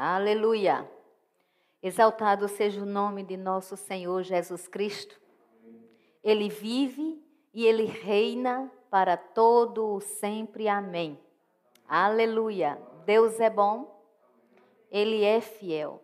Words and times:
Aleluia. 0.00 0.88
Exaltado 1.82 2.46
seja 2.46 2.80
o 2.80 2.86
nome 2.86 3.24
de 3.24 3.36
nosso 3.36 3.76
Senhor 3.76 4.22
Jesus 4.22 4.68
Cristo. 4.68 5.20
Ele 6.22 6.48
vive 6.48 7.20
e 7.52 7.66
ele 7.66 7.84
reina 7.84 8.70
para 8.88 9.16
todo 9.16 9.94
o 9.96 10.00
sempre. 10.00 10.68
Amém. 10.68 11.18
Aleluia. 11.88 12.80
Deus 13.04 13.40
é 13.40 13.50
bom. 13.50 14.00
Ele 14.88 15.24
é 15.24 15.40
fiel. 15.40 16.00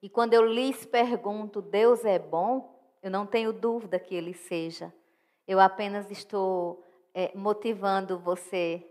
E 0.00 0.08
quando 0.08 0.34
eu 0.34 0.46
lhes 0.46 0.86
pergunto, 0.86 1.60
Deus 1.60 2.04
é 2.04 2.16
bom, 2.16 2.80
eu 3.02 3.10
não 3.10 3.26
tenho 3.26 3.52
dúvida 3.52 3.98
que 3.98 4.14
ele 4.14 4.34
seja. 4.34 4.94
Eu 5.48 5.58
apenas 5.58 6.12
estou 6.12 6.80
é, 7.12 7.36
motivando 7.36 8.20
você 8.20 8.88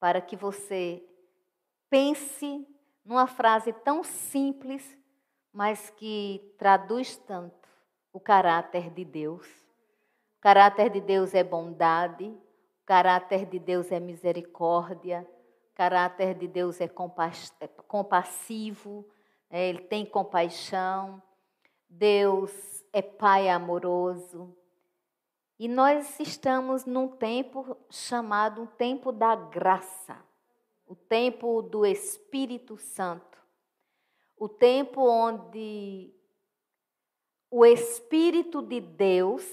para 0.00 0.20
que 0.20 0.34
você 0.34 1.00
pense 1.88 2.66
numa 3.04 3.26
frase 3.26 3.72
tão 3.72 4.02
simples, 4.02 4.96
mas 5.52 5.90
que 5.90 6.54
traduz 6.58 7.16
tanto 7.16 7.68
o 8.12 8.20
caráter 8.20 8.90
de 8.90 9.04
Deus. 9.04 9.46
O 10.38 10.40
caráter 10.40 10.90
de 10.90 11.00
Deus 11.00 11.34
é 11.34 11.42
bondade, 11.42 12.24
o 12.24 12.86
caráter 12.86 13.46
de 13.46 13.58
Deus 13.58 13.90
é 13.90 13.98
misericórdia, 13.98 15.26
o 15.72 15.74
caráter 15.74 16.34
de 16.34 16.46
Deus 16.46 16.80
é, 16.80 16.84
é 16.84 17.68
compassivo, 17.86 19.08
é, 19.50 19.68
ele 19.68 19.82
tem 19.82 20.04
compaixão. 20.04 21.22
Deus 21.88 22.84
é 22.92 23.00
Pai 23.00 23.48
amoroso. 23.48 24.54
E 25.58 25.66
nós 25.66 26.20
estamos 26.20 26.84
num 26.84 27.08
tempo 27.08 27.76
chamado 27.90 28.62
um 28.62 28.66
tempo 28.66 29.10
da 29.10 29.34
graça 29.34 30.27
o 30.88 30.96
tempo 30.96 31.60
do 31.60 31.84
Espírito 31.84 32.78
Santo, 32.78 33.38
o 34.36 34.48
tempo 34.48 35.02
onde 35.02 36.14
o 37.50 37.64
Espírito 37.64 38.62
de 38.62 38.80
Deus, 38.80 39.46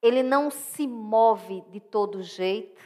ele 0.00 0.22
não 0.22 0.50
se 0.50 0.86
move 0.86 1.62
de 1.70 1.80
todo 1.80 2.22
jeito, 2.22 2.80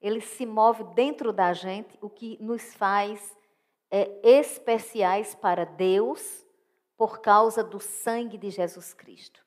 ele 0.00 0.20
se 0.20 0.46
move 0.46 0.84
dentro 0.94 1.32
da 1.32 1.52
gente, 1.52 1.98
o 2.00 2.08
que 2.08 2.40
nos 2.40 2.74
faz 2.74 3.36
é, 3.90 4.20
especiais 4.22 5.34
para 5.34 5.64
Deus 5.64 6.46
por 6.96 7.20
causa 7.20 7.64
do 7.64 7.80
sangue 7.80 8.38
de 8.38 8.50
Jesus 8.50 8.94
Cristo. 8.94 9.44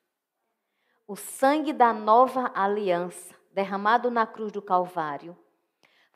O 1.07 1.15
sangue 1.15 1.71
da 1.71 1.93
nova 1.93 2.51
aliança, 2.53 3.35
derramado 3.51 4.09
na 4.09 4.25
cruz 4.25 4.51
do 4.51 4.61
Calvário, 4.61 5.37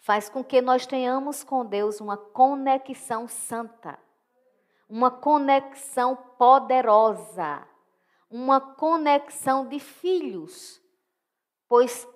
faz 0.05 0.29
com 0.29 0.43
que 0.43 0.61
nós 0.61 0.85
tenhamos 0.85 1.43
com 1.43 1.65
Deus 1.65 1.99
uma 1.99 2.15
conexão 2.15 3.27
santa, 3.27 3.97
uma 4.87 5.09
conexão 5.09 6.15
poderosa, 6.37 7.67
uma 8.29 8.61
conexão 8.61 9.67
de 9.67 9.79
filhos, 9.79 10.79
pois 11.67 12.07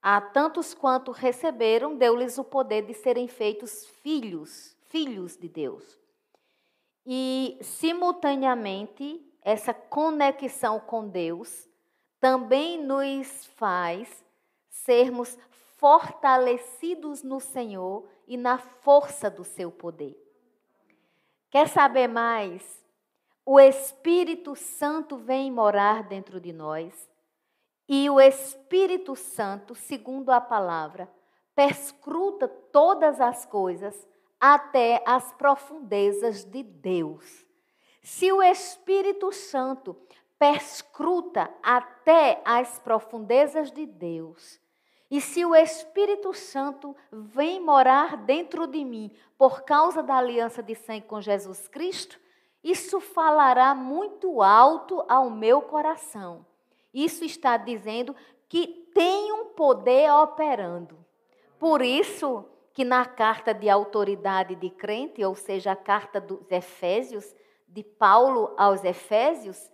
a 0.00 0.22
tantos 0.22 0.72
quanto 0.72 1.12
receberam, 1.12 1.98
deu-lhes 1.98 2.38
o 2.38 2.44
poder 2.44 2.86
de 2.86 2.94
serem 2.94 3.28
feitos 3.28 3.84
filhos, 4.02 4.74
filhos 4.88 5.36
de 5.36 5.50
Deus. 5.50 6.00
E, 7.04 7.58
simultaneamente, 7.60 9.22
essa 9.42 9.74
conexão 9.74 10.80
com 10.80 11.06
Deus 11.06 11.68
também 12.18 12.82
nos 12.82 13.44
faz 13.56 14.24
sermos 14.70 15.36
fortalecidos 15.78 17.22
no 17.22 17.40
Senhor 17.40 18.06
e 18.26 18.36
na 18.36 18.58
força 18.58 19.30
do 19.30 19.44
seu 19.44 19.70
poder. 19.70 20.16
Quer 21.50 21.68
saber 21.68 22.08
mais? 22.08 22.84
O 23.46 23.58
Espírito 23.58 24.54
Santo 24.54 25.16
vem 25.16 25.50
morar 25.50 26.02
dentro 26.02 26.38
de 26.40 26.52
nós 26.52 27.08
e 27.88 28.10
o 28.10 28.20
Espírito 28.20 29.16
Santo, 29.16 29.74
segundo 29.74 30.30
a 30.30 30.40
palavra, 30.40 31.10
perscruta 31.54 32.46
todas 32.46 33.20
as 33.20 33.46
coisas 33.46 34.06
até 34.38 35.02
as 35.06 35.32
profundezas 35.32 36.44
de 36.44 36.62
Deus. 36.62 37.46
Se 38.02 38.30
o 38.30 38.42
Espírito 38.42 39.32
Santo 39.32 39.96
perscruta 40.38 41.50
até 41.62 42.42
as 42.44 42.78
profundezas 42.78 43.72
de 43.72 43.86
Deus, 43.86 44.60
e 45.10 45.20
se 45.20 45.44
o 45.44 45.54
Espírito 45.54 46.34
Santo 46.34 46.94
vem 47.10 47.60
morar 47.60 48.16
dentro 48.16 48.66
de 48.66 48.84
mim 48.84 49.10
por 49.38 49.62
causa 49.62 50.02
da 50.02 50.16
aliança 50.16 50.62
de 50.62 50.74
sangue 50.74 51.06
com 51.06 51.20
Jesus 51.20 51.66
Cristo, 51.66 52.20
isso 52.62 53.00
falará 53.00 53.74
muito 53.74 54.42
alto 54.42 55.02
ao 55.08 55.30
meu 55.30 55.62
coração. 55.62 56.44
Isso 56.92 57.24
está 57.24 57.56
dizendo 57.56 58.14
que 58.48 58.66
tem 58.94 59.32
um 59.32 59.46
poder 59.46 60.10
operando. 60.12 60.98
Por 61.58 61.80
isso 61.80 62.44
que 62.72 62.84
na 62.84 63.04
carta 63.04 63.54
de 63.54 63.68
autoridade 63.68 64.54
de 64.54 64.70
crente, 64.70 65.24
ou 65.24 65.34
seja, 65.34 65.72
a 65.72 65.76
carta 65.76 66.20
dos 66.20 66.50
Efésios, 66.50 67.34
de 67.66 67.82
Paulo 67.82 68.54
aos 68.56 68.84
Efésios, 68.84 69.70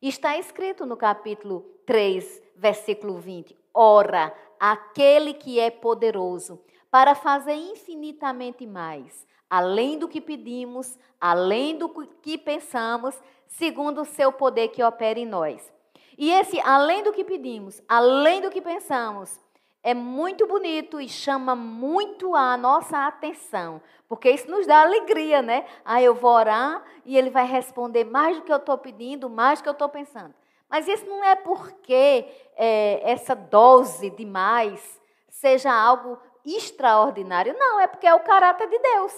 está 0.00 0.36
escrito 0.38 0.86
no 0.86 0.96
capítulo 0.96 1.60
3, 1.86 2.42
versículo 2.56 3.18
20: 3.18 3.56
Ora, 3.72 4.34
aquele 4.58 5.34
que 5.34 5.58
é 5.60 5.70
poderoso 5.70 6.60
para 6.90 7.14
fazer 7.14 7.54
infinitamente 7.54 8.66
mais, 8.66 9.26
além 9.50 9.98
do 9.98 10.08
que 10.08 10.20
pedimos, 10.20 10.98
além 11.20 11.76
do 11.76 11.88
que 12.22 12.38
pensamos, 12.38 13.20
segundo 13.46 14.02
o 14.02 14.06
seu 14.06 14.32
poder 14.32 14.68
que 14.68 14.82
opera 14.82 15.18
em 15.18 15.26
nós. 15.26 15.72
E 16.18 16.30
esse 16.30 16.58
além 16.60 17.02
do 17.02 17.12
que 17.12 17.24
pedimos, 17.24 17.82
além 17.88 18.40
do 18.40 18.50
que 18.50 18.62
pensamos, 18.62 19.38
é 19.82 19.94
muito 19.94 20.46
bonito 20.46 21.00
e 21.00 21.08
chama 21.08 21.54
muito 21.54 22.34
a 22.34 22.56
nossa 22.56 23.06
atenção, 23.06 23.80
porque 24.08 24.30
isso 24.30 24.50
nos 24.50 24.66
dá 24.66 24.82
alegria, 24.82 25.42
né? 25.42 25.64
Ah, 25.84 26.02
eu 26.02 26.14
vou 26.14 26.32
orar 26.32 26.82
e 27.04 27.16
ele 27.16 27.30
vai 27.30 27.46
responder 27.46 28.04
mais 28.04 28.36
do 28.36 28.42
que 28.42 28.52
eu 28.52 28.56
estou 28.56 28.76
pedindo, 28.78 29.30
mais 29.30 29.60
do 29.60 29.62
que 29.62 29.68
eu 29.68 29.74
estou 29.74 29.88
pensando. 29.88 30.34
Mas 30.68 30.88
isso 30.88 31.06
não 31.06 31.22
é 31.22 31.34
porque 31.36 32.26
é, 32.56 33.00
essa 33.10 33.34
dose 33.34 34.10
demais 34.10 35.00
seja 35.28 35.72
algo 35.72 36.18
extraordinário. 36.44 37.54
Não, 37.58 37.80
é 37.80 37.86
porque 37.86 38.06
é 38.06 38.14
o 38.14 38.20
caráter 38.20 38.68
de 38.68 38.78
Deus. 38.78 39.12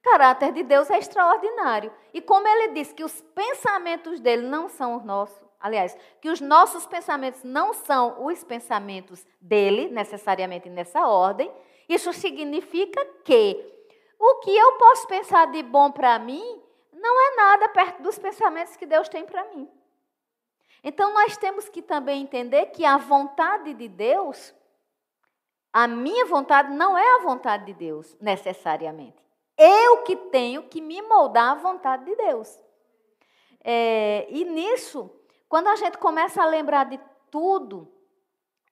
O 0.00 0.10
caráter 0.10 0.52
de 0.52 0.62
Deus 0.62 0.90
é 0.90 0.98
extraordinário. 0.98 1.92
E 2.12 2.20
como 2.20 2.46
ele 2.46 2.68
diz 2.68 2.92
que 2.92 3.04
os 3.04 3.20
pensamentos 3.20 4.20
dele 4.20 4.46
não 4.46 4.68
são 4.68 4.96
os 4.96 5.04
nossos, 5.04 5.40
aliás, 5.60 5.96
que 6.20 6.30
os 6.30 6.40
nossos 6.40 6.86
pensamentos 6.86 7.42
não 7.42 7.72
são 7.72 8.24
os 8.24 8.44
pensamentos 8.44 9.26
dele, 9.40 9.88
necessariamente 9.88 10.68
nessa 10.68 11.06
ordem, 11.06 11.52
isso 11.88 12.12
significa 12.12 13.04
que 13.24 13.74
o 14.18 14.40
que 14.40 14.56
eu 14.56 14.72
posso 14.72 15.06
pensar 15.06 15.46
de 15.46 15.62
bom 15.62 15.90
para 15.90 16.18
mim 16.18 16.62
não 16.92 17.20
é 17.20 17.36
nada 17.36 17.68
perto 17.68 18.02
dos 18.02 18.18
pensamentos 18.18 18.76
que 18.76 18.86
Deus 18.86 19.08
tem 19.08 19.24
para 19.24 19.44
mim. 19.44 19.68
Então 20.82 21.12
nós 21.12 21.36
temos 21.36 21.68
que 21.68 21.82
também 21.82 22.22
entender 22.22 22.66
que 22.66 22.84
a 22.84 22.96
vontade 22.96 23.74
de 23.74 23.88
Deus, 23.88 24.54
a 25.72 25.86
minha 25.86 26.26
vontade 26.26 26.72
não 26.72 26.96
é 26.96 27.16
a 27.16 27.22
vontade 27.22 27.66
de 27.66 27.74
Deus, 27.74 28.16
necessariamente. 28.20 29.16
Eu 29.56 30.02
que 30.02 30.14
tenho 30.14 30.64
que 30.64 30.80
me 30.80 31.02
moldar 31.02 31.52
à 31.52 31.54
vontade 31.54 32.04
de 32.04 32.14
Deus. 32.14 32.58
É, 33.64 34.26
e 34.30 34.44
nisso, 34.44 35.10
quando 35.48 35.66
a 35.66 35.76
gente 35.76 35.98
começa 35.98 36.42
a 36.42 36.46
lembrar 36.46 36.84
de 36.84 37.00
tudo 37.30 37.92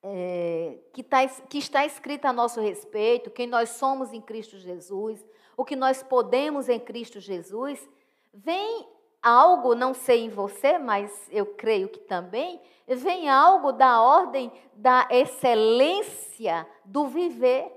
é, 0.03 0.79
que, 0.93 1.03
tá, 1.03 1.27
que 1.27 1.59
está 1.59 1.85
escrito 1.85 2.27
a 2.27 2.33
nosso 2.33 2.61
respeito, 2.61 3.31
quem 3.31 3.47
nós 3.47 3.71
somos 3.71 4.13
em 4.13 4.21
Cristo 4.21 4.57
Jesus, 4.57 5.27
o 5.57 5.65
que 5.65 5.75
nós 5.75 6.03
podemos 6.03 6.69
em 6.69 6.79
Cristo 6.79 7.19
Jesus, 7.19 7.89
vem 8.33 8.87
algo, 9.23 9.75
não 9.75 9.95
sei 9.95 10.25
em 10.25 10.29
você, 10.29 10.79
mas 10.79 11.29
eu 11.31 11.47
creio 11.55 11.89
que 11.89 12.01
também, 12.01 12.61
vem 12.87 13.29
algo 13.29 13.73
da 13.73 14.01
ordem 14.01 14.53
da 14.75 15.09
excelência 15.11 16.69
do 16.85 17.07
viver. 17.07 17.73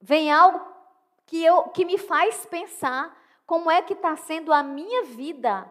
Vem 0.00 0.32
algo 0.32 0.60
que, 1.26 1.44
eu, 1.44 1.64
que 1.64 1.84
me 1.84 1.98
faz 1.98 2.46
pensar 2.46 3.16
como 3.44 3.70
é 3.70 3.82
que 3.82 3.92
está 3.92 4.16
sendo 4.16 4.52
a 4.52 4.62
minha 4.62 5.04
vida. 5.04 5.70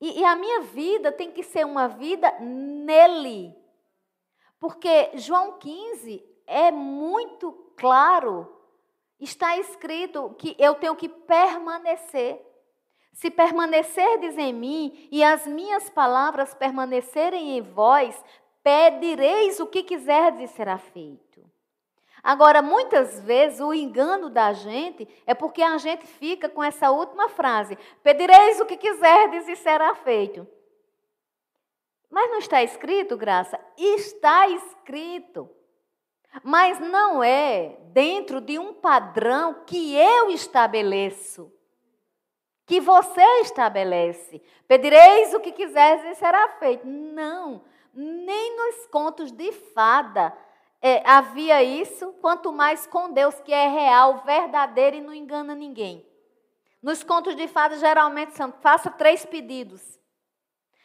E, 0.00 0.20
e 0.20 0.24
a 0.24 0.36
minha 0.36 0.60
vida 0.62 1.10
tem 1.10 1.30
que 1.30 1.42
ser 1.42 1.64
uma 1.64 1.88
vida 1.88 2.30
nele. 2.40 3.54
Porque 4.58 5.10
João 5.14 5.58
15 5.58 6.24
é 6.46 6.70
muito 6.70 7.52
claro, 7.76 8.50
está 9.20 9.56
escrito 9.58 10.34
que 10.38 10.54
eu 10.58 10.74
tenho 10.74 10.96
que 10.96 11.08
permanecer. 11.08 12.45
Se 13.16 13.30
permanecerdes 13.30 14.36
em 14.36 14.52
mim 14.52 15.08
e 15.10 15.24
as 15.24 15.46
minhas 15.46 15.88
palavras 15.88 16.52
permanecerem 16.52 17.56
em 17.56 17.62
vós, 17.62 18.22
pedireis 18.62 19.58
o 19.58 19.66
que 19.66 19.82
quiserdes 19.82 20.50
e 20.50 20.54
será 20.54 20.76
feito. 20.76 21.42
Agora, 22.22 22.60
muitas 22.60 23.18
vezes, 23.20 23.58
o 23.58 23.72
engano 23.72 24.28
da 24.28 24.52
gente 24.52 25.08
é 25.26 25.32
porque 25.32 25.62
a 25.62 25.78
gente 25.78 26.06
fica 26.06 26.46
com 26.46 26.62
essa 26.62 26.90
última 26.90 27.30
frase: 27.30 27.78
Pedireis 28.02 28.60
o 28.60 28.66
que 28.66 28.76
quiserdes 28.76 29.48
e 29.48 29.56
será 29.56 29.94
feito. 29.94 30.46
Mas 32.10 32.30
não 32.30 32.38
está 32.38 32.62
escrito, 32.62 33.16
graça? 33.16 33.58
Está 33.78 34.46
escrito. 34.48 35.48
Mas 36.44 36.78
não 36.80 37.24
é 37.24 37.78
dentro 37.92 38.42
de 38.42 38.58
um 38.58 38.74
padrão 38.74 39.64
que 39.66 39.96
eu 39.96 40.28
estabeleço, 40.28 41.50
que 42.66 42.80
você 42.80 43.22
estabelece. 43.42 44.42
Pedireis 44.66 45.32
o 45.32 45.40
que 45.40 45.52
quiseres 45.52 46.04
e 46.04 46.14
será 46.16 46.48
feito. 46.58 46.86
Não, 46.86 47.62
nem 47.94 48.56
nos 48.56 48.86
contos 48.88 49.30
de 49.30 49.52
fada 49.52 50.36
é, 50.82 51.02
havia 51.08 51.62
isso, 51.62 52.12
quanto 52.20 52.52
mais 52.52 52.86
com 52.86 53.12
Deus, 53.12 53.40
que 53.40 53.52
é 53.52 53.68
real, 53.68 54.22
verdadeiro 54.24 54.96
e 54.96 55.00
não 55.00 55.14
engana 55.14 55.54
ninguém. 55.54 56.06
Nos 56.82 57.02
contos 57.02 57.34
de 57.34 57.48
fada, 57.48 57.78
geralmente 57.78 58.36
são: 58.36 58.52
faça 58.60 58.90
três 58.90 59.24
pedidos. 59.24 59.98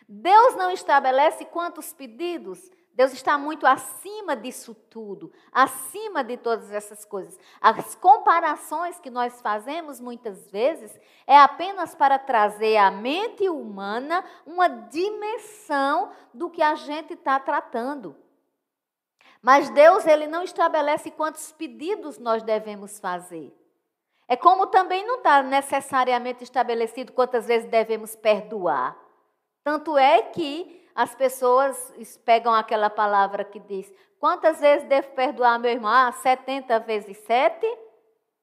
Deus 0.08 0.56
não 0.56 0.72
estabelece 0.72 1.46
quantos 1.46 1.94
pedidos, 1.94 2.70
Deus 2.94 3.14
está 3.14 3.38
muito 3.38 3.66
acima 3.66 4.36
disso 4.36 4.76
tudo, 4.76 5.32
acima 5.52 6.24
de 6.24 6.36
todas 6.36 6.72
essas 6.72 7.06
coisas. 7.06 7.40
As 7.62 7.96
comparações 7.96 9.00
que 9.00 9.10
nós 9.10 9.42
fazemos 9.42 10.00
muitas 10.02 10.52
vezes 10.52 11.00
é 11.26 11.38
apenas 11.38 11.96
para 11.96 12.20
trazer 12.20 12.76
à 12.78 12.92
mente 12.92 13.48
humana 13.48 14.26
uma 14.46 14.68
dimensão 14.68 16.12
do 16.34 16.50
que 16.50 16.62
a 16.62 16.76
gente 16.76 17.14
está 17.14 17.40
tratando. 17.40 18.16
Mas 19.42 19.70
Deus 19.70 20.06
ele 20.06 20.28
não 20.28 20.44
estabelece 20.44 21.10
quantos 21.10 21.52
pedidos 21.52 22.20
nós 22.20 22.44
devemos 22.44 23.00
fazer. 23.00 23.58
É 24.28 24.36
como 24.36 24.68
também 24.68 25.06
não 25.06 25.18
está 25.18 25.42
necessariamente 25.42 26.44
estabelecido 26.44 27.12
quantas 27.14 27.48
vezes 27.48 27.70
devemos 27.70 28.16
perdoar. 28.16 28.98
Tanto 29.64 29.98
é 29.98 30.22
que 30.22 30.81
as 30.96 31.16
pessoas 31.16 31.94
pegam 32.26 32.54
aquela 32.54 32.90
palavra 32.90 33.44
que 33.44 33.60
diz: 33.60 33.92
quantas 34.20 34.60
vezes 34.60 34.88
devo 34.88 35.10
perdoar 35.10 35.60
meu 35.60 35.72
irmão? 35.72 35.92
Ah, 35.92 36.12
70 36.12 36.80
vezes 36.80 37.18
7? 37.18 37.66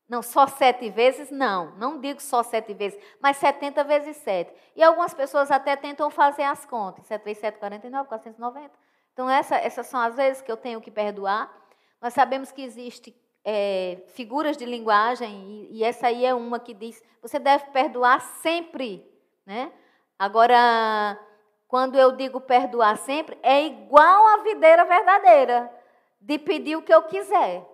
Não, 0.09 0.23
só 0.23 0.47
sete 0.47 0.89
vezes? 0.89 1.31
Não, 1.31 1.73
não 1.77 2.01
digo 2.01 2.21
só 2.23 2.43
sete 2.43 2.73
vezes, 2.73 2.99
mas 3.21 3.37
70 3.37 3.85
vezes 3.85 4.17
7. 4.17 4.51
E 4.75 4.83
algumas 4.83 5.13
pessoas 5.13 5.51
até 5.51 5.77
tentam 5.77 6.11
fazer 6.11 6.45
as 6.45 6.65
contas. 6.65 7.05
7 7.07 7.23
vezes 7.23 7.41
7, 7.41 7.59
49, 7.59 8.09
490. 8.09 8.71
Então, 9.13 9.29
essa, 9.29 9.57
essas 9.57 9.87
são 9.87 10.01
as 10.01 10.17
vezes 10.17 10.41
que 10.41 10.51
eu 10.51 10.57
tenho 10.57 10.81
que 10.81 10.91
perdoar. 10.91 11.53
Nós 12.01 12.15
sabemos 12.15 12.51
que 12.51 12.63
existe 12.63 13.15
é, 13.45 14.03
figuras 14.09 14.57
de 14.57 14.65
linguagem, 14.65 15.69
e, 15.71 15.79
e, 15.79 15.85
essa 15.85 16.07
aí 16.07 16.25
é 16.25 16.35
uma 16.35 16.59
que 16.59 16.73
diz: 16.73 17.03
você 17.21 17.39
deve 17.39 17.67
perdoar 17.67 18.21
sempre. 18.21 19.05
Né? 19.45 19.71
Agora, 20.19 21.19
quando 21.69 21.97
eu 21.99 22.13
digo 22.13 22.41
perdoar 22.41 22.97
sempre, 22.97 23.39
é 23.43 23.63
igual 23.63 24.27
a 24.27 24.39
videira 24.39 24.87
verdadeira, 24.87 25.71
de 26.19 26.39
pedir 26.39 26.77
o 26.77 26.83
que 26.83 26.93
eu 26.93 27.03
quiser. 27.03 27.65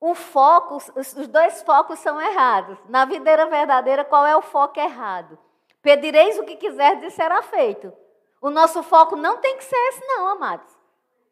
O 0.00 0.14
foco, 0.14 0.76
os 0.96 1.28
dois 1.28 1.62
focos 1.62 1.98
são 1.98 2.22
errados. 2.22 2.78
Na 2.88 3.04
videira 3.04 3.44
verdadeira, 3.46 4.04
qual 4.04 4.24
é 4.24 4.34
o 4.34 4.40
foco 4.40 4.78
errado? 4.78 5.36
Pedireis 5.82 6.38
o 6.38 6.44
que 6.44 6.56
quiser 6.56 7.02
e 7.02 7.10
será 7.10 7.42
feito. 7.42 7.92
O 8.40 8.48
nosso 8.48 8.82
foco 8.82 9.16
não 9.16 9.38
tem 9.38 9.56
que 9.58 9.64
ser 9.64 9.76
esse, 9.88 10.06
não, 10.06 10.28
amados. 10.28 10.78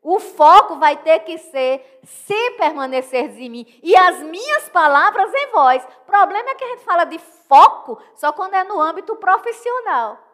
O 0.03 0.21
foco 0.21 0.77
vai 0.77 0.97
ter 0.97 1.21
que 1.21 1.39
ser 1.39 2.01
se 2.03 2.51
permaneceres 2.53 3.37
em 3.37 3.49
mim 3.49 3.81
e 3.83 3.97
as 3.97 4.21
minhas 4.21 4.69
palavras 4.69 5.33
em 5.33 5.51
vós. 5.51 5.85
O 6.03 6.05
problema 6.05 6.51
é 6.51 6.55
que 6.55 6.65
a 6.65 6.69
gente 6.69 6.85
fala 6.85 7.05
de 7.05 7.19
foco 7.19 7.99
só 8.15 8.33
quando 8.33 8.55
é 8.55 8.65
no 8.65 8.81
âmbito 8.81 9.17
profissional. 9.17 10.28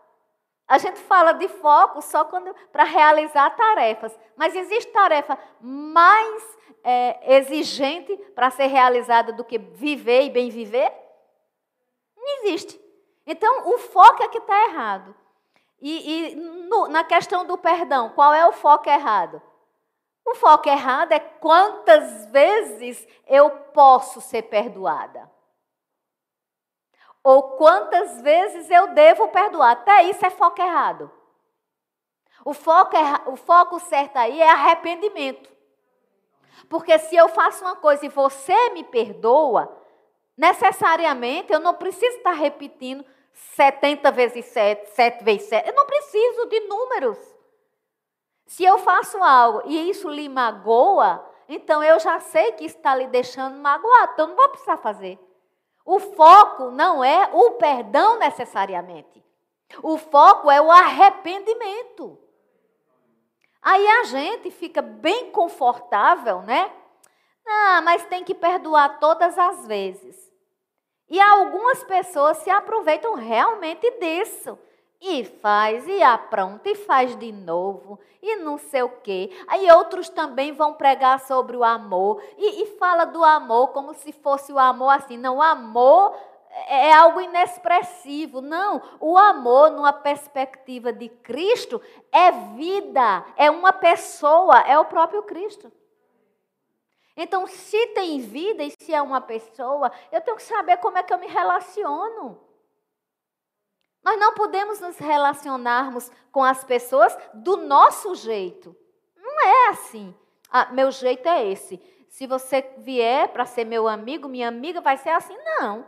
A 0.66 0.78
gente 0.78 0.99
fala 1.00 1.32
de 1.32 1.46
foco 1.49 2.00
só 2.00 2.25
para 2.72 2.84
realizar 2.84 3.50
tarefas. 3.50 4.19
Mas 4.37 4.55
existe 4.55 4.90
tarefa 4.93 5.38
mais 5.61 6.58
é, 6.82 7.37
exigente 7.37 8.16
para 8.34 8.50
ser 8.50 8.66
realizada 8.66 9.32
do 9.32 9.44
que 9.44 9.58
viver 9.58 10.22
e 10.22 10.31
bem 10.31 10.49
viver? 10.50 10.90
Não 12.16 12.44
existe. 12.44 12.81
Então, 13.26 13.75
o 13.75 13.78
foco 13.78 14.22
é 14.22 14.28
que 14.28 14.38
está 14.38 14.69
errado. 14.69 15.14
E, 15.81 16.32
e 16.32 16.37
no, 16.37 16.88
na 16.88 17.05
questão 17.05 17.44
do 17.44 17.58
perdão, 17.58 18.11
qual 18.11 18.32
é 18.32 18.46
o 18.46 18.52
foco 18.52 18.88
errado? 18.88 19.43
O 20.25 20.34
foco 20.34 20.69
errado 20.69 21.12
é 21.12 21.20
quantas 21.20 22.26
vezes 22.26 23.06
eu 23.26 23.50
posso 23.50 24.20
ser 24.22 24.43
perdoada. 24.43 25.31
Ou 27.25 27.56
quantas 27.56 28.21
vezes 28.21 28.71
eu 28.71 28.88
devo 28.88 29.29
perdoar. 29.29 29.71
Até 29.71 30.03
isso 30.05 30.25
é 30.25 30.31
foco 30.31 30.61
errado. 30.61 31.11
O 32.44 32.53
foco, 32.53 32.94
o 33.26 33.37
foco 33.37 33.81
certo 33.81 34.19
aí 34.19 34.43
é 34.43 34.50
arrependimento. 34.50 35.50
Porque 36.69 36.99
se 36.99 37.17
eu 37.17 37.29
faço 37.29 37.65
uma 37.65 37.76
coisa 37.76 38.05
e 38.05 38.11
você 38.11 38.71
me 38.71 38.85
perdoa, 38.85 39.75
necessariamente 40.37 41.50
eu 41.50 41.59
não 41.59 41.73
preciso 41.73 42.19
estar 42.19 42.32
repetindo 42.32 43.05
70 43.32 44.12
vezes 44.12 44.44
7, 44.47 44.91
7 44.91 45.25
vezes 45.25 45.49
7. 45.49 45.69
Eu 45.69 45.75
não 45.75 45.87
preciso 45.87 46.47
de 46.47 46.61
números. 46.61 47.19
Se 48.47 48.62
eu 48.65 48.79
faço 48.79 49.23
algo 49.23 49.62
e 49.65 49.88
isso 49.88 50.11
lhe 50.11 50.29
magoa, 50.29 51.25
então 51.49 51.82
eu 51.82 51.99
já 51.99 52.21
sei 52.21 52.53
que 52.53 52.65
está 52.65 52.94
lhe 52.94 53.06
deixando 53.06 53.56
magoado, 53.56 54.12
então 54.12 54.26
não 54.29 54.37
vou 54.37 54.49
precisar 54.50 54.76
fazer. 54.76 55.19
O 55.85 56.01
foco 56.01 56.71
não 56.71 57.05
é 57.05 57.31
o 57.33 57.53
perdão 57.53 58.19
necessariamente. 58.19 59.23
O 59.83 59.99
foco 59.99 60.51
é 60.51 60.61
o 60.61 60.71
arrependimento. 60.71 62.19
Aí 63.61 63.87
a 63.87 64.05
gente 64.05 64.51
fica 64.51 64.81
bem 64.81 65.31
confortável, 65.31 66.43
né? 66.43 66.71
Ah, 67.47 67.83
mas 67.83 68.05
tem 68.07 68.25
que 68.25 68.35
perdoar 68.35 68.99
todas 68.99 69.37
as 69.39 69.67
vezes. 69.67 70.33
E 71.09 71.21
algumas 71.21 71.85
pessoas 71.85 72.39
se 72.39 72.51
aproveitam 72.51 73.15
realmente 73.15 73.91
disso. 73.99 74.59
E 75.06 75.23
faz, 75.23 75.87
e 75.87 76.03
apronta, 76.03 76.71
e 76.71 76.75
faz 76.75 77.15
de 77.19 77.31
novo, 77.31 78.01
e 78.23 78.37
não 78.37 78.56
sei 78.56 78.83
o 78.83 78.88
quê. 78.88 79.31
Aí 79.47 79.71
outros 79.71 80.09
também 80.09 80.50
vão 80.50 80.73
pregar 80.73 81.21
sobre 81.21 81.55
o 81.55 81.62
amor, 81.62 82.23
e, 82.38 82.62
e 82.62 82.78
fala 82.78 83.05
do 83.05 83.23
amor 83.23 83.69
como 83.69 83.93
se 83.93 84.12
fosse 84.12 84.50
o 84.50 84.59
amor 84.59 84.88
assim. 84.88 85.19
Não, 85.19 85.37
o 85.37 85.43
amor 85.43 86.17
é 86.69 86.90
algo 86.95 87.21
inexpressivo. 87.21 88.40
Não, 88.40 88.81
o 88.99 89.19
amor, 89.19 89.71
numa 89.73 89.93
perspectiva 89.93 90.90
de 90.90 91.11
Cristo, 91.11 91.83
é 92.11 92.31
vida, 92.57 93.26
é 93.37 93.50
uma 93.50 93.75
pessoa, 93.75 94.61
é 94.61 94.78
o 94.78 94.87
próprio 94.87 95.23
Cristo. 95.25 95.71
Então, 97.14 97.47
se 97.47 97.88
tem 97.88 98.21
vida 98.21 98.62
e 98.62 98.71
se 98.71 98.95
é 98.95 99.02
uma 99.02 99.21
pessoa, 99.21 99.93
eu 100.11 100.23
tenho 100.23 100.37
que 100.38 100.43
saber 100.43 100.78
como 100.78 100.97
é 100.97 101.02
que 101.02 101.12
eu 101.12 101.19
me 101.19 101.26
relaciono. 101.26 102.40
Nós 104.04 104.20
não 104.20 104.34
podemos 104.34 104.78
nos 104.80 104.99
relacionarmos 104.99 106.11
com 106.30 106.44
as 106.44 106.62
pessoas 106.62 107.16
do 107.32 107.56
nosso 107.56 108.14
jeito. 108.14 108.76
Não 109.16 109.40
é 109.40 109.68
assim. 109.70 110.14
Ah, 110.50 110.68
meu 110.73 110.90
jeito 110.90 111.26
é 111.26 111.50
esse. 111.50 111.80
Se 112.08 112.26
você 112.26 112.62
vier 112.78 113.28
para 113.28 113.46
ser 113.46 113.64
meu 113.64 113.88
amigo, 113.88 114.28
minha 114.28 114.46
amiga, 114.46 114.80
vai 114.80 114.99
ser 114.99 115.08
assim. 115.08 115.37
Não. 115.58 115.87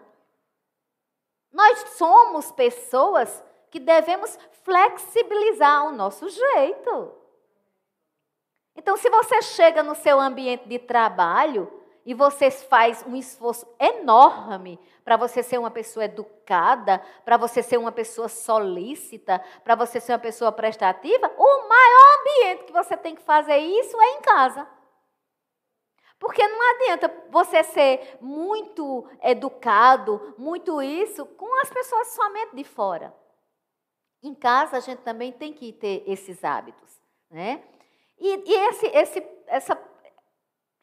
Nós 1.52 1.78
somos 1.90 2.50
pessoas 2.50 3.44
que 3.70 3.78
devemos 3.78 4.38
flexibilizar 4.64 5.86
o 5.86 5.92
nosso 5.92 6.28
jeito. 6.28 7.12
Então, 8.74 8.96
se 8.96 9.08
você 9.10 9.42
chega 9.42 9.82
no 9.82 9.94
seu 9.94 10.18
ambiente 10.18 10.68
de 10.68 10.78
trabalho 10.78 11.70
e 12.04 12.14
você 12.14 12.50
faz 12.50 13.04
um 13.06 13.14
esforço 13.14 13.66
enorme 13.78 14.78
para 15.06 15.16
você 15.16 15.40
ser 15.40 15.56
uma 15.56 15.70
pessoa 15.70 16.04
educada, 16.04 17.00
para 17.24 17.36
você 17.36 17.62
ser 17.62 17.76
uma 17.76 17.92
pessoa 17.92 18.28
solícita, 18.28 19.40
para 19.62 19.76
você 19.76 20.00
ser 20.00 20.10
uma 20.10 20.18
pessoa 20.18 20.50
prestativa, 20.50 21.32
o 21.38 21.68
maior 21.68 22.20
ambiente 22.20 22.64
que 22.64 22.72
você 22.72 22.96
tem 22.96 23.14
que 23.14 23.22
fazer 23.22 23.56
isso 23.56 23.96
é 24.00 24.10
em 24.14 24.20
casa. 24.20 24.68
Porque 26.18 26.44
não 26.48 26.60
adianta 26.74 27.24
você 27.30 27.62
ser 27.62 28.18
muito 28.20 29.08
educado, 29.22 30.34
muito 30.36 30.82
isso, 30.82 31.24
com 31.24 31.62
as 31.62 31.70
pessoas 31.70 32.08
somente 32.08 32.56
de 32.56 32.64
fora. 32.64 33.14
Em 34.20 34.34
casa 34.34 34.78
a 34.78 34.80
gente 34.80 35.02
também 35.02 35.30
tem 35.30 35.52
que 35.52 35.72
ter 35.72 36.02
esses 36.04 36.42
hábitos, 36.42 37.00
né? 37.30 37.62
E, 38.18 38.42
e 38.44 38.54
esse, 38.70 38.86
esse, 38.88 39.26
essa 39.46 39.80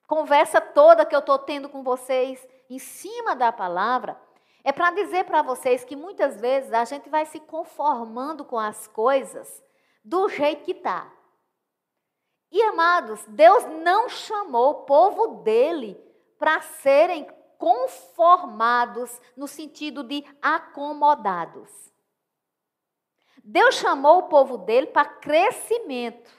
conversa 0.07 0.61
toda 0.61 1.05
que 1.05 1.13
eu 1.13 1.19
estou 1.19 1.39
tendo 1.39 1.67
com 1.67 1.83
vocês 1.83 2.47
em 2.69 2.79
cima 2.79 3.35
da 3.35 3.51
palavra 3.51 4.19
é 4.63 4.71
para 4.71 4.91
dizer 4.91 5.25
para 5.25 5.41
vocês 5.41 5.83
que 5.83 5.95
muitas 5.95 6.39
vezes 6.39 6.71
a 6.71 6.85
gente 6.85 7.09
vai 7.09 7.25
se 7.25 7.39
conformando 7.39 8.45
com 8.45 8.57
as 8.57 8.87
coisas 8.87 9.61
do 10.03 10.29
jeito 10.29 10.63
que 10.63 10.71
está. 10.71 11.11
E 12.49 12.61
amados, 12.63 13.25
Deus 13.27 13.65
não 13.83 14.07
chamou 14.07 14.71
o 14.71 14.83
povo 14.85 15.43
dele 15.43 15.99
para 16.39 16.61
serem 16.61 17.27
conformados 17.57 19.19
no 19.35 19.47
sentido 19.47 20.03
de 20.03 20.23
acomodados. 20.41 21.91
Deus 23.43 23.75
chamou 23.75 24.19
o 24.19 24.29
povo 24.29 24.57
dele 24.57 24.87
para 24.87 25.05
crescimento. 25.05 26.31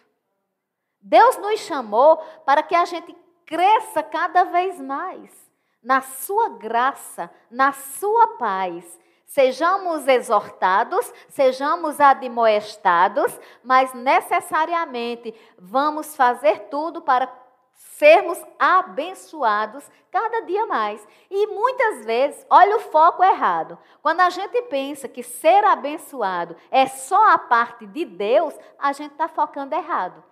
Deus 1.00 1.36
nos 1.36 1.60
chamou 1.60 2.16
para 2.46 2.62
que 2.62 2.74
a 2.74 2.86
gente 2.86 3.14
cresça 3.44 4.02
cada 4.02 4.44
vez 4.44 4.80
mais 4.80 5.43
na 5.84 6.00
sua 6.00 6.48
graça, 6.48 7.30
na 7.50 7.72
sua 7.72 8.26
paz. 8.38 8.98
Sejamos 9.26 10.08
exortados, 10.08 11.12
sejamos 11.28 12.00
admoestados, 12.00 13.38
mas 13.62 13.92
necessariamente 13.92 15.34
vamos 15.58 16.16
fazer 16.16 16.68
tudo 16.70 17.02
para 17.02 17.28
sermos 17.72 18.40
abençoados 18.58 19.88
cada 20.10 20.42
dia 20.42 20.66
mais. 20.66 21.06
E 21.30 21.46
muitas 21.48 22.04
vezes, 22.04 22.46
olha 22.48 22.76
o 22.76 22.80
foco 22.80 23.22
errado. 23.22 23.78
Quando 24.00 24.20
a 24.20 24.30
gente 24.30 24.62
pensa 24.62 25.08
que 25.08 25.22
ser 25.22 25.64
abençoado 25.64 26.56
é 26.70 26.86
só 26.86 27.30
a 27.30 27.38
parte 27.38 27.86
de 27.86 28.04
Deus, 28.04 28.54
a 28.78 28.92
gente 28.92 29.12
está 29.12 29.28
focando 29.28 29.74
errado. 29.74 30.22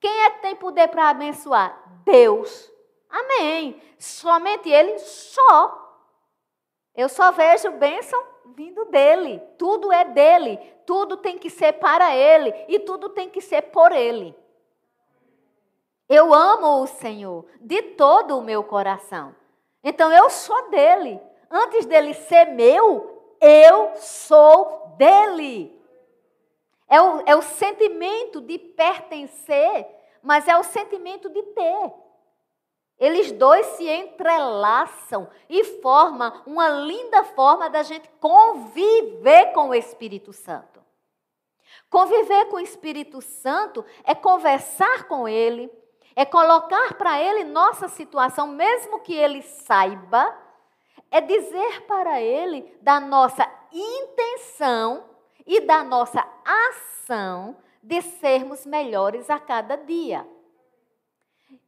Quem 0.00 0.24
é 0.24 0.30
que 0.30 0.42
tem 0.42 0.54
poder 0.54 0.88
para 0.88 1.08
abençoar? 1.08 1.76
Deus. 2.04 2.75
Amém. 3.08 3.80
Somente 3.98 4.68
Ele, 4.68 4.98
só. 4.98 5.82
Eu 6.94 7.08
só 7.08 7.30
vejo 7.32 7.70
bênção 7.72 8.22
vindo 8.54 8.84
dele. 8.86 9.40
Tudo 9.58 9.92
é 9.92 10.04
dele. 10.04 10.58
Tudo 10.84 11.16
tem 11.16 11.38
que 11.38 11.50
ser 11.50 11.74
para 11.74 12.14
Ele. 12.14 12.52
E 12.68 12.78
tudo 12.78 13.10
tem 13.10 13.28
que 13.28 13.40
ser 13.40 13.62
por 13.62 13.92
Ele. 13.92 14.34
Eu 16.08 16.32
amo 16.32 16.82
o 16.82 16.86
Senhor 16.86 17.44
de 17.60 17.82
todo 17.82 18.38
o 18.38 18.42
meu 18.42 18.62
coração. 18.62 19.34
Então 19.82 20.10
eu 20.10 20.30
sou 20.30 20.70
dele. 20.70 21.20
Antes 21.50 21.84
dele 21.86 22.14
ser 22.14 22.46
meu, 22.46 23.34
eu 23.40 23.96
sou 23.96 24.94
dele. 24.96 25.76
É 26.88 27.00
o, 27.00 27.22
é 27.26 27.34
o 27.34 27.42
sentimento 27.42 28.40
de 28.40 28.58
pertencer, 28.58 29.86
mas 30.22 30.46
é 30.46 30.56
o 30.56 30.62
sentimento 30.62 31.28
de 31.28 31.42
ter. 31.42 31.92
Eles 32.98 33.30
dois 33.32 33.66
se 33.66 33.88
entrelaçam 33.88 35.28
e 35.48 35.62
formam 35.64 36.42
uma 36.46 36.68
linda 36.68 37.24
forma 37.24 37.68
da 37.68 37.82
gente 37.82 38.08
conviver 38.20 39.52
com 39.52 39.68
o 39.68 39.74
Espírito 39.74 40.32
Santo. 40.32 40.82
Conviver 41.90 42.46
com 42.46 42.56
o 42.56 42.60
Espírito 42.60 43.20
Santo 43.20 43.84
é 44.02 44.14
conversar 44.14 45.04
com 45.04 45.28
ele, 45.28 45.70
é 46.14 46.24
colocar 46.24 46.94
para 46.94 47.20
ele 47.20 47.44
nossa 47.44 47.86
situação, 47.86 48.46
mesmo 48.46 49.00
que 49.00 49.14
ele 49.14 49.42
saiba, 49.42 50.34
é 51.10 51.20
dizer 51.20 51.82
para 51.82 52.20
ele 52.20 52.76
da 52.80 52.98
nossa 52.98 53.46
intenção 53.70 55.04
e 55.46 55.60
da 55.60 55.84
nossa 55.84 56.26
ação 56.44 57.56
de 57.82 58.00
sermos 58.00 58.66
melhores 58.66 59.30
a 59.30 59.38
cada 59.38 59.76
dia. 59.76 60.26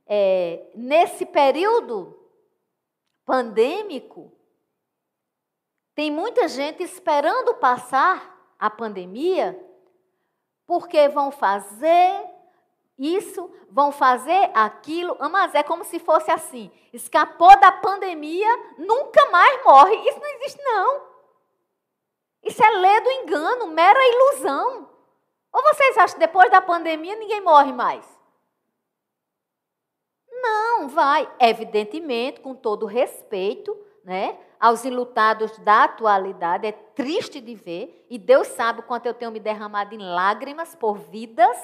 É, 0.08 0.70
nesse 0.74 1.26
período 1.26 2.18
pandêmico, 3.26 4.32
tem 5.94 6.10
muita 6.10 6.48
gente 6.48 6.82
esperando 6.82 7.54
passar 7.56 8.54
a 8.58 8.70
pandemia, 8.70 9.58
porque 10.66 11.08
vão 11.08 11.30
fazer 11.30 12.24
isso, 12.98 13.50
vão 13.70 13.92
fazer 13.92 14.50
aquilo, 14.54 15.16
mas 15.30 15.54
é 15.54 15.62
como 15.62 15.84
se 15.84 15.98
fosse 15.98 16.30
assim: 16.30 16.70
escapou 16.92 17.58
da 17.60 17.70
pandemia, 17.70 18.48
nunca 18.78 19.30
mais 19.30 19.64
morre. 19.64 19.94
Isso 20.08 20.18
não 20.18 20.28
existe, 20.36 20.62
não. 20.62 21.02
Isso 22.42 22.64
é 22.64 22.70
ler 22.70 23.00
do 23.02 23.10
engano, 23.10 23.66
mera 23.68 23.98
ilusão. 24.08 24.90
Ou 25.52 25.62
vocês 25.62 25.96
acham 25.98 26.14
que 26.14 26.26
depois 26.26 26.50
da 26.50 26.60
pandemia 26.60 27.14
ninguém 27.14 27.40
morre 27.40 27.72
mais? 27.72 28.17
Não, 30.78 30.88
vai. 30.88 31.28
Evidentemente, 31.40 32.40
com 32.40 32.54
todo 32.54 32.86
respeito, 32.86 33.76
né? 34.04 34.38
Aos 34.60 34.84
ilutados 34.84 35.56
da 35.58 35.84
atualidade, 35.84 36.66
é 36.66 36.72
triste 36.72 37.40
de 37.40 37.54
ver, 37.54 38.06
e 38.10 38.18
Deus 38.18 38.48
sabe 38.48 38.80
o 38.80 38.82
quanto 38.82 39.06
eu 39.06 39.14
tenho 39.14 39.30
me 39.30 39.38
derramado 39.38 39.94
em 39.94 39.98
lágrimas 39.98 40.74
por 40.74 40.98
vidas 40.98 41.56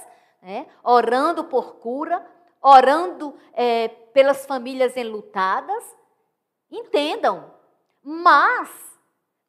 né? 0.45 0.67
orando 0.83 1.45
por 1.45 1.77
cura, 1.77 2.25
orando 2.61 3.35
é, 3.55 3.89
pelas 3.89 4.45
famílias 4.45 4.95
enlutadas. 4.95 5.83
Entendam, 6.71 7.51
mas 8.03 8.69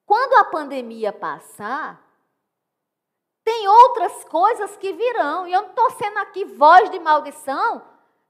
quando 0.05 0.35
a 0.35 0.45
pandemia 0.45 1.11
passar, 1.11 2.01
tem 3.43 3.67
outras 3.67 4.23
coisas 4.23 4.77
que 4.77 4.93
virão. 4.93 5.45
E 5.45 5.53
eu 5.53 5.63
não 5.63 5.69
estou 5.69 5.91
sendo 5.91 6.17
aqui 6.19 6.45
voz 6.45 6.89
de 6.89 6.99
maldição, 6.99 7.83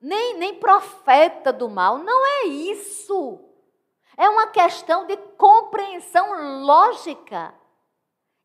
nem, 0.05 0.38
nem 0.38 0.59
profeta 0.59 1.51
do 1.51 1.67
mal. 1.67 1.97
Não 1.97 2.25
é 2.25 2.43
isso. 2.45 3.39
É 4.15 4.29
uma 4.29 4.47
questão 4.47 5.07
de 5.07 5.17
compreensão 5.17 6.63
lógica. 6.63 7.55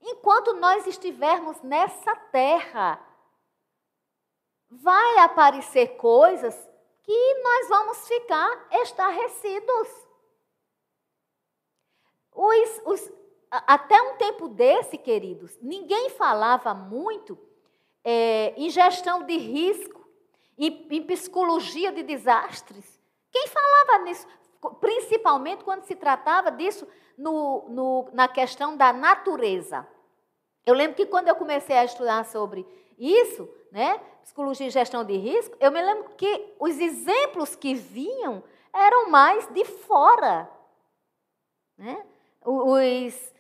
Enquanto 0.01 0.55
nós 0.55 0.87
estivermos 0.87 1.61
nessa 1.61 2.17
terra, 2.17 2.99
vai 4.71 5.19
aparecer 5.19 5.99
coisas 5.99 6.57
que 7.03 7.35
nós 7.43 7.69
vamos 7.69 8.09
ficar 8.09 8.67
estarrecidos. 8.83 9.89
Os, 12.33 12.83
os, 12.87 13.13
até 13.51 14.01
um 14.01 14.17
tempo 14.17 14.49
desse, 14.49 14.97
queridos, 14.97 15.59
ninguém 15.61 16.09
falava 16.09 16.73
muito 16.73 17.39
é, 18.03 18.55
em 18.57 18.71
gestão 18.71 19.25
de 19.25 19.37
risco, 19.37 20.00
em, 20.67 20.87
em 20.91 21.03
psicologia 21.03 21.91
de 21.91 22.03
desastres. 22.03 23.01
Quem 23.33 23.47
falava 23.49 24.05
nisso? 24.05 24.27
Principalmente 24.79 25.65
quando 25.65 25.85
se 25.85 25.97
tratava 25.97 26.51
disso 26.51 26.87
no, 27.17 27.67
no, 27.69 28.09
na 28.13 28.29
questão 28.29 28.77
da 28.77 28.93
natureza. 28.93 29.89
Eu 30.67 30.75
lembro 30.75 30.97
que 30.97 31.07
quando 31.07 31.29
eu 31.29 31.35
comecei 31.35 31.77
a 31.77 31.85
estudar 31.85 32.25
sobre 32.27 32.67
isso, 32.99 33.49
né, 33.73 33.99
psicologia 34.23 34.67
e 34.67 34.71
gestão 34.71 35.03
de 35.03 35.17
risco, 35.17 35.57
eu 35.59 35.73
me 35.73 35.81
lembro 35.81 36.11
que 36.11 36.55
os 36.59 36.79
exemplos 36.79 37.57
que 37.57 37.75
vinham 37.75 38.45
eram 38.73 39.09
mais 39.09 39.47
de 39.49 39.65
fora. 39.65 40.51
Né? 41.79 42.05
Os, 42.45 43.35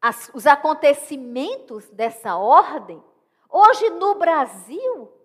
as, 0.00 0.30
os 0.32 0.46
acontecimentos 0.46 1.88
dessa 1.90 2.36
ordem, 2.36 3.02
hoje 3.48 3.90
no 3.90 4.14
Brasil, 4.14 5.19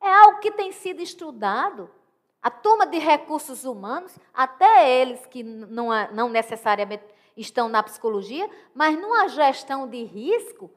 é 0.00 0.08
algo 0.08 0.40
que 0.40 0.50
tem 0.50 0.72
sido 0.72 1.00
estudado. 1.00 1.90
A 2.40 2.50
turma 2.50 2.86
de 2.86 2.98
recursos 2.98 3.64
humanos, 3.64 4.16
até 4.32 4.88
eles 5.00 5.26
que 5.26 5.42
não, 5.42 5.88
não 6.12 6.28
necessariamente 6.28 7.04
estão 7.36 7.68
na 7.68 7.82
psicologia, 7.82 8.48
mas 8.74 8.98
numa 8.98 9.28
gestão 9.28 9.88
de 9.88 10.02
risco, 10.04 10.70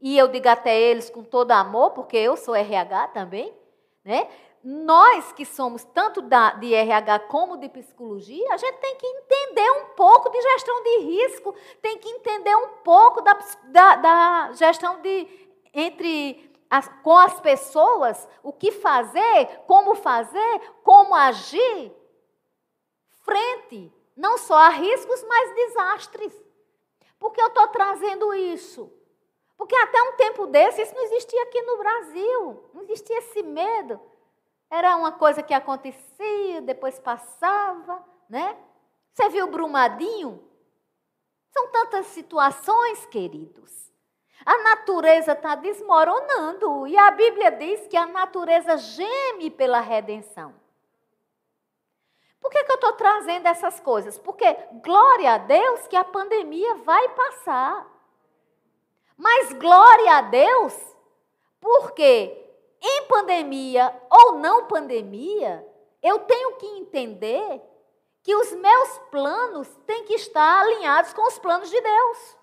e 0.00 0.16
eu 0.18 0.28
digo 0.28 0.48
até 0.48 0.78
eles 0.78 1.10
com 1.10 1.22
todo 1.22 1.52
amor, 1.52 1.90
porque 1.90 2.16
eu 2.16 2.36
sou 2.36 2.54
RH 2.54 3.08
também, 3.08 3.52
né? 4.04 4.28
Nós 4.64 5.32
que 5.32 5.44
somos 5.44 5.84
tanto 5.84 6.22
da, 6.22 6.52
de 6.54 6.72
RH 6.72 7.20
como 7.20 7.56
de 7.56 7.68
psicologia, 7.68 8.52
a 8.52 8.56
gente 8.56 8.78
tem 8.78 8.96
que 8.96 9.06
entender 9.06 9.70
um 9.72 9.86
pouco 9.96 10.30
de 10.30 10.40
gestão 10.40 10.82
de 10.82 10.98
risco, 10.98 11.54
tem 11.80 11.98
que 11.98 12.08
entender 12.08 12.54
um 12.56 12.68
pouco 12.84 13.20
da, 13.22 13.38
da, 13.64 13.96
da 13.96 14.52
gestão 14.52 15.00
de 15.00 15.28
entre 15.74 16.51
as, 16.72 16.88
com 17.02 17.16
as 17.16 17.38
pessoas, 17.40 18.28
o 18.42 18.52
que 18.52 18.72
fazer, 18.72 19.60
como 19.66 19.94
fazer, 19.94 20.60
como 20.82 21.14
agir 21.14 21.92
frente 23.22 23.92
não 24.16 24.36
só 24.38 24.54
a 24.54 24.68
riscos, 24.68 25.24
mas 25.24 25.54
desastres. 25.54 26.42
Por 27.18 27.32
que 27.32 27.40
eu 27.40 27.48
estou 27.48 27.68
trazendo 27.68 28.34
isso? 28.34 28.92
Porque 29.56 29.76
até 29.76 30.02
um 30.02 30.16
tempo 30.16 30.46
desse, 30.46 30.82
isso 30.82 30.94
não 30.94 31.02
existia 31.04 31.42
aqui 31.44 31.62
no 31.62 31.78
Brasil. 31.78 32.70
Não 32.74 32.82
existia 32.82 33.18
esse 33.18 33.42
medo. 33.42 34.00
Era 34.68 34.96
uma 34.96 35.12
coisa 35.12 35.42
que 35.42 35.54
acontecia, 35.54 36.60
depois 36.62 36.98
passava, 36.98 38.04
né? 38.28 38.56
Você 39.12 39.28
viu 39.28 39.46
Brumadinho? 39.46 40.42
São 41.50 41.68
tantas 41.68 42.06
situações, 42.06 43.06
queridos. 43.06 43.91
A 44.44 44.58
natureza 44.62 45.32
está 45.32 45.54
desmoronando. 45.54 46.86
E 46.86 46.96
a 46.96 47.10
Bíblia 47.10 47.50
diz 47.50 47.86
que 47.86 47.96
a 47.96 48.06
natureza 48.06 48.76
geme 48.76 49.50
pela 49.50 49.80
redenção. 49.80 50.54
Por 52.40 52.50
que, 52.50 52.64
que 52.64 52.72
eu 52.72 52.76
estou 52.76 52.92
trazendo 52.94 53.46
essas 53.46 53.78
coisas? 53.78 54.18
Porque, 54.18 54.44
glória 54.82 55.34
a 55.34 55.38
Deus, 55.38 55.86
que 55.86 55.96
a 55.96 56.02
pandemia 56.02 56.74
vai 56.76 57.08
passar. 57.10 57.86
Mas 59.16 59.52
glória 59.52 60.16
a 60.16 60.22
Deus, 60.22 60.74
porque 61.60 62.36
em 62.80 63.06
pandemia 63.06 63.94
ou 64.10 64.32
não 64.32 64.66
pandemia, 64.66 65.64
eu 66.02 66.18
tenho 66.20 66.56
que 66.56 66.66
entender 66.66 67.62
que 68.24 68.34
os 68.34 68.52
meus 68.52 68.98
planos 69.10 69.68
têm 69.86 70.04
que 70.04 70.14
estar 70.14 70.60
alinhados 70.60 71.12
com 71.12 71.26
os 71.28 71.38
planos 71.38 71.70
de 71.70 71.80
Deus. 71.80 72.36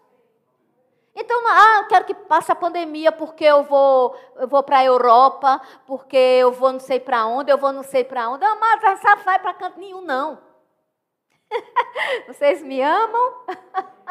Então, 1.21 1.38
ah, 1.47 1.85
quero 1.89 2.05
que 2.05 2.13
passe 2.13 2.49
a 2.49 2.55
pandemia 2.55 3.11
porque 3.11 3.43
eu 3.43 3.63
vou, 3.63 4.17
eu 4.38 4.47
vou 4.47 4.63
para 4.63 4.77
a 4.77 4.85
Europa, 4.85 5.61
porque 5.85 6.15
eu 6.15 6.53
vou 6.53 6.71
não 6.71 6.79
sei 6.79 6.97
para 6.97 7.25
onde, 7.25 7.51
eu 7.51 7.57
vou 7.57 7.73
não 7.73 7.83
sei 7.83 8.05
para 8.05 8.29
onde. 8.29 8.45
Mas 8.55 8.81
essa 8.81 9.17
vai 9.17 9.38
para 9.38 9.53
canto 9.53 9.77
nenhum, 9.77 9.99
não. 9.99 10.41
Vocês 12.25 12.63
me 12.63 12.81
amam? 12.81 13.33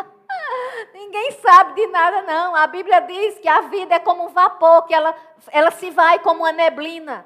Ninguém 0.92 1.32
sabe 1.40 1.80
de 1.80 1.86
nada, 1.86 2.20
não. 2.22 2.54
A 2.54 2.66
Bíblia 2.66 3.00
diz 3.00 3.38
que 3.38 3.48
a 3.48 3.62
vida 3.62 3.94
é 3.94 3.98
como 3.98 4.26
um 4.26 4.28
vapor, 4.28 4.82
que 4.82 4.92
ela, 4.92 5.14
ela 5.50 5.70
se 5.70 5.90
vai 5.90 6.18
como 6.18 6.40
uma 6.40 6.52
neblina. 6.52 7.24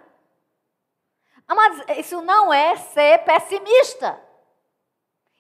Mas 1.48 1.98
isso 1.98 2.22
não 2.22 2.52
é 2.52 2.76
ser 2.76 3.18
pessimista. 3.24 4.16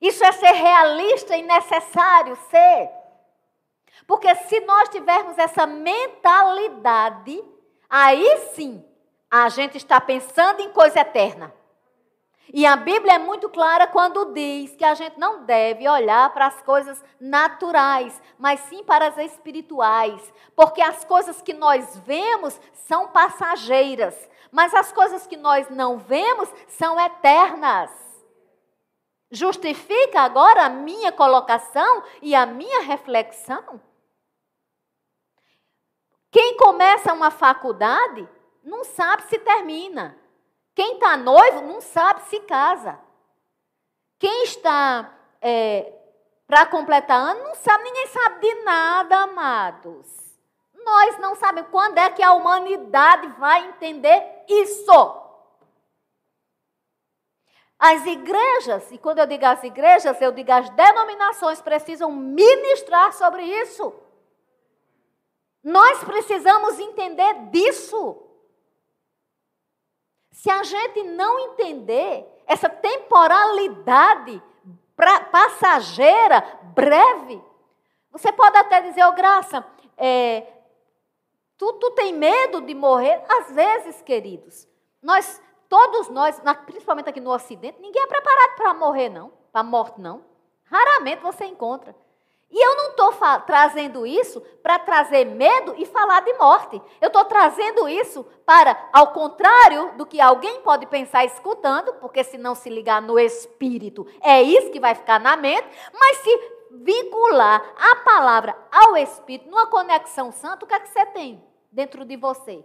Isso 0.00 0.24
é 0.24 0.32
ser 0.32 0.50
realista 0.50 1.36
e 1.36 1.42
necessário 1.42 2.34
ser. 2.50 3.01
Porque 4.06 4.34
se 4.34 4.60
nós 4.60 4.88
tivermos 4.88 5.38
essa 5.38 5.66
mentalidade, 5.66 7.42
aí 7.88 8.38
sim 8.54 8.84
a 9.30 9.48
gente 9.48 9.76
está 9.76 10.00
pensando 10.00 10.60
em 10.60 10.70
coisa 10.70 11.00
eterna. 11.00 11.52
E 12.52 12.66
a 12.66 12.76
Bíblia 12.76 13.14
é 13.14 13.18
muito 13.18 13.48
clara 13.48 13.86
quando 13.86 14.34
diz 14.34 14.76
que 14.76 14.84
a 14.84 14.94
gente 14.94 15.18
não 15.18 15.44
deve 15.44 15.88
olhar 15.88 16.28
para 16.34 16.46
as 16.46 16.60
coisas 16.62 17.02
naturais, 17.18 18.20
mas 18.38 18.60
sim 18.60 18.84
para 18.84 19.06
as 19.06 19.16
espirituais. 19.16 20.20
Porque 20.54 20.82
as 20.82 21.02
coisas 21.04 21.40
que 21.40 21.54
nós 21.54 21.96
vemos 22.04 22.60
são 22.86 23.08
passageiras, 23.08 24.14
mas 24.50 24.74
as 24.74 24.92
coisas 24.92 25.26
que 25.26 25.36
nós 25.36 25.70
não 25.70 25.96
vemos 25.96 26.48
são 26.68 27.00
eternas. 27.00 27.90
Justifica 29.30 30.20
agora 30.20 30.66
a 30.66 30.68
minha 30.68 31.10
colocação 31.10 32.02
e 32.20 32.34
a 32.34 32.44
minha 32.44 32.82
reflexão? 32.82 33.80
Quem 36.32 36.56
começa 36.56 37.12
uma 37.12 37.30
faculdade 37.30 38.26
não 38.64 38.82
sabe 38.84 39.24
se 39.24 39.38
termina. 39.38 40.16
Quem 40.74 40.94
está 40.94 41.14
noivo 41.14 41.60
não 41.60 41.82
sabe 41.82 42.22
se 42.22 42.40
casa. 42.40 42.98
Quem 44.18 44.44
está 44.44 45.12
é, 45.42 45.92
para 46.46 46.64
completar 46.64 47.18
ano 47.18 47.44
não 47.44 47.54
sabe, 47.54 47.84
ninguém 47.84 48.06
sabe 48.06 48.40
de 48.40 48.54
nada, 48.62 49.16
amados. 49.18 50.06
Nós 50.82 51.18
não 51.18 51.34
sabemos 51.34 51.70
quando 51.70 51.98
é 51.98 52.10
que 52.10 52.22
a 52.22 52.32
humanidade 52.32 53.26
vai 53.38 53.66
entender 53.68 54.44
isso. 54.48 55.20
As 57.78 58.06
igrejas, 58.06 58.90
e 58.90 58.96
quando 58.96 59.18
eu 59.18 59.26
digo 59.26 59.44
as 59.44 59.62
igrejas, 59.62 60.18
eu 60.20 60.32
digo 60.32 60.50
as 60.50 60.70
denominações, 60.70 61.60
precisam 61.60 62.10
ministrar 62.10 63.12
sobre 63.12 63.42
isso. 63.42 63.92
Nós 65.62 66.02
precisamos 66.02 66.78
entender 66.78 67.34
disso. 67.50 68.20
Se 70.30 70.50
a 70.50 70.62
gente 70.62 71.02
não 71.04 71.38
entender 71.38 72.26
essa 72.46 72.68
temporalidade 72.68 74.42
passageira, 75.30 76.40
breve, 76.74 77.42
você 78.10 78.32
pode 78.32 78.56
até 78.58 78.80
dizer, 78.82 79.04
ô 79.04 79.08
oh, 79.08 79.12
Graça, 79.12 79.64
é, 79.96 80.46
tu, 81.56 81.72
tu 81.74 81.90
tem 81.92 82.12
medo 82.12 82.60
de 82.60 82.74
morrer? 82.74 83.22
Às 83.28 83.52
vezes, 83.52 84.02
queridos, 84.02 84.68
nós, 85.00 85.40
todos 85.68 86.08
nós, 86.08 86.40
principalmente 86.66 87.08
aqui 87.08 87.20
no 87.20 87.30
Ocidente, 87.30 87.80
ninguém 87.80 88.02
é 88.02 88.06
preparado 88.06 88.56
para 88.56 88.74
morrer, 88.74 89.08
não, 89.08 89.32
para 89.52 89.62
morte, 89.62 90.00
não. 90.00 90.24
Raramente 90.64 91.22
você 91.22 91.44
encontra. 91.44 91.94
E 92.52 92.66
eu 92.66 92.76
não 92.76 92.90
estou 92.90 93.12
trazendo 93.46 94.06
isso 94.06 94.40
para 94.62 94.78
trazer 94.78 95.24
medo 95.24 95.74
e 95.78 95.86
falar 95.86 96.20
de 96.20 96.34
morte. 96.34 96.80
Eu 97.00 97.06
estou 97.06 97.24
trazendo 97.24 97.88
isso 97.88 98.24
para, 98.44 98.90
ao 98.92 99.12
contrário 99.12 99.92
do 99.96 100.04
que 100.04 100.20
alguém 100.20 100.60
pode 100.60 100.84
pensar 100.86 101.24
escutando, 101.24 101.94
porque 101.94 102.22
se 102.22 102.36
não 102.36 102.54
se 102.54 102.68
ligar 102.68 103.00
no 103.00 103.18
espírito, 103.18 104.06
é 104.20 104.42
isso 104.42 104.70
que 104.70 104.78
vai 104.78 104.94
ficar 104.94 105.18
na 105.18 105.34
mente, 105.34 105.66
mas 105.98 106.18
se 106.18 106.52
vincular 106.72 107.62
a 107.76 107.96
palavra 107.96 108.56
ao 108.70 108.96
espírito, 108.96 109.50
numa 109.50 109.66
conexão 109.66 110.30
santa, 110.30 110.64
o 110.64 110.68
que 110.68 110.74
é 110.74 110.80
que 110.80 110.88
você 110.88 111.06
tem 111.06 111.42
dentro 111.70 112.04
de 112.04 112.16
você? 112.16 112.62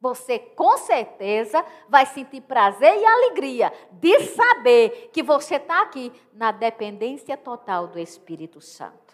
Você 0.00 0.38
com 0.38 0.78
certeza 0.78 1.64
vai 1.88 2.06
sentir 2.06 2.40
prazer 2.40 2.96
e 2.96 3.04
alegria 3.04 3.72
de 3.92 4.20
saber 4.20 5.10
que 5.12 5.22
você 5.22 5.56
está 5.56 5.82
aqui 5.82 6.10
na 6.32 6.50
dependência 6.50 7.36
total 7.36 7.86
do 7.86 7.98
Espírito 7.98 8.60
Santo. 8.60 9.09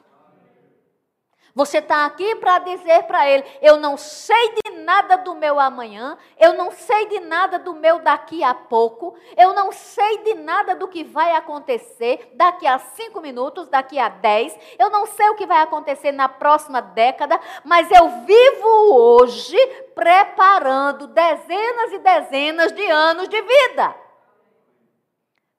Você 1.57 1.79
está 1.79 2.05
aqui 2.05 2.37
para 2.37 2.59
dizer 2.59 3.05
para 3.05 3.27
ele: 3.31 3.43
eu 3.63 3.79
não 3.79 3.97
sei 3.97 4.55
de 4.63 4.73
nada 4.73 5.17
do 5.17 5.35
meu 5.35 5.59
amanhã, 5.59 6.19
eu 6.39 6.53
não 6.53 6.71
sei 6.71 7.07
de 7.07 7.21
nada 7.21 7.59
do 7.59 7.73
meu 7.73 7.99
daqui 7.99 8.45
a 8.45 8.53
pouco, 8.53 9.17
eu 9.35 9.55
não 9.55 9.73
sei 9.73 10.19
de 10.19 10.35
nada 10.35 10.75
do 10.75 10.87
que 10.87 11.03
vai 11.03 11.35
acontecer 11.35 12.31
daqui 12.35 12.67
a 12.67 12.79
cinco 12.79 13.23
minutos, 13.23 13.69
daqui 13.69 13.99
a 13.99 14.11
dez, 14.11 14.55
eu 14.79 14.91
não 14.91 15.07
sei 15.07 15.31
o 15.31 15.35
que 15.35 15.47
vai 15.47 15.63
acontecer 15.63 16.13
na 16.13 16.29
próxima 16.29 16.83
década, 16.83 17.41
mas 17.65 17.91
eu 17.91 18.07
vivo 18.27 18.95
hoje 18.95 19.57
preparando 19.95 21.07
dezenas 21.07 21.91
e 21.91 21.99
dezenas 22.01 22.73
de 22.73 22.85
anos 22.91 23.31
de 23.31 23.41
vida. 23.41 23.97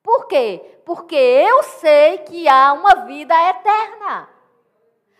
Por 0.00 0.28
quê? 0.28 0.80
Porque 0.86 1.16
eu 1.16 1.64
sei 1.64 2.18
que 2.18 2.48
há 2.48 2.72
uma 2.72 3.04
vida 3.04 3.34
eterna. 3.50 4.37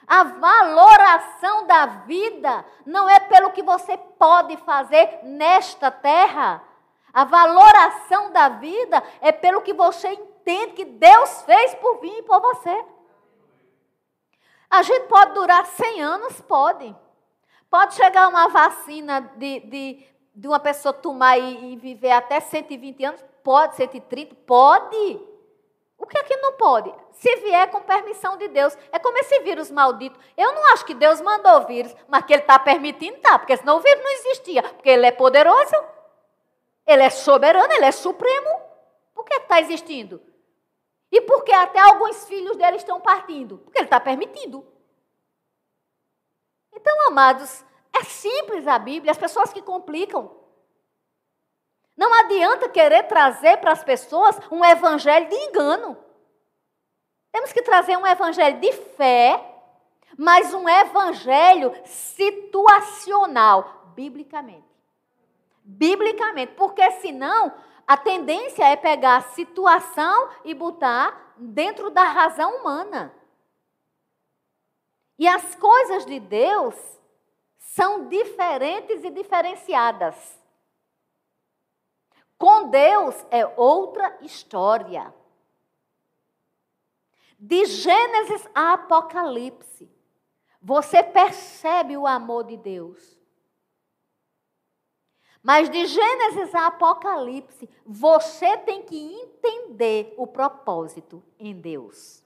A 0.09 0.25
valoração 0.25 1.66
da 1.66 1.85
vida 1.85 2.64
não 2.87 3.07
é 3.07 3.21
pelo 3.21 3.51
que 3.51 3.62
você 3.62 3.94
pode 3.97 4.57
fazer 4.59 5.21
nesta 5.23 5.90
terra. 5.90 6.62
A 7.12 7.25
valoração 7.25 8.33
da 8.33 8.49
vida 8.49 9.03
é 9.21 9.31
pelo 9.33 9.61
que 9.61 9.75
você 9.75 10.09
entende 10.09 10.73
que 10.73 10.85
Deus 10.87 11.42
fez 11.42 11.75
por 11.75 12.01
mim 12.01 12.16
e 12.16 12.23
por 12.23 12.40
você. 12.40 12.85
A 14.71 14.83
gente 14.83 15.09
pode 15.09 15.35
durar 15.35 15.66
100 15.66 16.03
anos? 16.03 16.40
Pode. 16.40 16.97
Pode 17.71 17.94
chegar 17.94 18.29
uma 18.29 18.49
vacina 18.49 19.21
de, 19.21 19.61
de, 19.61 20.07
de 20.35 20.49
uma 20.49 20.59
pessoa 20.59 20.92
tomar 20.92 21.37
e, 21.37 21.75
e 21.75 21.77
viver 21.77 22.12
até 22.12 22.40
120 22.40 23.05
anos? 23.05 23.25
Pode, 23.44 23.77
130? 23.77 24.35
Pode. 24.47 25.28
O 25.99 26.07
que 26.07 26.17
é 26.17 26.23
que 26.23 26.37
não 26.37 26.53
pode? 26.53 26.95
Se 27.13 27.35
vier 27.37 27.69
com 27.71 27.83
permissão 27.83 28.37
de 28.37 28.47
Deus. 28.49 28.77
É 28.93 28.99
como 28.99 29.19
esse 29.19 29.41
vírus 29.41 29.71
maldito. 29.71 30.19
Eu 30.37 30.53
não 30.53 30.73
acho 30.73 30.85
que 30.87 30.95
Deus 30.95 31.21
mandou 31.21 31.59
o 31.59 31.67
vírus, 31.67 31.95
mas 32.07 32.25
que 32.25 32.33
Ele 32.33 32.43
está 32.43 32.59
permitindo, 32.59 33.19
tá. 33.19 33.39
Porque 33.39 33.57
senão 33.57 33.79
o 33.79 33.81
vírus 33.81 34.03
não 34.03 34.11
existia. 34.13 34.63
Porque 34.63 34.89
Ele 34.89 35.07
é 35.07 35.11
poderoso, 35.11 35.75
Ele 36.87 37.03
é 37.03 37.11
soberano, 37.11 37.73
Ele 37.73 37.85
é 37.85 37.93
supremo. 37.93 38.63
Por 39.13 39.25
que 39.25 39.35
está 39.35 39.61
existindo? 39.61 40.23
E 41.11 41.21
por 41.23 41.43
que 41.43 41.53
até 41.53 41.81
alguns 41.81 42.27
filhos 42.29 42.57
dele 42.57 42.77
estão 42.77 43.01
partindo? 43.01 43.59
Porque 43.59 43.79
Ele 43.79 43.87
está 43.87 43.99
permitindo. 43.99 44.65
Então, 46.73 47.09
amados, 47.09 47.65
é 47.93 48.05
simples 48.05 48.69
a 48.69 48.79
Bíblia, 48.79 49.11
as 49.11 49.19
pessoas 49.19 49.53
que 49.53 49.61
complicam. 49.61 50.38
Não 51.99 52.15
adianta 52.15 52.69
querer 52.69 53.09
trazer 53.09 53.57
para 53.57 53.73
as 53.73 53.83
pessoas 53.83 54.39
um 54.53 54.65
evangelho 54.65 55.29
de 55.29 55.35
engano. 55.35 55.97
Temos 57.33 57.53
que 57.53 57.61
trazer 57.61 57.97
um 57.97 58.07
evangelho 58.07 58.61
de 58.61 58.73
fé, 58.73 59.45
mas 60.17 60.55
um 60.55 60.69
evangelho 60.69 61.75
situacional, 61.85 63.91
biblicamente. 63.97 64.65
Biblicamente, 65.65 66.53
porque 66.53 66.89
senão 66.93 67.53
a 67.85 67.97
tendência 67.97 68.65
é 68.65 68.77
pegar 68.77 69.17
a 69.17 69.33
situação 69.33 70.29
e 70.45 70.55
botar 70.55 71.35
dentro 71.37 71.91
da 71.91 72.05
razão 72.05 72.59
humana. 72.59 73.13
E 75.19 75.27
as 75.27 75.57
coisas 75.57 76.07
de 76.07 76.21
Deus 76.21 76.77
são 77.59 78.07
diferentes 78.07 79.03
e 79.03 79.11
diferenciadas. 79.11 80.39
Com 82.38 82.70
Deus 82.70 83.27
é 83.31 83.44
outra 83.44 84.16
história. 84.22 85.12
De 87.38 87.66
Gênesis 87.66 88.48
a 88.55 88.74
Apocalipse, 88.74 89.90
você 90.62 91.03
percebe 91.03 91.96
o 91.96 92.07
amor 92.07 92.44
de 92.44 92.57
Deus. 92.57 93.18
Mas 95.42 95.68
de 95.68 95.87
Gênesis 95.87 96.55
a 96.55 96.66
Apocalipse, 96.66 97.68
você 97.85 98.57
tem 98.59 98.83
que 98.83 98.96
entender 98.96 100.14
o 100.16 100.27
propósito 100.27 101.22
em 101.38 101.55
Deus. 101.55 102.24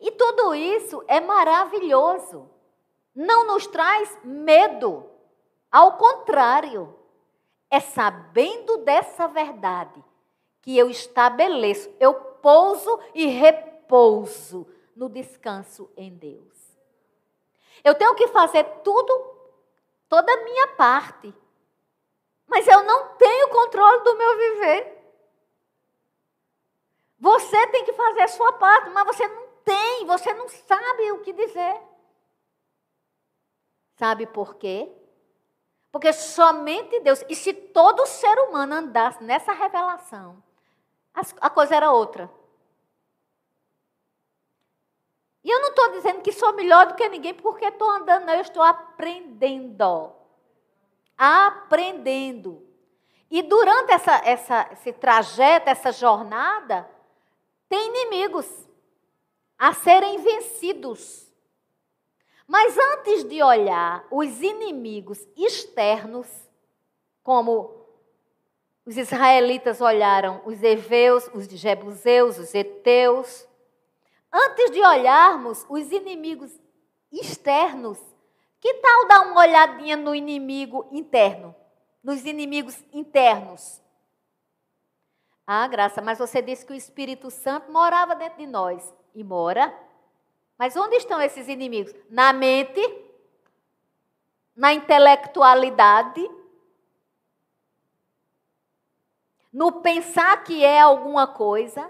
E 0.00 0.10
tudo 0.12 0.54
isso 0.54 1.02
é 1.08 1.20
maravilhoso. 1.20 2.48
Não 3.14 3.46
nos 3.46 3.66
traz 3.66 4.18
medo. 4.22 5.04
Ao 5.72 5.96
contrário, 5.96 6.97
é 7.70 7.80
sabendo 7.80 8.78
dessa 8.78 9.28
verdade 9.28 10.02
que 10.62 10.76
eu 10.76 10.90
estabeleço, 10.90 11.90
eu 12.00 12.14
pouso 12.14 13.00
e 13.14 13.26
repouso 13.26 14.66
no 14.94 15.08
descanso 15.08 15.90
em 15.96 16.14
Deus. 16.14 16.58
Eu 17.84 17.94
tenho 17.94 18.14
que 18.14 18.28
fazer 18.28 18.64
tudo, 18.82 19.36
toda 20.08 20.32
a 20.32 20.44
minha 20.44 20.68
parte, 20.68 21.32
mas 22.46 22.66
eu 22.66 22.82
não 22.82 23.14
tenho 23.16 23.48
controle 23.48 24.02
do 24.02 24.16
meu 24.16 24.36
viver. 24.36 24.98
Você 27.18 27.66
tem 27.68 27.84
que 27.84 27.92
fazer 27.92 28.22
a 28.22 28.28
sua 28.28 28.52
parte, 28.54 28.90
mas 28.90 29.06
você 29.06 29.26
não 29.26 29.48
tem, 29.64 30.06
você 30.06 30.32
não 30.34 30.48
sabe 30.48 31.12
o 31.12 31.20
que 31.20 31.32
dizer. 31.32 31.80
Sabe 33.96 34.26
por 34.26 34.54
quê? 34.54 34.90
Porque 35.90 36.12
somente 36.12 37.00
Deus, 37.00 37.24
e 37.28 37.34
se 37.34 37.52
todo 37.52 38.06
ser 38.06 38.38
humano 38.40 38.74
andasse 38.74 39.22
nessa 39.24 39.52
revelação, 39.52 40.42
a 41.40 41.50
coisa 41.50 41.74
era 41.74 41.90
outra. 41.90 42.30
E 45.42 45.50
eu 45.50 45.60
não 45.60 45.68
estou 45.70 45.92
dizendo 45.92 46.20
que 46.20 46.32
sou 46.32 46.52
melhor 46.52 46.86
do 46.86 46.94
que 46.94 47.08
ninguém 47.08 47.32
porque 47.32 47.64
estou 47.64 47.90
andando, 47.90 48.26
não, 48.26 48.34
eu 48.34 48.42
estou 48.42 48.62
aprendendo. 48.62 50.12
Aprendendo. 51.16 52.66
E 53.30 53.42
durante 53.42 53.92
essa, 53.92 54.16
essa, 54.24 54.68
esse 54.72 54.92
trajeto, 54.92 55.70
essa 55.70 55.92
jornada, 55.92 56.88
tem 57.68 57.88
inimigos 57.88 58.46
a 59.58 59.72
serem 59.72 60.18
vencidos. 60.18 61.27
Mas 62.48 62.78
antes 62.78 63.24
de 63.24 63.42
olhar 63.42 64.06
os 64.10 64.40
inimigos 64.40 65.18
externos, 65.36 66.26
como 67.22 67.86
os 68.86 68.96
israelitas 68.96 69.82
olharam 69.82 70.40
os 70.46 70.62
heveus, 70.62 71.28
os 71.34 71.46
jebuseus, 71.46 72.38
os 72.38 72.54
eteus, 72.54 73.46
antes 74.32 74.70
de 74.70 74.80
olharmos 74.80 75.66
os 75.68 75.92
inimigos 75.92 76.50
externos, 77.12 77.98
que 78.58 78.72
tal 78.74 79.06
dar 79.06 79.20
uma 79.26 79.42
olhadinha 79.42 79.94
no 79.94 80.14
inimigo 80.14 80.88
interno, 80.90 81.54
nos 82.02 82.24
inimigos 82.24 82.82
internos? 82.94 83.78
Ah, 85.46 85.66
graça, 85.66 86.00
mas 86.00 86.18
você 86.18 86.40
disse 86.40 86.64
que 86.64 86.72
o 86.72 86.76
Espírito 86.76 87.30
Santo 87.30 87.70
morava 87.70 88.14
dentro 88.14 88.38
de 88.38 88.46
nós. 88.46 88.94
E 89.14 89.24
mora. 89.24 89.87
Mas 90.58 90.74
onde 90.76 90.96
estão 90.96 91.20
esses 91.20 91.46
inimigos? 91.46 91.94
Na 92.10 92.32
mente, 92.32 92.80
na 94.56 94.72
intelectualidade, 94.72 96.28
no 99.52 99.80
pensar 99.80 100.42
que 100.42 100.64
é 100.64 100.80
alguma 100.80 101.28
coisa, 101.28 101.88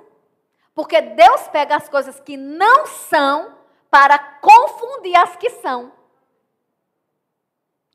porque 0.74 1.00
Deus 1.00 1.48
pega 1.48 1.76
as 1.76 1.88
coisas 1.88 2.20
que 2.20 2.37
não 2.37 2.87
são 2.87 3.57
para 3.90 4.18
confundir 4.18 5.16
as 5.16 5.35
que 5.35 5.48
são. 5.50 5.90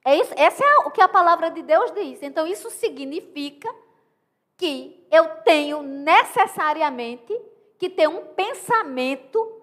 É 0.04 0.18
isso, 0.18 0.34
essa 0.36 0.66
é 0.66 0.78
o 0.80 0.92
que 0.92 1.02
a 1.02 1.08
palavra 1.08 1.50
de 1.50 1.62
Deus 1.62 1.92
diz. 1.92 2.22
Então, 2.24 2.46
isso 2.46 2.70
significa 2.72 3.74
que 4.58 5.08
eu 5.12 5.28
tenho 5.44 5.82
necessariamente 5.82 7.34
que 7.78 7.90
ter 7.90 8.10
um 8.10 8.26
pensamento 8.34 9.63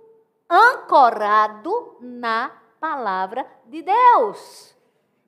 ancorado 0.51 1.97
na 2.01 2.51
palavra 2.81 3.47
de 3.67 3.83
Deus. 3.83 4.75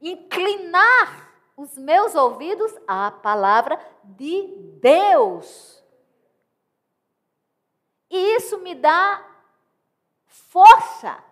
Inclinar 0.01 1.33
os 1.57 1.79
meus 1.79 2.17
ouvidos 2.17 2.75
à 2.89 3.13
palavra 3.13 3.79
de 4.03 4.49
Deus. 4.81 5.81
E 8.11 8.37
isso 8.37 8.59
me 8.59 8.75
dá 8.75 9.25
força. 10.27 11.23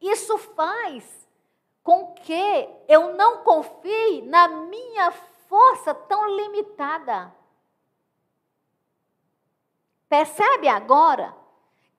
Isso 0.00 0.36
faz 0.38 1.28
com 1.82 2.12
que 2.14 2.68
eu 2.88 3.14
não 3.14 3.44
confie 3.44 4.22
na 4.22 4.48
minha 4.48 5.12
força 5.48 5.94
tão 5.94 6.36
limitada. 6.36 7.32
Percebe 10.08 10.68
agora 10.68 11.39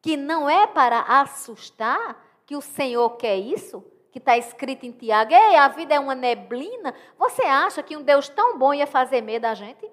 que 0.02 0.18
não 0.18 0.50
é 0.50 0.66
para 0.66 1.02
assustar 1.02 2.22
que 2.46 2.56
o 2.56 2.62
Senhor 2.62 3.12
quer 3.12 3.38
isso? 3.38 3.86
Que 4.12 4.18
está 4.18 4.38
escrito 4.38 4.86
em 4.86 4.92
Tiago, 4.92 5.34
Ei, 5.34 5.56
a 5.56 5.68
vida 5.70 5.94
é 5.94 6.00
uma 6.00 6.16
neblina. 6.16 6.94
Você 7.18 7.44
acha 7.44 7.82
que 7.82 7.96
um 7.96 8.02
Deus 8.02 8.28
tão 8.28 8.58
bom 8.58 8.74
ia 8.74 8.88
fazer 8.88 9.22
medo 9.22 9.46
a 9.46 9.54
gente? 9.54 9.90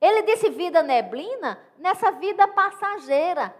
Ele 0.00 0.22
disse 0.22 0.50
vida 0.50 0.82
neblina 0.82 1.58
nessa 1.78 2.12
vida 2.12 2.46
passageira. 2.46 3.54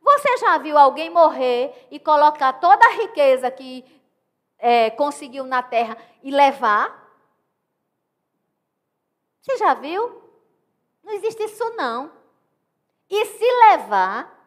Você 0.00 0.36
já 0.38 0.58
viu 0.58 0.78
alguém 0.78 1.10
morrer 1.10 1.88
e 1.90 1.98
colocar 1.98 2.52
toda 2.54 2.86
a 2.86 2.92
riqueza 2.92 3.50
que 3.50 3.84
é, 4.58 4.90
conseguiu 4.90 5.44
na 5.44 5.62
terra 5.62 5.96
e 6.22 6.30
levar? 6.30 7.08
Você 9.40 9.56
já 9.56 9.74
viu? 9.74 10.22
Não 11.02 11.12
existe 11.14 11.42
isso 11.42 11.64
não. 11.70 12.12
E 13.08 13.24
se 13.24 13.52
levar, 13.70 14.37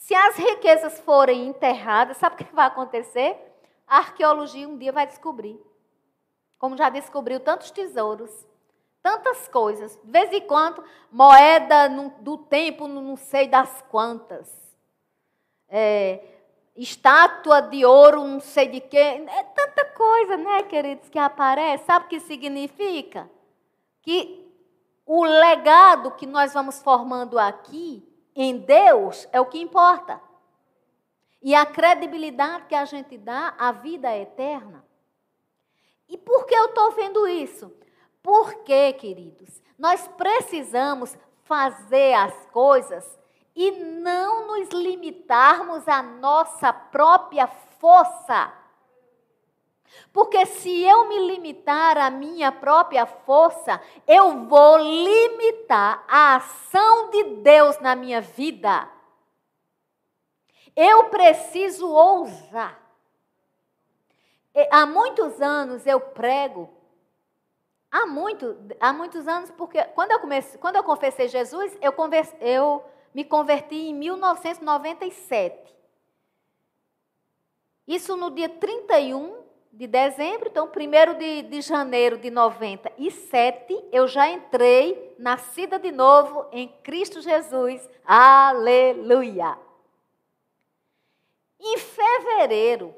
se 0.00 0.14
as 0.14 0.34
riquezas 0.36 0.98
forem 1.00 1.46
enterradas, 1.46 2.16
sabe 2.16 2.34
o 2.34 2.38
que 2.38 2.54
vai 2.54 2.66
acontecer? 2.66 3.36
A 3.86 3.98
arqueologia 3.98 4.66
um 4.66 4.78
dia 4.78 4.90
vai 4.90 5.06
descobrir. 5.06 5.60
Como 6.58 6.74
já 6.74 6.88
descobriu 6.88 7.38
tantos 7.38 7.70
tesouros, 7.70 8.30
tantas 9.02 9.46
coisas. 9.48 10.00
De 10.02 10.10
vez 10.10 10.32
em 10.32 10.40
quando, 10.40 10.82
moeda 11.12 11.86
do 12.18 12.38
tempo, 12.38 12.88
não 12.88 13.14
sei 13.14 13.46
das 13.46 13.82
quantas. 13.90 14.50
É, 15.68 16.24
estátua 16.74 17.60
de 17.60 17.84
ouro, 17.84 18.24
não 18.24 18.40
sei 18.40 18.68
de 18.68 18.80
quê. 18.80 18.96
É 18.96 19.42
tanta 19.54 19.84
coisa, 19.84 20.36
né, 20.38 20.62
queridos, 20.62 21.10
que 21.10 21.18
aparece. 21.18 21.84
Sabe 21.84 22.06
o 22.06 22.08
que 22.08 22.20
significa? 22.20 23.30
Que 24.00 24.50
o 25.04 25.24
legado 25.24 26.12
que 26.12 26.26
nós 26.26 26.54
vamos 26.54 26.80
formando 26.82 27.38
aqui 27.38 28.09
em 28.34 28.58
Deus 28.58 29.28
é 29.32 29.40
o 29.40 29.46
que 29.46 29.60
importa. 29.60 30.20
E 31.42 31.54
a 31.54 31.64
credibilidade 31.64 32.66
que 32.66 32.74
a 32.74 32.84
gente 32.84 33.16
dá 33.16 33.54
à 33.58 33.72
vida 33.72 34.14
eterna. 34.16 34.84
E 36.08 36.18
por 36.18 36.44
que 36.44 36.54
eu 36.54 36.66
estou 36.66 36.90
vendo 36.92 37.26
isso? 37.26 37.72
Porque, 38.22 38.92
queridos, 38.94 39.62
nós 39.78 40.06
precisamos 40.08 41.16
fazer 41.44 42.14
as 42.14 42.46
coisas 42.46 43.18
e 43.54 43.70
não 43.70 44.46
nos 44.46 44.68
limitarmos 44.68 45.88
à 45.88 46.02
nossa 46.02 46.72
própria 46.72 47.46
força. 47.46 48.52
Porque 50.12 50.44
se 50.46 50.82
eu 50.82 51.08
me 51.08 51.18
limitar 51.26 51.96
à 51.98 52.10
minha 52.10 52.50
própria 52.50 53.06
força, 53.06 53.80
eu 54.06 54.44
vou 54.46 54.78
limitar 54.78 56.04
a 56.08 56.36
ação 56.36 57.10
de 57.10 57.24
Deus 57.36 57.78
na 57.80 57.94
minha 57.94 58.20
vida. 58.20 58.88
Eu 60.74 61.04
preciso 61.04 61.88
ousar. 61.88 62.80
Há 64.70 64.84
muitos 64.84 65.40
anos 65.40 65.86
eu 65.86 66.00
prego, 66.00 66.68
há, 67.90 68.04
muito, 68.06 68.56
há 68.80 68.92
muitos 68.92 69.28
anos, 69.28 69.50
porque 69.52 69.82
quando 69.84 70.10
eu, 70.10 70.18
comecei, 70.18 70.58
quando 70.58 70.76
eu 70.76 70.82
confessei 70.82 71.28
Jesus, 71.28 71.76
eu, 71.80 71.92
converse, 71.92 72.34
eu 72.40 72.84
me 73.14 73.24
converti 73.24 73.76
em 73.76 73.94
1997. 73.94 75.76
Isso 77.86 78.16
no 78.16 78.30
dia 78.30 78.48
31 78.48 79.39
de 79.72 79.86
dezembro, 79.86 80.48
então, 80.48 80.66
1 80.68 81.18
de, 81.18 81.42
de 81.42 81.60
janeiro 81.60 82.18
de 82.18 82.30
97, 82.30 83.84
eu 83.92 84.08
já 84.08 84.28
entrei, 84.28 85.14
nascida 85.18 85.78
de 85.78 85.92
novo 85.92 86.46
em 86.50 86.68
Cristo 86.82 87.20
Jesus. 87.20 87.88
Aleluia! 88.04 89.56
Em 91.60 91.78
fevereiro, 91.78 92.94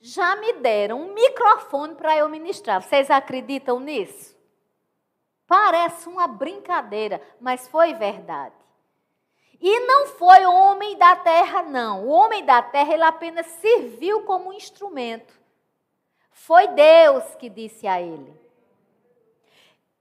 já 0.00 0.36
me 0.36 0.54
deram 0.54 1.00
um 1.02 1.12
microfone 1.12 1.94
para 1.96 2.16
eu 2.16 2.28
ministrar. 2.28 2.82
Vocês 2.82 3.10
acreditam 3.10 3.78
nisso? 3.78 4.36
Parece 5.46 6.08
uma 6.08 6.26
brincadeira, 6.26 7.20
mas 7.40 7.68
foi 7.68 7.92
verdade. 7.94 8.54
E 9.60 9.80
não 9.80 10.06
foi 10.06 10.46
homem 10.46 10.96
da 10.96 11.14
terra, 11.14 11.62
não. 11.62 12.06
O 12.06 12.08
homem 12.08 12.44
da 12.44 12.62
terra, 12.62 12.94
ele 12.94 13.04
apenas 13.04 13.46
serviu 13.46 14.22
como 14.22 14.52
instrumento. 14.52 15.41
Foi 16.42 16.66
Deus 16.66 17.36
que 17.36 17.48
disse 17.48 17.86
a 17.86 18.02
ele. 18.02 18.36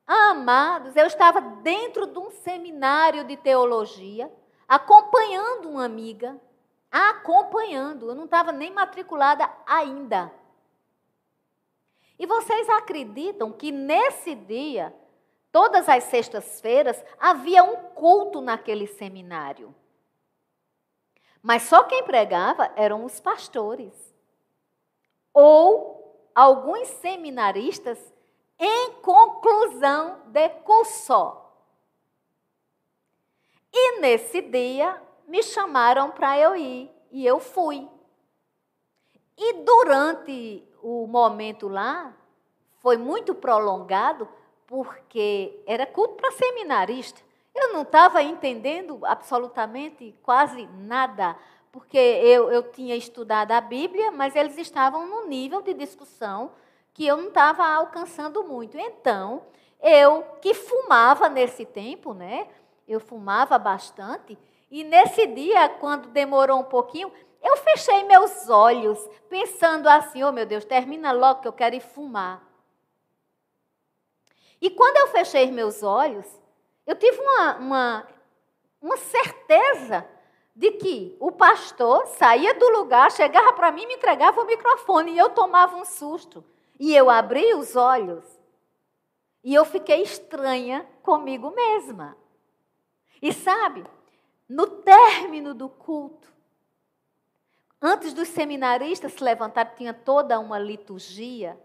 Amados, 0.08 0.95
eu 0.95 1.06
estava 1.06 1.39
dentro 1.39 2.08
de 2.08 2.17
um 2.17 2.32
seminário 2.32 3.23
de 3.25 3.38
teologia, 3.38 4.32
acompanhando 4.67 5.69
uma 5.69 5.86
amiga, 5.86 6.41
acompanhando, 6.89 8.10
eu 8.10 8.15
não 8.15 8.25
estava 8.25 8.51
nem 8.51 8.71
matriculada 8.71 9.47
ainda. 9.67 10.34
E 12.17 12.25
vocês 12.25 12.67
acreditam 12.69 13.51
que 13.51 13.71
nesse 13.71 14.34
dia, 14.34 14.91
todas 15.51 15.88
as 15.88 16.06
sextas-feiras, 16.06 17.06
havia 17.19 17.63
um 17.63 17.75
culto 17.93 18.41
naquele 18.41 18.88
seminário? 18.88 19.75
Mas 21.39 21.62
só 21.62 21.84
quem 21.84 22.04
pregava 22.04 22.71
eram 22.75 23.06
os 23.06 23.19
pastores. 23.19 23.93
Ou 25.32 26.00
alguns 26.35 26.87
seminaristas 26.87 27.97
em 28.59 28.93
conclusão 29.01 30.19
de 30.27 30.49
curso. 30.49 31.37
E 33.73 33.99
nesse 33.99 34.41
dia 34.41 35.01
me 35.27 35.41
chamaram 35.41 36.11
para 36.11 36.37
eu 36.37 36.55
ir 36.55 36.91
e 37.11 37.25
eu 37.25 37.39
fui. 37.39 37.87
E 39.37 39.53
durante 39.63 40.63
o 40.83 41.07
momento 41.07 41.67
lá, 41.67 42.13
foi 42.79 42.97
muito 42.97 43.33
prolongado, 43.33 44.27
porque 44.67 45.61
era 45.65 45.85
culto 45.85 46.15
para 46.15 46.31
seminarista. 46.31 47.21
Eu 47.53 47.73
não 47.73 47.81
estava 47.81 48.23
entendendo 48.23 48.99
absolutamente 49.05 50.15
quase 50.23 50.67
nada, 50.67 51.37
porque 51.71 51.97
eu, 51.97 52.51
eu 52.51 52.63
tinha 52.71 52.95
estudado 52.95 53.51
a 53.51 53.62
Bíblia, 53.62 54.12
mas 54.12 54.36
eles 54.36 54.57
estavam 54.57 55.07
num 55.07 55.27
nível 55.27 55.62
de 55.62 55.73
discussão 55.73 56.51
que 56.93 57.05
eu 57.05 57.15
não 57.17 57.29
estava 57.29 57.65
alcançando 57.65 58.43
muito. 58.43 58.77
Então, 58.77 59.43
eu 59.81 60.23
que 60.41 60.53
fumava 60.53 61.29
nesse 61.29 61.65
tempo, 61.65 62.13
né? 62.13 62.47
Eu 62.88 62.99
fumava 62.99 63.57
bastante, 63.57 64.38
e 64.69 64.86
nesse 64.86 65.27
dia, 65.27 65.67
quando 65.67 66.07
demorou 66.10 66.60
um 66.60 66.63
pouquinho, 66.63 67.12
eu 67.43 67.57
fechei 67.57 68.03
meus 68.03 68.49
olhos, 68.49 68.99
pensando 69.29 69.88
assim: 69.88 70.23
oh 70.23 70.31
meu 70.31 70.45
Deus, 70.45 70.63
termina 70.63 71.12
logo 71.12 71.41
que 71.41 71.47
eu 71.47 71.53
quero 71.53 71.75
ir 71.75 71.81
fumar. 71.81 72.41
E 74.62 74.69
quando 74.69 74.97
eu 74.97 75.07
fechei 75.07 75.51
meus 75.51 75.84
olhos, 75.84 76.27
eu 76.86 76.95
tive 76.95 77.19
uma, 77.19 77.55
uma, 77.57 78.07
uma 78.81 78.97
certeza 78.97 80.07
de 80.55 80.71
que 80.71 81.15
o 81.19 81.31
pastor 81.31 82.05
saía 82.07 82.53
do 82.53 82.69
lugar, 82.69 83.11
chegava 83.11 83.53
para 83.53 83.71
mim, 83.71 83.85
me 83.85 83.95
entregava 83.95 84.41
o 84.41 84.45
microfone 84.45 85.11
e 85.11 85.17
eu 85.17 85.29
tomava 85.29 85.77
um 85.77 85.85
susto. 85.85 86.43
E 86.79 86.95
eu 86.95 87.09
abri 87.09 87.53
os 87.53 87.75
olhos 87.75 88.25
e 89.43 89.53
eu 89.53 89.65
fiquei 89.65 90.01
estranha 90.01 90.87
comigo 91.01 91.51
mesma. 91.51 92.17
E 93.21 93.31
sabe, 93.31 93.83
no 94.47 94.67
término 94.67 95.53
do 95.53 95.69
culto, 95.69 96.31
antes 97.81 98.13
dos 98.13 98.27
seminaristas 98.27 99.13
se 99.13 99.23
levantarem, 99.23 99.73
tinha 99.75 99.93
toda 99.93 100.39
uma 100.39 100.59
liturgia. 100.59 101.59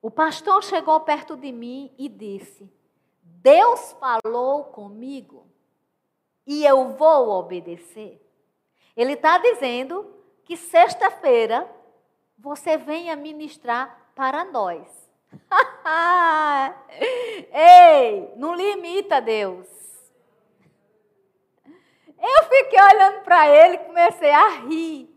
O 0.00 0.10
pastor 0.10 0.62
chegou 0.62 0.98
perto 1.00 1.36
de 1.36 1.50
mim 1.50 1.92
e 1.98 2.08
disse: 2.08 2.70
Deus 3.22 3.96
falou 3.98 4.64
comigo 4.64 5.51
e 6.46 6.64
eu 6.64 6.90
vou 6.90 7.30
obedecer. 7.30 8.20
Ele 8.96 9.12
está 9.14 9.38
dizendo 9.38 10.14
que 10.44 10.56
sexta-feira 10.56 11.70
você 12.38 12.76
venha 12.76 13.16
ministrar 13.16 14.10
para 14.14 14.44
nós. 14.44 14.86
Ei, 17.52 18.32
não 18.36 18.54
limita 18.54 19.20
Deus. 19.20 19.66
Eu 22.22 22.44
fiquei 22.44 22.80
olhando 22.80 23.22
para 23.22 23.48
ele 23.48 23.74
e 23.74 23.84
comecei 23.84 24.30
a 24.30 24.48
rir. 24.60 25.08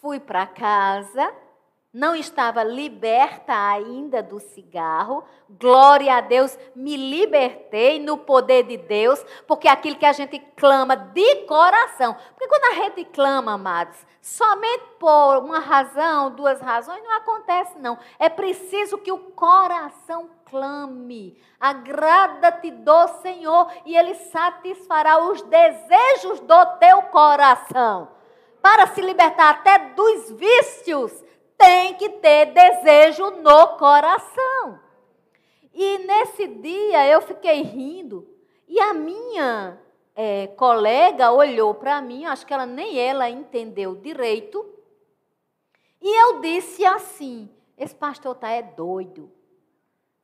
Fui 0.00 0.18
para 0.18 0.46
casa, 0.46 1.34
não 1.92 2.16
estava 2.16 2.62
liberta 2.62 3.52
ainda 3.52 4.22
do 4.22 4.40
cigarro. 4.40 5.22
Glória 5.48 6.14
a 6.14 6.20
Deus, 6.22 6.58
me 6.74 6.96
libertei 6.96 8.00
no 8.00 8.16
poder 8.16 8.62
de 8.62 8.78
Deus, 8.78 9.22
porque 9.46 9.68
é 9.68 9.70
aquilo 9.70 9.96
que 9.96 10.06
a 10.06 10.12
gente 10.12 10.38
clama 10.56 10.96
de 10.96 11.44
coração. 11.44 12.16
Porque 12.30 12.48
quando 12.48 12.64
a 12.64 12.82
gente 12.82 13.04
clama, 13.04 13.52
amados, 13.52 13.98
somente 14.22 14.84
por 14.98 15.38
uma 15.38 15.58
razão, 15.58 16.30
duas 16.30 16.60
razões, 16.62 17.02
não 17.02 17.16
acontece, 17.18 17.78
não. 17.78 17.98
É 18.18 18.30
preciso 18.30 18.96
que 18.96 19.12
o 19.12 19.18
coração 19.18 20.30
clame. 20.46 21.38
Agrada-te 21.60 22.70
do 22.70 23.08
Senhor 23.20 23.70
e 23.84 23.96
Ele 23.96 24.14
satisfará 24.14 25.22
os 25.22 25.42
desejos 25.42 26.40
do 26.40 26.66
teu 26.78 27.02
coração. 27.02 28.08
Para 28.62 28.86
se 28.86 29.00
libertar 29.00 29.50
até 29.50 29.78
dos 29.90 30.30
vícios, 30.30 31.12
tem 31.62 31.94
que 31.94 32.08
ter 32.08 32.46
desejo 32.46 33.30
no 33.30 33.78
coração. 33.78 34.80
E 35.72 35.98
nesse 35.98 36.48
dia 36.48 37.06
eu 37.06 37.22
fiquei 37.22 37.62
rindo 37.62 38.28
e 38.66 38.80
a 38.80 38.92
minha 38.92 39.78
é, 40.16 40.48
colega 40.48 41.30
olhou 41.30 41.72
para 41.72 42.02
mim, 42.02 42.24
acho 42.26 42.44
que 42.44 42.52
ela 42.52 42.66
nem 42.66 42.98
ela 42.98 43.30
entendeu 43.30 43.94
direito, 43.94 44.68
e 46.00 46.20
eu 46.20 46.40
disse 46.40 46.84
assim: 46.84 47.48
esse 47.78 47.94
pastor 47.94 48.34
tá 48.34 48.50
é 48.50 48.60
doido. 48.60 49.30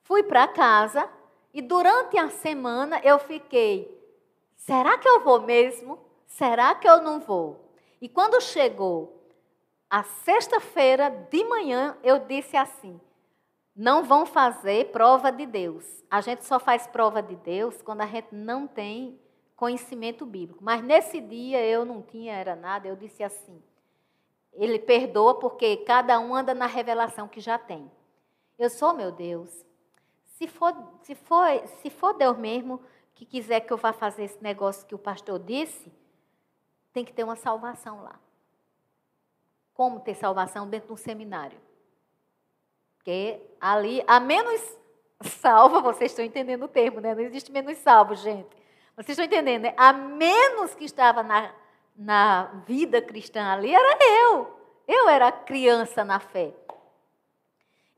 Fui 0.03 0.24
para 0.24 0.48
casa 0.48 1.09
e 1.55 1.62
durante 1.62 2.18
a 2.18 2.29
semana 2.31 3.01
eu 3.05 3.16
fiquei: 3.20 3.96
será 4.57 4.98
que 4.98 5.09
eu 5.09 5.20
vou 5.20 5.40
mesmo? 5.42 6.01
Será 6.27 6.74
que 6.74 6.88
eu 6.88 7.01
não 7.01 7.20
vou? 7.20 7.70
E 8.01 8.09
quando 8.09 8.40
chegou 8.40 9.17
a 9.90 10.03
sexta-feira 10.03 11.09
de 11.31 11.44
manhã, 11.44 11.96
eu 12.03 12.18
disse 12.18 12.57
assim: 12.57 13.01
não 13.74 14.05
vão 14.05 14.27
fazer 14.27 14.90
prova 14.90 15.33
de 15.33 15.46
Deus. 15.46 16.05
A 16.11 16.20
gente 16.20 16.44
só 16.44 16.59
faz 16.61 16.87
prova 16.87 17.22
de 17.22 17.37
Deus 17.37 17.81
quando 17.81 18.03
a 18.03 18.07
gente 18.07 18.29
não 18.33 18.66
tem 18.66 19.18
conhecimento 19.57 20.27
bíblico. 20.27 20.62
Mas 20.62 20.83
nesse 20.83 21.20
dia 21.20 21.64
eu 21.64 21.85
não 21.85 22.03
tinha 22.03 22.35
era 22.35 22.55
nada, 22.55 22.87
eu 22.87 22.96
disse 22.96 23.22
assim: 23.22 23.62
Ele 24.53 24.79
perdoa 24.79 25.38
porque 25.38 25.79
cada 25.79 26.18
um 26.20 26.35
anda 26.35 26.55
na 26.55 26.66
revelação 26.66 27.27
que 27.27 27.40
já 27.40 27.59
tem. 27.59 27.90
Eu 28.59 28.68
sou 28.68 28.92
meu 28.92 29.11
Deus. 29.11 29.64
Se 30.37 30.46
for, 30.46 30.74
se 31.03 31.14
for, 31.14 31.46
se 31.81 31.90
for 31.90 32.12
Deus 32.14 32.37
mesmo 32.37 32.81
que 33.14 33.24
quiser 33.24 33.61
que 33.61 33.72
eu 33.72 33.77
vá 33.77 33.92
fazer 33.92 34.24
esse 34.24 34.40
negócio 34.42 34.87
que 34.87 34.94
o 34.94 34.98
pastor 34.98 35.38
disse, 35.38 35.90
tem 36.92 37.05
que 37.05 37.12
ter 37.12 37.24
uma 37.24 37.35
salvação 37.35 38.03
lá 38.03 38.20
como 39.79 40.01
ter 40.01 40.17
salvação 40.17 40.69
dentro 40.69 40.88
de 40.88 40.93
um 40.95 40.97
seminário. 40.97 41.57
Porque 42.97 43.41
ali, 43.61 44.03
a 44.09 44.19
menos 44.19 44.61
salva, 45.21 45.79
vocês 45.81 46.11
estão 46.11 46.25
entendendo 46.25 46.64
o 46.64 46.69
termo, 46.69 47.01
né? 47.01 47.14
Não 47.14 47.23
existe 47.23 47.53
menos 47.53 47.79
salvo, 47.79 48.17
gente. 48.17 48.49
Vocês 48.97 49.11
estão 49.11 49.25
entendendo, 49.25 49.62
né? 49.62 49.75
A 49.77 49.93
menos 49.93 50.75
que 50.75 50.85
estava 50.85 51.23
na, 51.23 51.55
na 51.95 52.47
vida 52.67 53.01
cristã 53.01 53.53
ali, 53.53 53.73
era 53.73 53.99
eu. 54.03 54.53
Eu 54.88 55.09
era 55.09 55.31
criança 55.31 56.05
na 56.05 56.19
fé. 56.19 56.53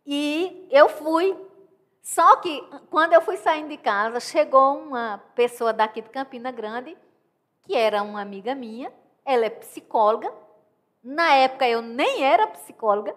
E 0.05 0.69
eu 0.71 0.87
fui. 0.91 1.35
Só 2.03 2.37
que, 2.37 2.61
quando 2.91 3.15
eu 3.15 3.23
fui 3.23 3.39
saindo 3.39 3.71
de 3.71 3.79
casa, 3.79 4.21
chegou 4.21 4.77
uma 4.77 5.17
pessoa 5.35 5.73
daqui 5.73 6.03
de 6.03 6.11
Campina 6.11 6.51
Grande, 6.51 6.95
que 7.63 7.75
era 7.75 8.03
uma 8.03 8.21
amiga 8.21 8.55
minha. 8.55 8.93
Ela 9.25 9.47
é 9.47 9.51
psicóloga. 9.51 10.31
Na 11.03 11.35
época 11.35 11.67
eu 11.69 11.81
nem 11.81 12.23
era 12.23 12.47
psicóloga. 12.47 13.15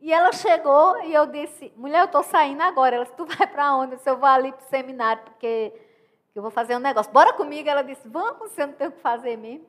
E 0.00 0.12
ela 0.12 0.32
chegou 0.32 1.02
e 1.04 1.14
eu 1.14 1.26
disse: 1.26 1.72
mulher, 1.76 2.00
eu 2.00 2.04
estou 2.04 2.22
saindo 2.22 2.62
agora. 2.62 2.96
Ela 2.96 3.04
disse: 3.04 3.16
tu 3.16 3.24
vai 3.24 3.46
para 3.46 3.74
onde? 3.74 3.94
Eu 3.94 4.00
eu 4.04 4.18
vou 4.18 4.28
ali 4.28 4.52
para 4.52 4.64
o 4.64 4.68
seminário, 4.68 5.22
porque 5.24 5.72
eu 6.34 6.42
vou 6.42 6.50
fazer 6.50 6.76
um 6.76 6.80
negócio. 6.80 7.10
Bora 7.10 7.32
comigo. 7.32 7.68
Ela 7.68 7.82
disse: 7.82 8.06
vamos, 8.06 8.50
você 8.50 8.66
não 8.66 8.74
tem 8.74 8.88
o 8.88 8.92
que 8.92 9.00
fazer 9.00 9.36
mesmo. 9.36 9.66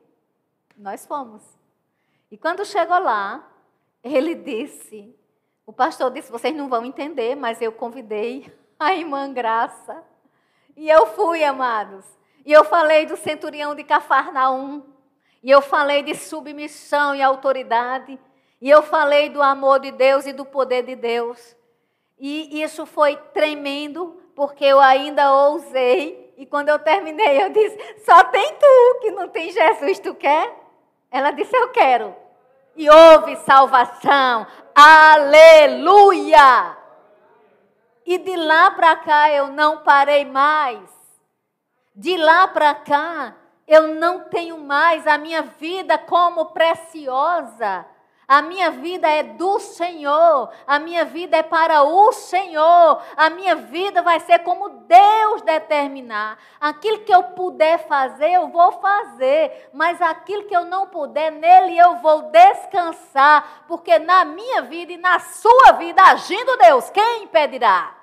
Nós 0.76 1.06
fomos. 1.06 1.42
E 2.30 2.36
quando 2.36 2.64
chegou 2.64 2.98
lá, 2.98 3.48
ele 4.04 4.34
disse: 4.34 5.16
o 5.64 5.72
pastor 5.72 6.10
disse: 6.10 6.30
vocês 6.30 6.54
não 6.54 6.68
vão 6.68 6.84
entender, 6.84 7.34
mas 7.34 7.62
eu 7.62 7.72
convidei 7.72 8.52
a 8.78 8.94
irmã 8.94 9.32
Graça. 9.32 10.04
E 10.76 10.90
eu 10.90 11.06
fui, 11.06 11.42
amados. 11.42 12.04
E 12.44 12.52
eu 12.52 12.62
falei 12.62 13.06
do 13.06 13.16
centurião 13.16 13.74
de 13.74 13.82
Cafarnaum. 13.82 14.95
E 15.42 15.50
eu 15.50 15.60
falei 15.60 16.02
de 16.02 16.14
submissão 16.14 17.14
e 17.14 17.22
autoridade. 17.22 18.18
E 18.60 18.70
eu 18.70 18.82
falei 18.82 19.28
do 19.28 19.42
amor 19.42 19.80
de 19.80 19.90
Deus 19.90 20.26
e 20.26 20.32
do 20.32 20.44
poder 20.44 20.82
de 20.82 20.96
Deus. 20.96 21.56
E 22.18 22.62
isso 22.62 22.86
foi 22.86 23.16
tremendo, 23.34 24.20
porque 24.34 24.64
eu 24.64 24.80
ainda 24.80 25.32
ousei. 25.32 26.34
E 26.36 26.46
quando 26.46 26.68
eu 26.68 26.78
terminei, 26.78 27.42
eu 27.42 27.50
disse: 27.50 27.78
Só 28.04 28.24
tem 28.24 28.54
tu 28.54 28.98
que 29.00 29.10
não 29.10 29.28
tem 29.28 29.50
Jesus, 29.50 29.98
tu 29.98 30.14
quer? 30.14 30.54
Ela 31.10 31.30
disse: 31.30 31.54
Eu 31.56 31.68
quero. 31.68 32.14
E 32.74 32.88
houve 32.90 33.36
salvação. 33.36 34.46
Aleluia! 34.74 36.76
E 38.04 38.18
de 38.18 38.36
lá 38.36 38.70
para 38.70 38.96
cá 38.96 39.30
eu 39.30 39.48
não 39.48 39.78
parei 39.78 40.24
mais. 40.24 40.80
De 41.94 42.16
lá 42.16 42.46
para 42.48 42.74
cá 42.74 43.34
eu 43.66 43.94
não 43.94 44.24
tenho 44.24 44.58
mais 44.58 45.06
a 45.06 45.18
minha 45.18 45.42
vida 45.42 45.98
como 45.98 46.46
preciosa. 46.46 47.86
A 48.28 48.42
minha 48.42 48.72
vida 48.72 49.08
é 49.08 49.22
do 49.22 49.60
Senhor, 49.60 50.50
a 50.66 50.80
minha 50.80 51.04
vida 51.04 51.36
é 51.36 51.44
para 51.44 51.84
o 51.84 52.10
Senhor, 52.10 53.00
a 53.16 53.30
minha 53.30 53.54
vida 53.54 54.02
vai 54.02 54.18
ser 54.18 54.40
como 54.40 54.68
Deus 54.68 55.42
determinar. 55.42 56.36
Aquilo 56.60 57.04
que 57.04 57.14
eu 57.14 57.22
puder 57.22 57.86
fazer, 57.86 58.32
eu 58.32 58.48
vou 58.48 58.72
fazer, 58.72 59.70
mas 59.72 60.02
aquilo 60.02 60.42
que 60.42 60.56
eu 60.56 60.64
não 60.64 60.88
puder, 60.88 61.30
nele 61.30 61.78
eu 61.78 61.96
vou 61.98 62.22
descansar, 62.22 63.64
porque 63.68 63.96
na 64.00 64.24
minha 64.24 64.62
vida 64.62 64.90
e 64.90 64.96
na 64.96 65.20
sua 65.20 65.72
vida, 65.78 66.02
agindo 66.02 66.56
Deus, 66.56 66.90
quem 66.90 67.22
impedirá? 67.22 67.94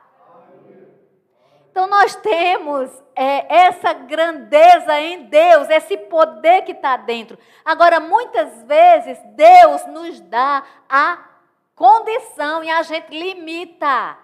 Então 1.69 1.85
nós 1.85 2.15
temos 2.15 3.02
é, 3.15 3.65
essa 3.67 3.93
grandeza 3.93 4.99
em 4.99 5.23
Deus, 5.23 5.69
esse 5.69 5.97
poder 5.97 6.63
que 6.63 6.71
está 6.71 6.97
dentro. 6.97 7.37
Agora, 7.63 7.99
muitas 7.99 8.63
vezes, 8.63 9.19
Deus 9.35 9.85
nos 9.87 10.19
dá 10.21 10.63
a 10.89 11.19
condição 11.75 12.63
e 12.63 12.69
a 12.69 12.81
gente 12.81 13.09
limita. 13.09 14.17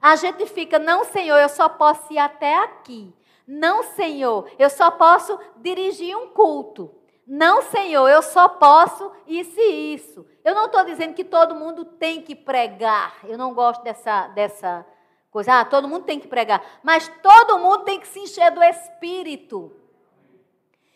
A 0.00 0.16
gente 0.16 0.46
fica, 0.46 0.78
não, 0.78 1.04
Senhor, 1.04 1.38
eu 1.38 1.48
só 1.48 1.68
posso 1.68 2.12
ir 2.12 2.18
até 2.18 2.56
aqui. 2.58 3.14
Não, 3.46 3.82
Senhor, 3.82 4.50
eu 4.58 4.68
só 4.68 4.90
posso 4.90 5.38
dirigir 5.56 6.16
um 6.16 6.28
culto. 6.28 6.94
Não, 7.26 7.62
Senhor, 7.62 8.08
eu 8.08 8.22
só 8.22 8.48
posso 8.48 9.10
isso 9.26 9.58
e 9.58 9.94
isso. 9.94 10.26
Eu 10.44 10.54
não 10.54 10.66
estou 10.66 10.84
dizendo 10.84 11.14
que 11.14 11.24
todo 11.24 11.54
mundo 11.54 11.84
tem 11.84 12.22
que 12.22 12.36
pregar. 12.36 13.16
Eu 13.24 13.36
não 13.36 13.52
gosto 13.52 13.82
dessa, 13.82 14.28
dessa 14.28 14.86
coisa. 15.36 15.60
Ah, 15.60 15.64
todo 15.66 15.86
mundo 15.86 16.04
tem 16.04 16.18
que 16.18 16.26
pregar. 16.26 16.64
Mas 16.82 17.08
todo 17.22 17.58
mundo 17.58 17.84
tem 17.84 18.00
que 18.00 18.08
se 18.08 18.20
encher 18.20 18.50
do 18.52 18.62
Espírito. 18.64 19.70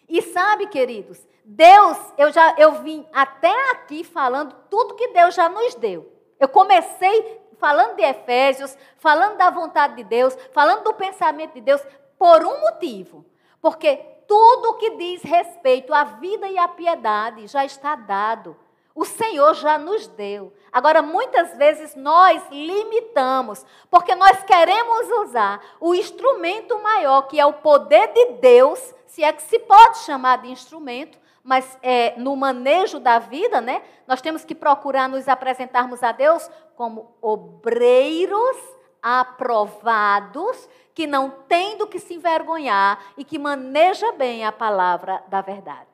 E 0.08 0.22
sabe, 0.22 0.66
queridos, 0.66 1.28
Deus, 1.44 1.98
eu 2.16 2.32
já 2.32 2.54
eu 2.56 2.72
vim 2.82 3.06
até 3.12 3.52
aqui 3.72 4.02
falando 4.02 4.54
tudo 4.70 4.94
que 4.94 5.08
Deus 5.08 5.34
já 5.34 5.48
nos 5.48 5.74
deu. 5.74 6.10
Eu 6.38 6.48
comecei 6.48 7.38
falando 7.58 7.96
de 7.96 8.02
Efésios, 8.02 8.76
falando 8.96 9.36
da 9.36 9.50
vontade 9.50 9.96
de 9.96 10.04
Deus, 10.04 10.34
falando 10.52 10.84
do 10.84 10.94
pensamento 10.94 11.52
de 11.52 11.60
Deus, 11.60 11.82
por 12.18 12.42
um 12.42 12.60
motivo. 12.62 13.26
Porque 13.60 13.96
tudo 14.26 14.78
que 14.78 14.96
diz 14.96 15.22
respeito 15.22 15.92
à 15.92 16.04
vida 16.04 16.48
e 16.48 16.56
à 16.56 16.66
piedade 16.66 17.46
já 17.46 17.62
está 17.62 17.94
dado. 17.94 18.56
O 18.94 19.04
Senhor 19.04 19.54
já 19.54 19.78
nos 19.78 20.08
deu. 20.08 20.52
Agora, 20.72 21.00
muitas 21.00 21.56
vezes 21.56 21.94
nós 21.94 22.42
limitamos, 22.50 23.64
porque 23.90 24.14
nós 24.14 24.42
queremos 24.44 25.08
usar 25.22 25.60
o 25.80 25.94
instrumento 25.94 26.78
maior, 26.82 27.22
que 27.22 27.38
é 27.38 27.46
o 27.46 27.52
poder 27.52 28.12
de 28.12 28.26
Deus, 28.40 28.94
se 29.06 29.22
é 29.22 29.32
que 29.32 29.42
se 29.42 29.58
pode 29.60 29.98
chamar 29.98 30.42
de 30.42 30.50
instrumento, 30.50 31.18
mas 31.42 31.78
é, 31.82 32.14
no 32.18 32.36
manejo 32.36 33.00
da 33.00 33.18
vida, 33.18 33.60
né, 33.60 33.82
nós 34.06 34.20
temos 34.20 34.44
que 34.44 34.54
procurar 34.54 35.08
nos 35.08 35.28
apresentarmos 35.28 36.02
a 36.02 36.12
Deus 36.12 36.50
como 36.76 37.14
obreiros 37.20 38.56
aprovados, 39.02 40.68
que 40.94 41.06
não 41.06 41.30
têm 41.30 41.78
do 41.78 41.86
que 41.86 41.98
se 41.98 42.14
envergonhar 42.14 43.02
e 43.16 43.24
que 43.24 43.38
maneja 43.38 44.12
bem 44.12 44.44
a 44.44 44.52
palavra 44.52 45.22
da 45.28 45.40
verdade. 45.40 45.88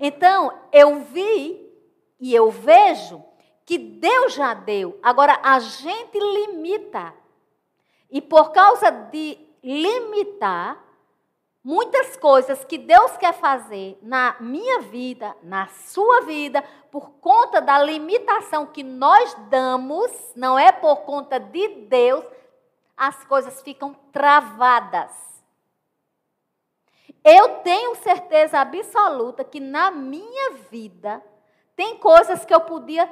Então, 0.00 0.52
eu 0.72 1.00
vi 1.00 1.63
e 2.24 2.34
eu 2.34 2.50
vejo 2.50 3.22
que 3.66 3.76
Deus 3.76 4.32
já 4.32 4.54
deu. 4.54 4.98
Agora 5.02 5.38
a 5.42 5.58
gente 5.58 6.18
limita. 6.18 7.12
E 8.10 8.22
por 8.22 8.50
causa 8.50 8.90
de 8.90 9.38
limitar 9.62 10.82
muitas 11.62 12.16
coisas 12.16 12.64
que 12.64 12.78
Deus 12.78 13.14
quer 13.18 13.34
fazer 13.34 13.98
na 14.00 14.36
minha 14.40 14.80
vida, 14.80 15.36
na 15.42 15.66
sua 15.66 16.22
vida, 16.22 16.64
por 16.90 17.10
conta 17.20 17.60
da 17.60 17.78
limitação 17.78 18.64
que 18.64 18.82
nós 18.82 19.34
damos, 19.50 20.10
não 20.34 20.58
é 20.58 20.72
por 20.72 21.02
conta 21.02 21.38
de 21.38 21.68
Deus, 21.68 22.24
as 22.96 23.22
coisas 23.26 23.60
ficam 23.60 23.92
travadas. 24.10 25.12
Eu 27.22 27.56
tenho 27.56 27.94
certeza 27.96 28.60
absoluta 28.60 29.44
que 29.44 29.60
na 29.60 29.90
minha 29.90 30.52
vida 30.70 31.22
tem 31.76 31.96
coisas 31.96 32.44
que 32.44 32.54
eu 32.54 32.60
podia 32.60 33.08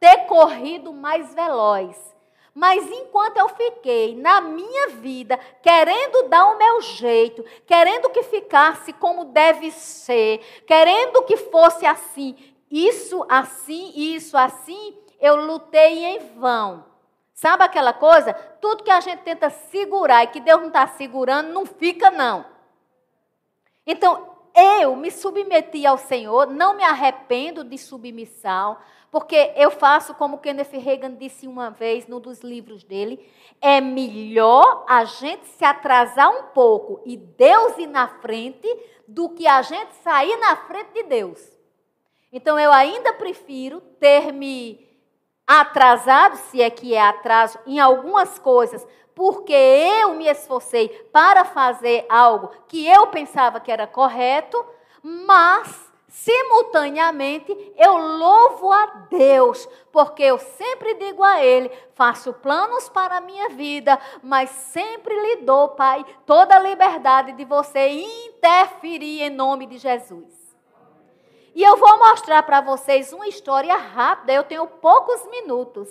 ter 0.00 0.26
corrido 0.26 0.92
mais 0.92 1.34
veloz. 1.34 2.14
Mas 2.54 2.90
enquanto 2.90 3.36
eu 3.36 3.50
fiquei 3.50 4.16
na 4.16 4.40
minha 4.40 4.88
vida, 4.88 5.38
querendo 5.62 6.28
dar 6.28 6.46
o 6.46 6.56
meu 6.56 6.80
jeito, 6.80 7.44
querendo 7.66 8.08
que 8.08 8.22
ficasse 8.22 8.94
como 8.94 9.26
deve 9.26 9.70
ser, 9.70 10.38
querendo 10.66 11.22
que 11.24 11.36
fosse 11.36 11.84
assim, 11.84 12.34
isso 12.70 13.26
assim, 13.28 13.92
isso 13.94 14.38
assim, 14.38 14.96
eu 15.20 15.36
lutei 15.36 16.04
em 16.04 16.18
vão. 16.38 16.84
Sabe 17.34 17.64
aquela 17.64 17.92
coisa? 17.92 18.32
Tudo 18.32 18.82
que 18.82 18.90
a 18.90 19.00
gente 19.00 19.20
tenta 19.20 19.50
segurar 19.50 20.24
e 20.24 20.28
que 20.28 20.40
Deus 20.40 20.58
não 20.58 20.68
está 20.68 20.86
segurando, 20.86 21.52
não 21.52 21.66
fica, 21.66 22.10
não. 22.10 22.46
Então, 23.86 24.35
eu 24.56 24.96
me 24.96 25.10
submeti 25.10 25.86
ao 25.86 25.98
Senhor, 25.98 26.46
não 26.46 26.74
me 26.74 26.82
arrependo 26.82 27.62
de 27.62 27.76
submissão, 27.76 28.78
porque 29.10 29.52
eu 29.54 29.70
faço 29.70 30.14
como 30.14 30.38
Kenneth 30.38 30.72
Reagan 30.72 31.14
disse 31.14 31.46
uma 31.46 31.70
vez 31.70 32.06
num 32.06 32.18
dos 32.18 32.40
livros 32.40 32.82
dele, 32.82 33.20
é 33.60 33.80
melhor 33.80 34.84
a 34.88 35.04
gente 35.04 35.46
se 35.46 35.64
atrasar 35.64 36.30
um 36.30 36.44
pouco 36.54 37.02
e 37.04 37.16
Deus 37.16 37.76
ir 37.76 37.86
na 37.86 38.08
frente 38.08 38.66
do 39.06 39.28
que 39.28 39.46
a 39.46 39.60
gente 39.60 39.94
sair 40.02 40.36
na 40.38 40.56
frente 40.56 40.92
de 40.94 41.02
Deus. 41.02 41.40
Então 42.32 42.58
eu 42.58 42.72
ainda 42.72 43.12
prefiro 43.12 43.80
ter 43.80 44.32
me 44.32 44.86
atrasado, 45.46 46.36
se 46.36 46.60
é 46.60 46.68
que 46.68 46.94
é 46.94 47.00
atraso, 47.00 47.58
em 47.66 47.78
algumas 47.78 48.38
coisas, 48.38 48.86
porque 49.16 49.54
eu 49.54 50.14
me 50.14 50.28
esforcei 50.28 50.88
para 51.10 51.42
fazer 51.42 52.04
algo 52.06 52.50
que 52.68 52.86
eu 52.86 53.06
pensava 53.06 53.58
que 53.58 53.72
era 53.72 53.86
correto, 53.86 54.62
mas 55.02 55.90
simultaneamente 56.06 57.50
eu 57.78 57.96
louvo 57.96 58.70
a 58.70 58.84
Deus, 59.08 59.66
porque 59.90 60.22
eu 60.22 60.38
sempre 60.38 60.92
digo 60.96 61.24
a 61.24 61.42
Ele: 61.42 61.70
faço 61.94 62.30
planos 62.34 62.90
para 62.90 63.16
a 63.16 63.20
minha 63.22 63.48
vida, 63.48 63.98
mas 64.22 64.50
sempre 64.50 65.18
lhe 65.18 65.36
dou, 65.36 65.70
Pai, 65.70 66.04
toda 66.26 66.54
a 66.54 66.60
liberdade 66.60 67.32
de 67.32 67.44
você 67.46 67.88
interferir 67.88 69.22
em 69.22 69.30
nome 69.30 69.64
de 69.64 69.78
Jesus. 69.78 70.54
E 71.54 71.62
eu 71.62 71.78
vou 71.78 71.98
mostrar 71.98 72.42
para 72.42 72.60
vocês 72.60 73.14
uma 73.14 73.26
história 73.26 73.76
rápida, 73.76 74.34
eu 74.34 74.44
tenho 74.44 74.66
poucos 74.66 75.26
minutos. 75.30 75.88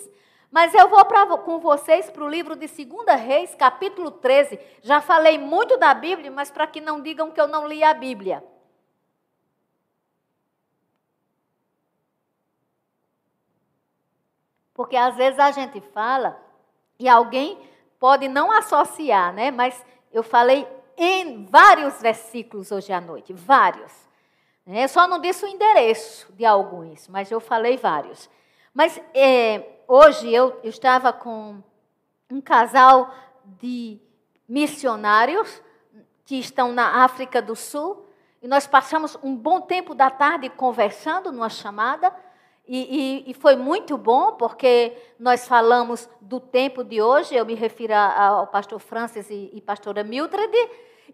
Mas 0.50 0.72
eu 0.74 0.88
vou 0.88 1.04
pra, 1.04 1.26
com 1.38 1.58
vocês 1.58 2.08
para 2.10 2.24
o 2.24 2.28
livro 2.28 2.54
de 2.56 2.66
2 2.66 3.20
Reis, 3.20 3.54
capítulo 3.54 4.10
13. 4.10 4.58
Já 4.82 5.00
falei 5.00 5.38
muito 5.38 5.76
da 5.76 5.92
Bíblia, 5.92 6.30
mas 6.30 6.50
para 6.50 6.66
que 6.66 6.80
não 6.80 7.00
digam 7.00 7.30
que 7.30 7.40
eu 7.40 7.48
não 7.48 7.66
li 7.66 7.82
a 7.82 7.92
Bíblia. 7.92 8.42
Porque 14.72 14.96
às 14.96 15.16
vezes 15.16 15.38
a 15.38 15.50
gente 15.50 15.80
fala 15.80 16.38
e 16.98 17.08
alguém 17.08 17.58
pode 17.98 18.28
não 18.28 18.52
associar, 18.52 19.32
né? 19.32 19.50
Mas 19.50 19.84
eu 20.12 20.22
falei 20.22 20.66
em 20.96 21.46
vários 21.46 22.00
versículos 22.00 22.70
hoje 22.70 22.92
à 22.92 23.00
noite, 23.00 23.32
vários. 23.32 23.92
Eu 24.66 24.88
só 24.88 25.06
não 25.06 25.20
disse 25.20 25.44
o 25.44 25.48
endereço 25.48 26.32
de 26.32 26.44
alguns, 26.44 27.08
mas 27.08 27.30
eu 27.30 27.40
falei 27.40 27.76
vários. 27.76 28.28
Mas 28.74 29.00
é, 29.14 29.75
hoje 29.88 30.32
eu, 30.32 30.58
eu 30.62 30.70
estava 30.70 31.12
com 31.12 31.62
um 32.30 32.40
casal 32.40 33.14
de 33.60 33.98
missionários 34.48 35.62
que 36.24 36.38
estão 36.38 36.72
na 36.72 37.04
África 37.04 37.40
do 37.40 37.54
Sul 37.54 38.06
e 38.42 38.48
nós 38.48 38.66
passamos 38.66 39.16
um 39.22 39.34
bom 39.34 39.60
tempo 39.60 39.94
da 39.94 40.10
tarde 40.10 40.48
conversando 40.48 41.32
numa 41.32 41.48
chamada. 41.48 42.14
E, 42.68 43.24
e, 43.26 43.30
e, 43.30 43.34
foi 43.34 43.54
muito 43.54 43.96
bom, 43.96 44.32
porque 44.32 44.96
nós 45.20 45.46
falamos 45.46 46.08
do 46.20 46.40
tempo 46.40 46.82
de 46.82 47.00
hoje, 47.00 47.36
eu 47.36 47.46
me 47.46 47.54
refiro 47.54 47.94
ao 47.94 48.48
pastor 48.48 48.80
Francis 48.80 49.30
e, 49.30 49.50
e 49.52 49.60
pastora 49.60 50.02
Mildred, 50.02 50.52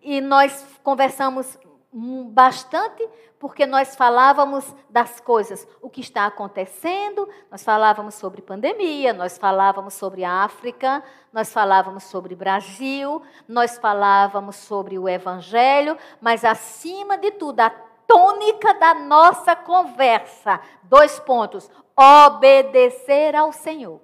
e 0.00 0.18
nós 0.22 0.64
conversamos 0.82 1.58
bastante, 1.92 3.06
porque 3.38 3.66
nós 3.66 3.94
falávamos 3.94 4.74
das 4.88 5.20
coisas, 5.20 5.66
o 5.80 5.90
que 5.90 6.00
está 6.00 6.26
acontecendo, 6.26 7.28
nós 7.50 7.62
falávamos 7.62 8.14
sobre 8.14 8.40
pandemia, 8.40 9.12
nós 9.12 9.36
falávamos 9.36 9.94
sobre 9.94 10.24
África, 10.24 11.02
nós 11.32 11.52
falávamos 11.52 12.04
sobre 12.04 12.34
Brasil, 12.34 13.20
nós 13.46 13.78
falávamos 13.78 14.56
sobre 14.56 14.98
o 14.98 15.08
Evangelho, 15.08 15.98
mas 16.20 16.44
acima 16.44 17.18
de 17.18 17.32
tudo, 17.32 17.60
a 17.60 17.70
tônica 18.06 18.72
da 18.74 18.94
nossa 18.94 19.54
conversa, 19.54 20.60
dois 20.84 21.18
pontos: 21.20 21.70
obedecer 21.96 23.36
ao 23.36 23.52
Senhor. 23.52 24.00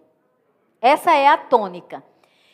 Essa 0.81 1.13
é 1.13 1.27
a 1.27 1.39
tônica. 1.39 2.03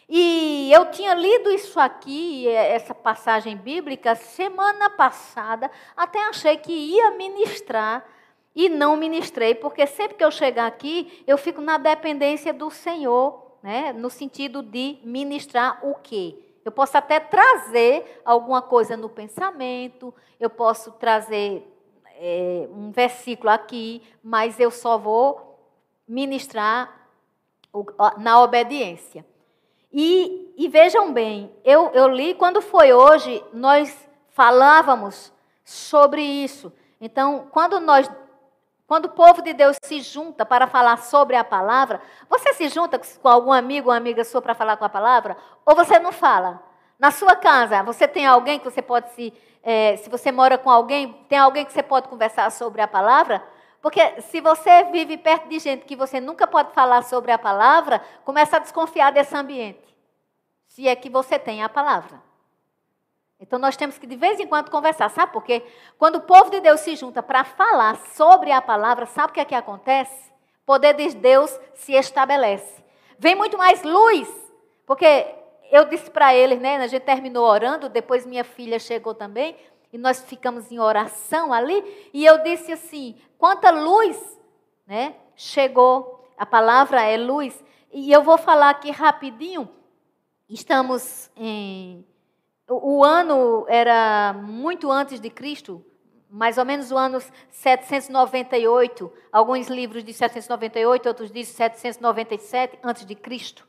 E 0.09 0.71
eu 0.73 0.91
tinha 0.91 1.15
lido 1.15 1.51
isso 1.51 1.81
aqui, 1.81 2.47
essa 2.49 2.95
passagem 2.95 3.57
bíblica, 3.57 4.15
semana 4.15 4.91
passada, 4.91 5.71
até 5.97 6.23
achei 6.29 6.57
que 6.57 6.73
ia 6.73 7.13
ministrar 7.13 8.05
e 8.55 8.69
não 8.69 8.97
ministrei, 8.97 9.55
porque 9.55 9.87
sempre 9.87 10.17
que 10.17 10.25
eu 10.25 10.31
chegar 10.31 10.67
aqui, 10.67 11.25
eu 11.27 11.37
fico 11.37 11.61
na 11.61 11.79
dependência 11.79 12.53
do 12.53 12.71
Senhor, 12.71 13.57
né? 13.63 13.93
no 13.93 14.11
sentido 14.11 14.63
de 14.63 14.99
ministrar 15.03 15.81
o 15.83 15.95
quê? 15.95 16.39
Eu 16.65 16.71
posso 16.71 16.97
até 16.97 17.19
trazer 17.19 18.21
alguma 18.25 18.63
coisa 18.63 18.97
no 18.97 19.09
pensamento, 19.09 20.15
eu 20.39 20.49
posso 20.49 20.93
trazer 20.93 21.67
é, 22.17 22.69
um 22.71 22.91
versículo 22.91 23.51
aqui, 23.51 24.03
mas 24.23 24.61
eu 24.61 24.71
só 24.71 24.97
vou 24.97 25.59
ministrar 26.07 27.09
na 28.19 28.41
obediência. 28.43 29.27
E, 29.97 30.53
e 30.57 30.69
vejam 30.69 31.13
bem, 31.13 31.55
eu, 31.65 31.89
eu 31.95 32.09
li 32.09 32.35
quando 32.35 32.61
foi 32.61 32.93
hoje, 32.93 33.45
nós 33.53 33.97
falávamos 34.31 35.33
sobre 35.65 36.21
isso. 36.21 36.73
Então, 37.01 37.47
quando 37.53 37.79
nós 37.79 38.11
quando 38.89 39.07
o 39.07 39.11
povo 39.11 39.41
de 39.41 39.55
Deus 39.55 39.77
se 39.83 40.01
junta 40.01 40.45
para 40.45 40.67
falar 40.67 40.99
sobre 40.99 41.37
a 41.37 41.45
palavra, 41.45 42.03
você 42.29 42.53
se 42.53 42.69
junta 42.69 43.01
com 43.23 43.29
algum 43.29 43.53
amigo 43.53 43.89
ou 43.89 43.95
amiga 43.95 44.25
sua 44.25 44.43
para 44.43 44.55
falar 44.55 44.77
com 44.77 44.85
a 44.85 44.89
palavra? 44.89 45.37
Ou 45.65 45.75
você 45.75 45.99
não 45.99 46.13
fala? 46.13 46.61
Na 46.99 47.11
sua 47.11 47.35
casa, 47.37 47.83
você 47.83 48.07
tem 48.07 48.27
alguém 48.27 48.59
que 48.59 48.65
você 48.65 48.83
pode 48.83 49.11
se. 49.13 49.33
É, 49.63 49.97
se 49.97 50.11
você 50.11 50.31
mora 50.31 50.59
com 50.59 50.71
alguém, 50.71 51.13
tem 51.29 51.39
alguém 51.39 51.65
que 51.65 51.73
você 51.73 51.83
pode 51.83 52.09
conversar 52.09 52.51
sobre 52.51 52.83
a 52.83 52.89
palavra? 52.89 53.43
Porque 53.85 54.23
se 54.23 54.41
você 54.41 54.85
vive 54.85 55.19
perto 55.19 55.47
de 55.47 55.59
gente 55.59 55.85
que 55.85 55.95
você 55.95 56.19
nunca 56.19 56.47
pode 56.47 56.73
falar 56.73 57.03
sobre 57.03 57.31
a 57.31 57.39
palavra, 57.39 58.03
começa 58.25 58.57
a 58.57 58.59
desconfiar 58.59 59.13
desse 59.13 59.37
ambiente. 59.37 59.95
Se 60.67 60.89
é 60.89 60.97
que 60.97 61.11
você 61.11 61.39
tem 61.39 61.63
a 61.63 61.69
palavra. 61.69 62.19
Então 63.39 63.59
nós 63.59 63.77
temos 63.77 63.99
que 63.99 64.07
de 64.07 64.17
vez 64.17 64.41
em 64.41 64.47
quando 64.47 64.71
conversar, 64.71 65.11
sabe 65.11 65.35
por 65.35 65.45
quê? 65.45 65.63
Quando 65.99 66.15
o 66.15 66.23
povo 66.23 66.49
de 66.49 66.61
Deus 66.61 66.81
se 66.81 66.97
junta 66.97 67.23
para 67.23 67.45
falar 67.45 67.97
sobre 68.15 68.51
a 68.51 68.63
palavra, 68.63 69.05
sabe 69.05 69.33
o 69.33 69.35
que 69.35 69.41
é 69.41 69.45
que 69.45 69.55
acontece? 69.55 70.33
O 70.63 70.65
poder 70.65 70.95
de 70.95 71.15
Deus 71.17 71.55
se 71.75 71.93
estabelece. 71.93 72.83
Vem 73.19 73.35
muito 73.35 73.59
mais 73.59 73.83
luz, 73.83 74.31
porque 74.87 75.27
eu 75.71 75.85
disse 75.85 76.11
para 76.11 76.35
eles, 76.35 76.59
né, 76.59 76.77
a 76.77 76.87
gente 76.87 77.03
terminou 77.03 77.45
orando, 77.45 77.91
depois 77.91 78.25
minha 78.25 78.45
filha 78.45 78.79
chegou 78.79 79.15
também, 79.15 79.55
e 79.95 79.99
nós 79.99 80.25
ficamos 80.25 80.73
em 80.73 80.81
oração 80.81 81.53
ali, 81.53 82.11
e 82.13 82.25
eu 82.25 82.43
disse 82.43 82.73
assim: 82.73 83.15
quanta 83.39 83.71
luz, 83.71 84.19
né, 84.85 85.15
chegou, 85.37 86.29
a 86.37 86.45
palavra 86.45 87.01
é 87.03 87.17
luz, 87.17 87.63
e 87.93 88.11
eu 88.11 88.21
vou 88.21 88.37
falar 88.37 88.71
aqui 88.71 88.91
rapidinho, 88.91 89.71
estamos 90.49 91.31
em 91.37 92.05
o 92.69 93.05
ano 93.05 93.67
era 93.69 94.33
muito 94.33 94.91
antes 94.91 95.21
de 95.21 95.31
Cristo, 95.31 95.85
mais 96.29 96.59
ou 96.59 96.65
menos 96.65 96.91
o 96.91 96.97
ano 96.97 97.23
798. 97.51 99.13
Alguns 99.31 99.69
livros 99.69 100.03
dizem 100.03 100.19
798, 100.29 101.07
outros 101.07 101.31
dizem 101.31 101.55
797 101.55 102.79
antes 102.83 103.05
de 103.05 103.15
Cristo, 103.15 103.69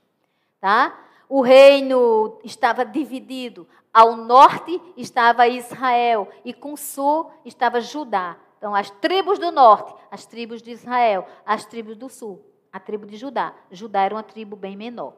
tá? 0.62 0.98
O 1.28 1.42
reino 1.42 2.40
estava 2.44 2.86
dividido. 2.86 3.68
Ao 3.94 4.16
norte 4.16 4.82
estava 4.98 5.48
Israel 5.48 6.28
e 6.44 6.54
com 6.54 6.74
o 6.74 6.78
sul 6.78 7.32
estava 7.46 7.80
Judá. 7.80 8.38
Então, 8.58 8.74
as 8.74 8.90
tribos 8.90 9.38
do 9.38 9.52
norte, 9.52 9.94
as 10.10 10.26
tribos 10.26 10.62
de 10.62 10.72
Israel, 10.72 11.28
as 11.46 11.66
tribos 11.66 11.96
do 11.96 12.10
sul, 12.10 12.44
a 12.72 12.80
tribo 12.80 13.06
de 13.06 13.16
Judá. 13.16 13.54
Judá 13.70 14.02
era 14.02 14.16
uma 14.16 14.24
tribo 14.24 14.56
bem 14.56 14.76
menor. 14.76 15.14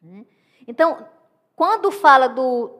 Né? 0.00 0.24
Então, 0.66 1.06
quando 1.56 1.90
fala 1.90 2.28
do, 2.28 2.70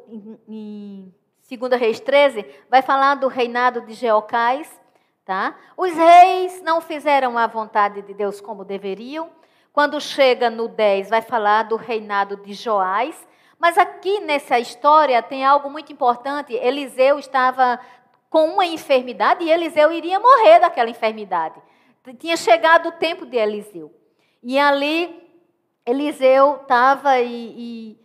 em, 0.49 1.12
2 1.49 1.80
Reis 1.80 2.01
13, 2.01 2.47
vai 2.70 2.82
falar 2.82 3.16
do 3.16 3.28
reinado 3.28 3.80
de 3.82 3.95
Jeocais. 3.95 4.80
Tá? 5.24 5.57
Os 5.76 5.93
reis 5.93 6.62
não 6.62 6.80
fizeram 6.80 7.39
a 7.39 7.47
vontade 7.47 8.03
de 8.03 8.12
Deus 8.12 8.41
como 8.41 8.64
deveriam. 8.64 9.30
Quando 9.74 10.00
chega 10.00 10.48
no 10.48 10.68
10, 10.68 11.10
vai 11.10 11.20
falar 11.20 11.64
do 11.64 11.74
reinado 11.74 12.36
de 12.36 12.54
Joás. 12.54 13.26
Mas 13.58 13.76
aqui 13.76 14.20
nessa 14.20 14.56
história 14.56 15.20
tem 15.20 15.44
algo 15.44 15.68
muito 15.68 15.92
importante. 15.92 16.54
Eliseu 16.54 17.18
estava 17.18 17.80
com 18.30 18.50
uma 18.50 18.64
enfermidade 18.64 19.42
e 19.42 19.50
Eliseu 19.50 19.90
iria 19.90 20.20
morrer 20.20 20.60
daquela 20.60 20.88
enfermidade. 20.88 21.60
Tinha 22.20 22.36
chegado 22.36 22.90
o 22.90 22.92
tempo 22.92 23.26
de 23.26 23.36
Eliseu. 23.36 23.92
E 24.44 24.56
ali 24.56 25.28
Eliseu 25.84 26.60
estava 26.62 27.18
e, 27.18 27.98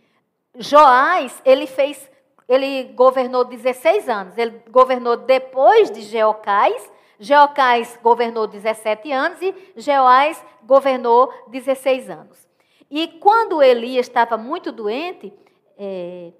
e 0.56 0.60
Joás, 0.60 1.40
ele 1.44 1.68
fez, 1.68 2.10
ele 2.48 2.82
governou 2.94 3.44
16 3.44 4.08
anos. 4.08 4.36
Ele 4.36 4.60
governou 4.70 5.16
depois 5.16 5.88
de 5.88 6.02
Jeocais. 6.02 6.90
Jeocais 7.20 7.98
governou 8.02 8.46
17 8.46 9.12
anos 9.12 9.38
e 9.42 9.54
Joás 9.76 10.42
governou 10.64 11.30
16 11.48 12.08
anos. 12.08 12.48
E 12.90 13.06
quando 13.06 13.62
Elias 13.62 14.06
estava 14.06 14.38
muito 14.38 14.72
doente, 14.72 15.32
é, 15.78 16.32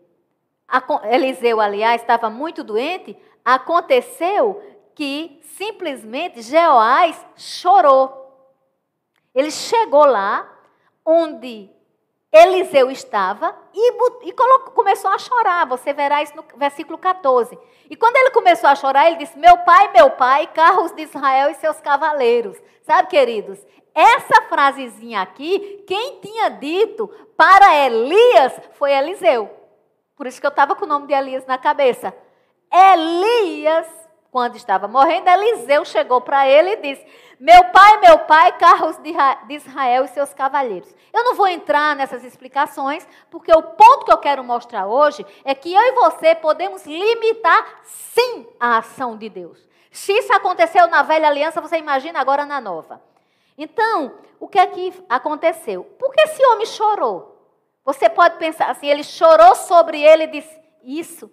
Eliseu, 1.13 1.61
aliás, 1.61 2.01
estava 2.01 2.31
muito 2.31 2.65
doente, 2.65 3.17
aconteceu 3.45 4.61
que 4.95 5.39
simplesmente 5.43 6.41
Jeoás 6.41 7.25
chorou. 7.37 8.19
Ele 9.35 9.51
chegou 9.51 10.07
lá 10.07 10.51
onde 11.05 11.71
Eliseu 12.33 12.91
estava 12.91 13.57
e, 13.75 13.93
e 14.29 14.33
colocou, 14.33 14.73
começou 14.73 15.11
a 15.11 15.19
chorar. 15.19 15.67
Você 15.67 15.93
verá 15.93 16.23
isso 16.23 16.37
no 16.37 16.45
versículo 16.57 16.97
14. 16.97 17.59
E 17.89 17.97
quando 17.97 18.17
ele 18.17 18.31
começou 18.31 18.71
a 18.71 18.77
chorar, 18.77 19.09
ele 19.09 19.17
disse: 19.17 19.37
Meu 19.39 19.59
pai, 19.59 19.93
meu 19.93 20.11
pai, 20.11 20.47
carros 20.47 20.93
de 20.93 21.03
Israel 21.03 21.51
e 21.51 21.55
seus 21.55 21.81
cavaleiros. 21.81 22.57
Sabe, 22.83 23.09
queridos? 23.09 23.59
Essa 23.93 24.43
frasezinha 24.43 25.21
aqui, 25.21 25.85
quem 25.87 26.21
tinha 26.21 26.49
dito 26.49 27.09
para 27.37 27.77
Elias 27.87 28.53
foi 28.75 28.93
Eliseu. 28.93 29.51
Por 30.15 30.27
isso 30.27 30.41
que 30.41 30.47
eu 30.47 30.51
estava 30.51 30.77
com 30.77 30.85
o 30.85 30.89
nome 30.89 31.09
de 31.09 31.15
Elias 31.15 31.45
na 31.47 31.59
cabeça. 31.59 32.15
Elias, 32.73 33.87
quando 34.31 34.57
estava 34.57 34.87
morrendo, 34.87 35.29
Eliseu 35.29 35.85
chegou 35.85 36.21
para 36.21 36.49
ele 36.49 36.71
e 36.71 36.77
disse: 36.77 37.07
meu 37.41 37.65
pai, 37.73 37.97
meu 38.01 38.19
pai, 38.19 38.53
carros 38.59 38.99
de 38.99 39.55
Israel 39.55 40.05
e 40.05 40.09
seus 40.09 40.35
cavaleiros. 40.35 40.95
Eu 41.11 41.25
não 41.25 41.35
vou 41.35 41.49
entrar 41.49 41.97
nessas 41.97 42.23
explicações, 42.23 43.09
porque 43.31 43.51
o 43.51 43.63
ponto 43.63 44.05
que 44.05 44.13
eu 44.13 44.19
quero 44.19 44.45
mostrar 44.45 44.87
hoje 44.87 45.25
é 45.43 45.55
que 45.55 45.73
eu 45.73 45.81
e 45.81 45.93
você 45.93 46.35
podemos 46.35 46.85
limitar, 46.85 47.81
sim, 47.83 48.47
a 48.61 48.77
ação 48.77 49.17
de 49.17 49.31
Deus. 49.31 49.67
Se 49.91 50.13
isso 50.13 50.31
aconteceu 50.35 50.87
na 50.89 51.03
velha 51.03 51.29
aliança, 51.29 51.63
você 51.63 51.79
imagina 51.79 52.21
agora 52.21 52.45
na 52.45 52.61
nova. 52.61 53.03
Então, 53.57 54.13
o 54.39 54.47
que 54.47 54.59
é 54.59 54.67
que 54.67 54.93
aconteceu? 55.09 55.85
Por 55.99 56.13
que 56.13 56.21
esse 56.21 56.45
homem 56.45 56.67
chorou? 56.67 57.37
Você 57.87 58.11
pode 58.11 58.37
pensar 58.37 58.69
assim, 58.71 58.87
ele 58.87 59.03
chorou 59.03 59.55
sobre 59.55 60.01
ele 60.03 60.25
e 60.25 60.27
disse 60.27 60.61
isso. 60.85 61.31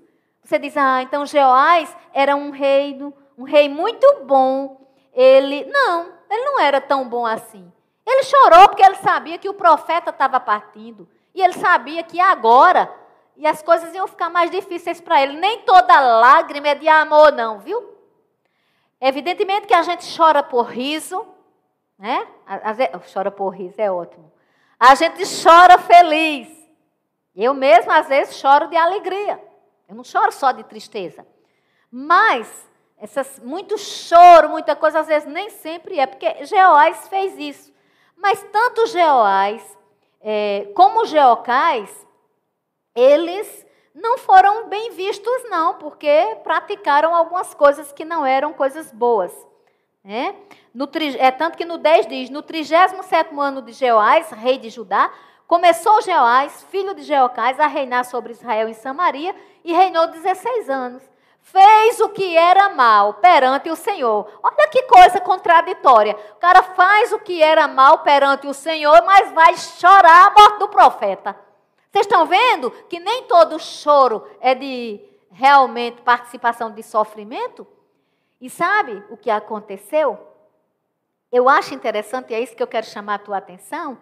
Você 0.47 0.57
diz, 0.57 0.77
ah, 0.77 1.01
então 1.01 1.25
Jeoás 1.25 1.93
era 2.13 2.33
um 2.33 2.51
rei, 2.51 2.97
um 3.37 3.43
rei 3.43 3.67
muito 3.67 4.23
bom, 4.23 4.79
ele. 5.11 5.65
Não, 5.65 6.05
ele 6.29 6.45
não 6.45 6.57
era 6.61 6.79
tão 6.79 7.09
bom 7.09 7.25
assim. 7.25 7.69
Ele 8.05 8.23
chorou 8.23 8.69
porque 8.69 8.81
ele 8.81 8.95
sabia 8.95 9.37
que 9.37 9.49
o 9.49 9.53
profeta 9.53 10.09
estava 10.09 10.39
partindo. 10.39 11.05
E 11.35 11.41
ele 11.41 11.51
sabia 11.51 12.01
que 12.01 12.17
agora 12.17 12.89
e 13.35 13.45
as 13.45 13.61
coisas 13.61 13.93
iam 13.93 14.07
ficar 14.07 14.29
mais 14.29 14.49
difíceis 14.49 15.01
para 15.01 15.21
ele. 15.21 15.37
Nem 15.37 15.63
toda 15.63 15.99
lágrima 15.99 16.69
é 16.69 16.75
de 16.75 16.87
amor, 16.87 17.33
não, 17.33 17.59
viu? 17.59 17.93
Evidentemente 19.01 19.67
que 19.67 19.73
a 19.73 19.81
gente 19.81 20.17
chora 20.17 20.41
por 20.41 20.67
riso, 20.67 21.27
né? 21.99 22.25
chora 23.13 23.29
por 23.29 23.49
riso, 23.49 23.75
é 23.81 23.91
ótimo. 23.91 24.31
A 24.79 24.95
gente 24.95 25.23
chora 25.43 25.77
feliz. 25.77 26.47
Eu 27.35 27.53
mesmo, 27.53 27.91
às 27.91 28.07
vezes, 28.07 28.37
choro 28.37 28.67
de 28.67 28.77
alegria. 28.77 29.45
Eu 29.87 29.95
não 29.95 30.03
choro 30.03 30.31
só 30.31 30.51
de 30.51 30.63
tristeza. 30.63 31.25
Mas 31.91 32.67
essas, 32.97 33.39
muito 33.39 33.77
choro, 33.77 34.49
muita 34.49 34.75
coisa, 34.75 34.99
às 34.99 35.07
vezes 35.07 35.27
nem 35.31 35.49
sempre 35.49 35.99
é, 35.99 36.05
porque 36.05 36.45
Geoás 36.45 37.07
fez 37.07 37.37
isso. 37.37 37.71
Mas 38.15 38.41
tanto 38.51 38.87
Geoás 38.87 39.77
é, 40.19 40.69
como 40.73 41.05
Geocais, 41.05 42.07
eles 42.95 43.65
não 43.93 44.17
foram 44.17 44.67
bem 44.67 44.91
vistos, 44.91 45.43
não, 45.49 45.75
porque 45.75 46.37
praticaram 46.43 47.15
algumas 47.15 47.53
coisas 47.53 47.91
que 47.91 48.03
não 48.03 48.25
eram 48.25 48.53
coisas 48.53 48.91
boas. 48.91 49.31
Né? 50.03 50.35
No, 50.73 50.89
é 51.19 51.31
tanto 51.31 51.57
que 51.57 51.65
no 51.65 51.77
10 51.77 52.07
diz: 52.07 52.29
no 52.29 52.41
37 52.41 53.29
ano 53.37 53.61
de 53.61 53.73
Jeoás, 53.73 54.31
rei 54.31 54.57
de 54.57 54.69
Judá, 54.69 55.11
começou 55.47 56.01
Jeoás, 56.01 56.63
filho 56.71 56.93
de 56.93 57.03
Jeocais, 57.03 57.59
a 57.59 57.67
reinar 57.67 58.05
sobre 58.05 58.31
Israel 58.31 58.67
em 58.67 58.73
Samaria 58.73 59.35
e 59.69 59.73
reinou 59.73 60.07
16 60.07 60.69
anos 60.69 61.17
fez 61.47 62.01
o 62.01 62.09
que 62.09 62.37
era 62.37 62.69
mal 62.69 63.15
perante 63.15 63.69
o 63.69 63.75
Senhor. 63.75 64.29
Olha 64.43 64.67
que 64.69 64.83
coisa 64.83 65.21
contraditória. 65.21 66.13
O 66.33 66.35
cara 66.35 66.61
faz 66.61 67.13
o 67.13 67.19
que 67.19 67.41
era 67.41 67.67
mal 67.67 67.99
perante 67.99 68.47
o 68.47 68.53
Senhor, 68.53 69.01
mas 69.05 69.31
vai 69.31 69.55
chorar 69.55 70.27
a 70.27 70.31
morte 70.31 70.59
do 70.59 70.67
profeta. 70.67 71.37
Vocês 71.89 72.05
estão 72.05 72.25
vendo 72.25 72.69
que 72.89 72.99
nem 72.99 73.23
todo 73.23 73.57
choro 73.59 74.27
é 74.41 74.53
de 74.53 75.01
realmente 75.31 76.01
participação 76.01 76.69
de 76.69 76.83
sofrimento? 76.83 77.65
E 78.41 78.49
sabe 78.49 79.01
o 79.09 79.15
que 79.15 79.29
aconteceu? 79.29 80.19
Eu 81.31 81.47
acho 81.47 81.73
interessante, 81.73 82.31
e 82.31 82.35
é 82.35 82.41
isso 82.41 82.55
que 82.55 82.63
eu 82.63 82.67
quero 82.67 82.85
chamar 82.85 83.15
a 83.15 83.19
tua 83.19 83.37
atenção, 83.37 83.97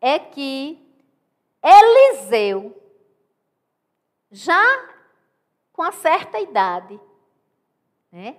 é 0.00 0.20
que 0.20 0.80
Eliseu, 1.62 2.80
já 4.30 4.95
com 5.76 5.82
uma 5.82 5.92
certa 5.92 6.40
idade, 6.40 6.98
né, 8.10 8.36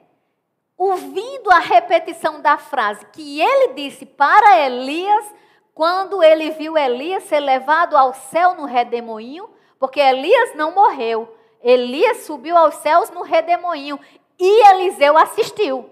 ouvindo 0.75 1.51
a 1.51 1.59
repetição 1.59 2.41
da 2.41 2.57
frase 2.57 3.05
que 3.13 3.39
ele 3.39 3.73
disse 3.75 4.07
para 4.07 4.65
Elias, 4.65 5.35
quando 5.73 6.23
ele 6.23 6.49
viu 6.51 6.75
Elias 6.75 7.23
ser 7.25 7.39
levado 7.39 7.95
ao 7.95 8.11
céu 8.11 8.55
no 8.55 8.65
redemoinho, 8.65 9.47
porque 9.79 9.99
Elias 9.99 10.55
não 10.55 10.73
morreu, 10.73 11.31
Elias 11.61 12.25
subiu 12.25 12.57
aos 12.57 12.73
céus 12.75 13.11
no 13.11 13.21
redemoinho 13.21 13.99
e 14.39 14.69
Eliseu 14.71 15.15
assistiu. 15.15 15.89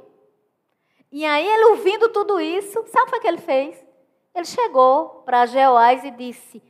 E 1.12 1.24
aí 1.26 1.48
ele 1.48 1.66
ouvindo 1.66 2.10
tudo 2.10 2.42
isso, 2.42 2.84
sabe 2.88 3.16
o 3.16 3.22
que 3.22 3.28
ele 3.28 3.38
fez? 3.38 3.86
Ele 4.34 4.46
chegou 4.46 5.22
para 5.26 5.46
Jeoás 5.46 6.04
e 6.04 6.12
disse, 6.12 6.62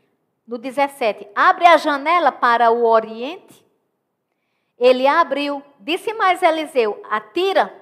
no 0.46 0.58
17, 0.58 1.28
abre 1.34 1.66
a 1.66 1.78
janela 1.78 2.32
para 2.32 2.70
o 2.70 2.86
oriente. 2.86 3.65
Ele 4.78 5.08
abriu, 5.08 5.64
disse 5.80 6.14
mais 6.14 6.44
Eliseu, 6.44 7.02
atira. 7.10 7.74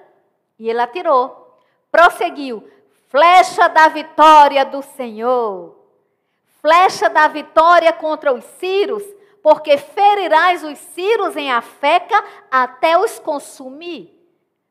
E 0.58 0.68
ele 0.70 0.80
atirou. 0.80 1.58
Prosseguiu, 1.90 2.68
flecha 3.08 3.68
da 3.68 3.88
vitória 3.88 4.64
do 4.64 4.82
Senhor. 4.82 5.76
Flecha 6.60 7.10
da 7.10 7.28
vitória 7.28 7.92
contra 7.92 8.32
os 8.32 8.44
Círios, 8.44 9.02
porque 9.42 9.76
ferirás 9.76 10.64
os 10.64 10.78
Círios 10.78 11.36
em 11.36 11.52
Afeca 11.52 12.24
até 12.50 12.96
os 12.98 13.18
consumir. 13.18 14.10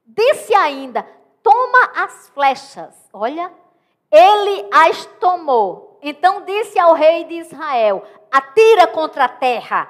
Disse 0.06 0.56
ainda, 0.56 1.06
toma 1.44 1.92
as 1.96 2.30
flechas. 2.30 2.94
Olha, 3.14 3.52
ele 4.12 4.68
as 4.72 5.06
tomou. 5.20 6.00
Então 6.02 6.42
disse 6.42 6.80
ao 6.80 6.94
rei 6.94 7.24
de 7.26 7.36
Israel: 7.36 8.04
atira 8.32 8.88
contra 8.88 9.26
a 9.26 9.30
terra. 9.30 9.90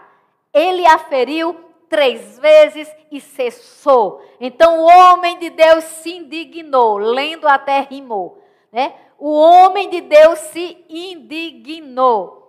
Ele 0.53 0.85
a 0.85 0.97
feriu 0.97 1.72
três 1.93 2.39
vezes 2.39 2.91
e 3.11 3.21
cessou. 3.21 4.19
Então 4.41 4.79
o 4.79 4.85
homem 4.85 5.37
de 5.37 5.51
Deus 5.51 5.83
se 5.83 6.09
indignou, 6.09 6.97
lendo 6.97 7.47
até 7.47 7.81
rimou. 7.81 8.41
Né? 8.71 8.95
O 9.19 9.29
homem 9.29 9.91
de 9.91 10.01
Deus 10.01 10.39
se 10.39 10.83
indignou. 10.89 12.41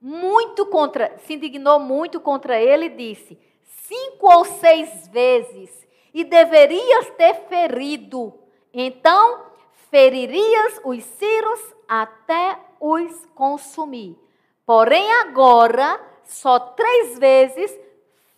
Muito 0.00 0.64
contra, 0.64 1.14
se 1.26 1.34
indignou 1.34 1.78
muito 1.78 2.18
contra 2.20 2.58
ele 2.58 2.86
e 2.86 2.88
disse: 2.88 3.38
cinco 3.66 4.32
ou 4.32 4.46
seis 4.46 5.06
vezes, 5.08 5.86
e 6.14 6.24
deverias 6.24 7.10
ter 7.18 7.34
ferido. 7.50 8.32
Então 8.72 9.42
feririas 9.90 10.80
os 10.82 11.04
ciros 11.04 11.74
até 11.86 12.58
os 12.80 13.26
consumir. 13.34 14.16
Porém, 14.64 15.12
agora, 15.20 16.00
só 16.24 16.58
três 16.58 17.18
vezes 17.18 17.78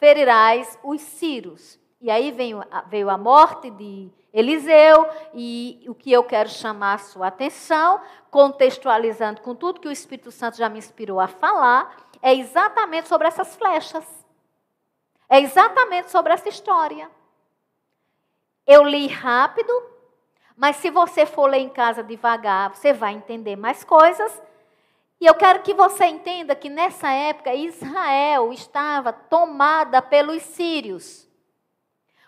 ferirás 0.02 0.76
os 0.82 1.00
ciros. 1.00 1.78
E 2.00 2.10
aí 2.10 2.32
veio, 2.32 2.60
veio 2.88 3.08
a 3.08 3.16
morte 3.16 3.70
de 3.70 4.10
Eliseu, 4.32 5.08
e 5.32 5.80
o 5.86 5.94
que 5.94 6.10
eu 6.10 6.24
quero 6.24 6.48
chamar 6.48 6.94
a 6.94 6.98
sua 6.98 7.28
atenção, 7.28 8.00
contextualizando 8.28 9.42
com 9.42 9.54
tudo 9.54 9.78
que 9.78 9.86
o 9.86 9.92
Espírito 9.92 10.32
Santo 10.32 10.56
já 10.56 10.68
me 10.68 10.78
inspirou 10.78 11.20
a 11.20 11.28
falar, 11.28 11.94
é 12.20 12.34
exatamente 12.34 13.06
sobre 13.06 13.28
essas 13.28 13.54
flechas. 13.54 14.04
É 15.28 15.38
exatamente 15.38 16.10
sobre 16.10 16.32
essa 16.32 16.48
história. 16.48 17.08
Eu 18.66 18.82
li 18.82 19.06
rápido, 19.06 19.72
mas 20.56 20.78
se 20.78 20.90
você 20.90 21.24
for 21.24 21.46
ler 21.46 21.60
em 21.60 21.68
casa 21.68 22.02
devagar, 22.02 22.74
você 22.74 22.92
vai 22.92 23.12
entender 23.12 23.54
mais 23.54 23.84
coisas. 23.84 24.42
E 25.22 25.24
eu 25.26 25.36
quero 25.36 25.62
que 25.62 25.72
você 25.72 26.06
entenda 26.06 26.52
que 26.52 26.68
nessa 26.68 27.08
época 27.08 27.54
Israel 27.54 28.52
estava 28.52 29.12
tomada 29.12 30.02
pelos 30.02 30.42
sírios. 30.42 31.28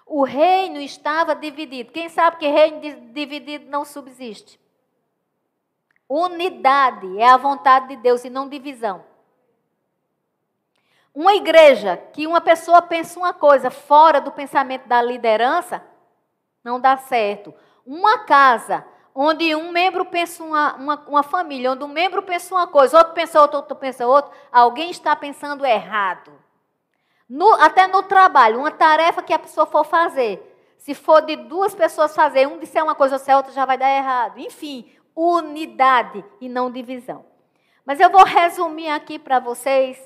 O 0.07 0.22
reino 0.22 0.78
estava 0.78 1.34
dividido. 1.34 1.90
Quem 1.90 2.09
sabe 2.09 2.36
que 2.36 2.47
reino 2.47 2.80
dividido 3.12 3.68
não 3.68 3.84
subsiste? 3.84 4.61
Unidade 6.09 7.18
é 7.18 7.28
a 7.28 7.36
vontade 7.36 7.88
de 7.88 7.97
Deus 7.97 8.24
e 8.24 8.30
não 8.30 8.49
divisão. 8.49 9.05
Uma 11.12 11.34
igreja 11.34 11.97
que 11.97 12.28
uma 12.28 12.40
pessoa 12.40 12.80
pensa 12.80 13.18
uma 13.18 13.34
coisa 13.34 13.72
fora 13.72 14.20
do 14.20 14.30
pensamento 14.30 14.86
da 14.86 15.03
liderança, 15.03 15.84
não 16.62 16.78
dá 16.78 16.97
certo. 16.97 17.53
Uma 17.84 18.20
casa 18.20 18.86
onde 19.14 19.54
um 19.54 19.70
membro 19.70 20.04
pensa 20.04 20.42
uma, 20.42 20.74
uma, 20.74 21.04
uma, 21.06 21.22
família, 21.22 21.70
onde 21.70 21.84
um 21.84 21.88
membro 21.88 22.22
pensa 22.22 22.54
uma 22.54 22.66
coisa, 22.66 22.98
outro 22.98 23.14
pensa 23.14 23.40
outra, 23.40 23.58
outro 23.58 23.76
pensa 23.76 24.06
outra, 24.06 24.32
alguém 24.50 24.90
está 24.90 25.14
pensando 25.14 25.64
errado. 25.64 26.32
No, 27.28 27.54
até 27.54 27.86
no 27.86 28.02
trabalho, 28.02 28.58
uma 28.58 28.70
tarefa 28.70 29.22
que 29.22 29.32
a 29.32 29.38
pessoa 29.38 29.66
for 29.66 29.84
fazer, 29.84 30.50
se 30.76 30.94
for 30.94 31.22
de 31.22 31.36
duas 31.36 31.74
pessoas 31.74 32.14
fazer, 32.14 32.46
um 32.46 32.58
disser 32.58 32.82
uma 32.82 32.94
coisa, 32.94 33.16
ou 33.16 33.36
outra 33.36 33.52
já 33.52 33.64
vai 33.64 33.78
dar 33.78 33.90
errado. 33.90 34.38
Enfim, 34.38 34.92
unidade 35.14 36.22
e 36.40 36.48
não 36.48 36.70
divisão. 36.70 37.24
Mas 37.86 38.00
eu 38.00 38.10
vou 38.10 38.24
resumir 38.24 38.88
aqui 38.88 39.18
para 39.18 39.38
vocês, 39.38 39.98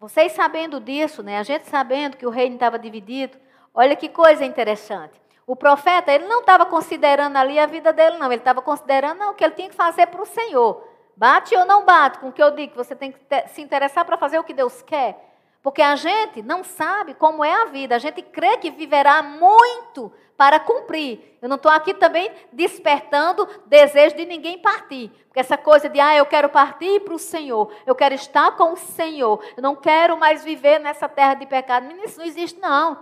vocês 0.00 0.32
sabendo 0.32 0.80
disso, 0.80 1.22
né? 1.22 1.38
A 1.38 1.42
gente 1.42 1.68
sabendo 1.68 2.16
que 2.16 2.26
o 2.26 2.30
reino 2.30 2.54
estava 2.54 2.78
dividido. 2.78 3.38
Olha 3.72 3.94
que 3.94 4.08
coisa 4.08 4.44
interessante. 4.44 5.20
O 5.46 5.54
profeta, 5.54 6.12
ele 6.12 6.26
não 6.26 6.40
estava 6.40 6.66
considerando 6.66 7.36
ali 7.36 7.58
a 7.58 7.66
vida 7.66 7.92
dele, 7.92 8.18
não. 8.18 8.26
Ele 8.26 8.36
estava 8.36 8.60
considerando 8.60 9.18
não, 9.18 9.30
o 9.30 9.34
que 9.34 9.44
ele 9.44 9.54
tinha 9.54 9.68
que 9.68 9.76
fazer 9.76 10.06
para 10.06 10.22
o 10.22 10.26
Senhor. 10.26 10.84
Bate 11.16 11.56
ou 11.56 11.64
não 11.64 11.84
bate 11.84 12.18
com 12.18 12.28
o 12.28 12.32
que 12.32 12.42
eu 12.42 12.50
digo? 12.50 12.74
Você 12.74 12.96
tem 12.96 13.12
que 13.12 13.18
se 13.48 13.62
interessar 13.62 14.04
para 14.04 14.16
fazer 14.16 14.38
o 14.38 14.44
que 14.44 14.52
Deus 14.52 14.82
quer. 14.82 15.24
Porque 15.62 15.82
a 15.82 15.96
gente 15.96 16.42
não 16.42 16.62
sabe 16.62 17.14
como 17.14 17.44
é 17.44 17.52
a 17.62 17.64
vida. 17.66 17.96
A 17.96 17.98
gente 17.98 18.22
crê 18.22 18.56
que 18.58 18.70
viverá 18.70 19.22
muito 19.22 20.12
para 20.36 20.60
cumprir. 20.60 21.38
Eu 21.40 21.48
não 21.48 21.56
estou 21.56 21.72
aqui 21.72 21.94
também 21.94 22.30
despertando 22.52 23.48
desejo 23.66 24.16
de 24.16 24.26
ninguém 24.26 24.58
partir. 24.58 25.10
Porque 25.26 25.40
essa 25.40 25.56
coisa 25.56 25.88
de, 25.88 25.98
ah, 25.98 26.14
eu 26.16 26.26
quero 26.26 26.48
partir 26.48 27.00
para 27.00 27.14
o 27.14 27.18
Senhor, 27.18 27.72
eu 27.86 27.94
quero 27.94 28.14
estar 28.14 28.52
com 28.52 28.72
o 28.72 28.76
Senhor, 28.76 29.42
eu 29.56 29.62
não 29.62 29.74
quero 29.74 30.16
mais 30.16 30.44
viver 30.44 30.78
nessa 30.78 31.08
terra 31.08 31.34
de 31.34 31.46
pecado. 31.46 31.90
Isso 32.04 32.18
não 32.18 32.26
existe, 32.26 32.60
não. 32.60 32.98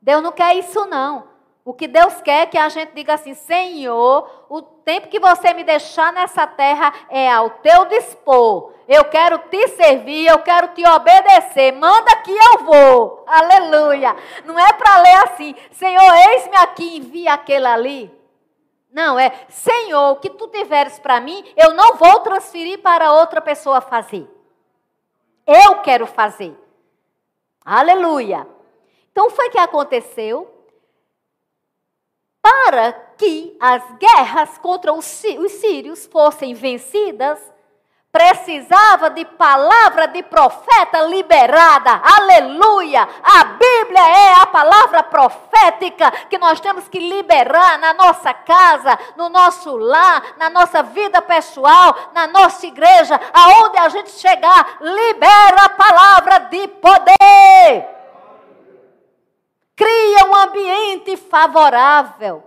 Deus 0.00 0.22
não 0.22 0.32
quer 0.32 0.56
isso, 0.56 0.86
não. 0.86 1.27
O 1.68 1.74
que 1.74 1.86
Deus 1.86 2.22
quer 2.22 2.44
é 2.44 2.46
que 2.46 2.56
a 2.56 2.66
gente 2.70 2.94
diga 2.94 3.12
assim: 3.12 3.34
Senhor, 3.34 4.46
o 4.48 4.62
tempo 4.62 5.08
que 5.08 5.20
você 5.20 5.52
me 5.52 5.62
deixar 5.62 6.10
nessa 6.14 6.46
terra 6.46 6.90
é 7.10 7.30
ao 7.30 7.50
teu 7.50 7.84
dispor. 7.84 8.72
Eu 8.88 9.04
quero 9.04 9.38
te 9.50 9.68
servir, 9.68 10.28
eu 10.28 10.38
quero 10.38 10.68
te 10.68 10.82
obedecer. 10.88 11.72
Manda 11.72 12.16
que 12.22 12.32
eu 12.32 12.64
vou. 12.64 13.22
Aleluia. 13.26 14.16
Não 14.46 14.58
é 14.58 14.72
para 14.72 15.02
ler 15.02 15.16
assim: 15.24 15.54
Senhor, 15.72 16.10
eis-me 16.30 16.56
aqui, 16.56 16.96
envia 16.96 17.34
aquele 17.34 17.66
ali. 17.66 18.18
Não, 18.90 19.18
é 19.18 19.30
Senhor, 19.50 20.12
o 20.12 20.16
que 20.16 20.30
tu 20.30 20.48
tiveres 20.48 20.98
para 20.98 21.20
mim, 21.20 21.44
eu 21.54 21.74
não 21.74 21.96
vou 21.96 22.20
transferir 22.20 22.80
para 22.80 23.12
outra 23.12 23.42
pessoa 23.42 23.82
fazer. 23.82 24.26
Eu 25.46 25.82
quero 25.82 26.06
fazer. 26.06 26.56
Aleluia. 27.62 28.48
Então 29.12 29.28
foi 29.28 29.50
que 29.50 29.58
aconteceu 29.58 30.57
para 32.48 32.92
que 33.18 33.54
as 33.60 33.82
guerras 33.98 34.56
contra 34.56 34.90
os 34.90 35.04
sírios 35.04 36.06
fossem 36.06 36.54
vencidas, 36.54 37.38
precisava 38.10 39.10
de 39.10 39.22
palavra 39.22 40.08
de 40.08 40.22
profeta 40.22 41.02
liberada. 41.02 42.00
Aleluia! 42.02 43.06
A 43.22 43.44
Bíblia 43.44 44.00
é 44.00 44.34
a 44.40 44.46
palavra 44.46 45.02
profética 45.02 46.10
que 46.30 46.38
nós 46.38 46.58
temos 46.58 46.88
que 46.88 46.98
liberar 46.98 47.78
na 47.78 47.92
nossa 47.92 48.32
casa, 48.32 48.98
no 49.14 49.28
nosso 49.28 49.76
lar, 49.76 50.22
na 50.38 50.48
nossa 50.48 50.82
vida 50.82 51.20
pessoal, 51.20 51.94
na 52.14 52.26
nossa 52.26 52.66
igreja, 52.66 53.20
aonde 53.30 53.76
a 53.76 53.90
gente 53.90 54.10
chegar, 54.12 54.78
libera 54.80 55.64
a 55.64 55.68
palavra 55.68 56.38
de 56.50 56.66
poder 56.66 57.97
cria 59.78 60.24
um 60.26 60.34
ambiente 60.34 61.16
favorável. 61.16 62.42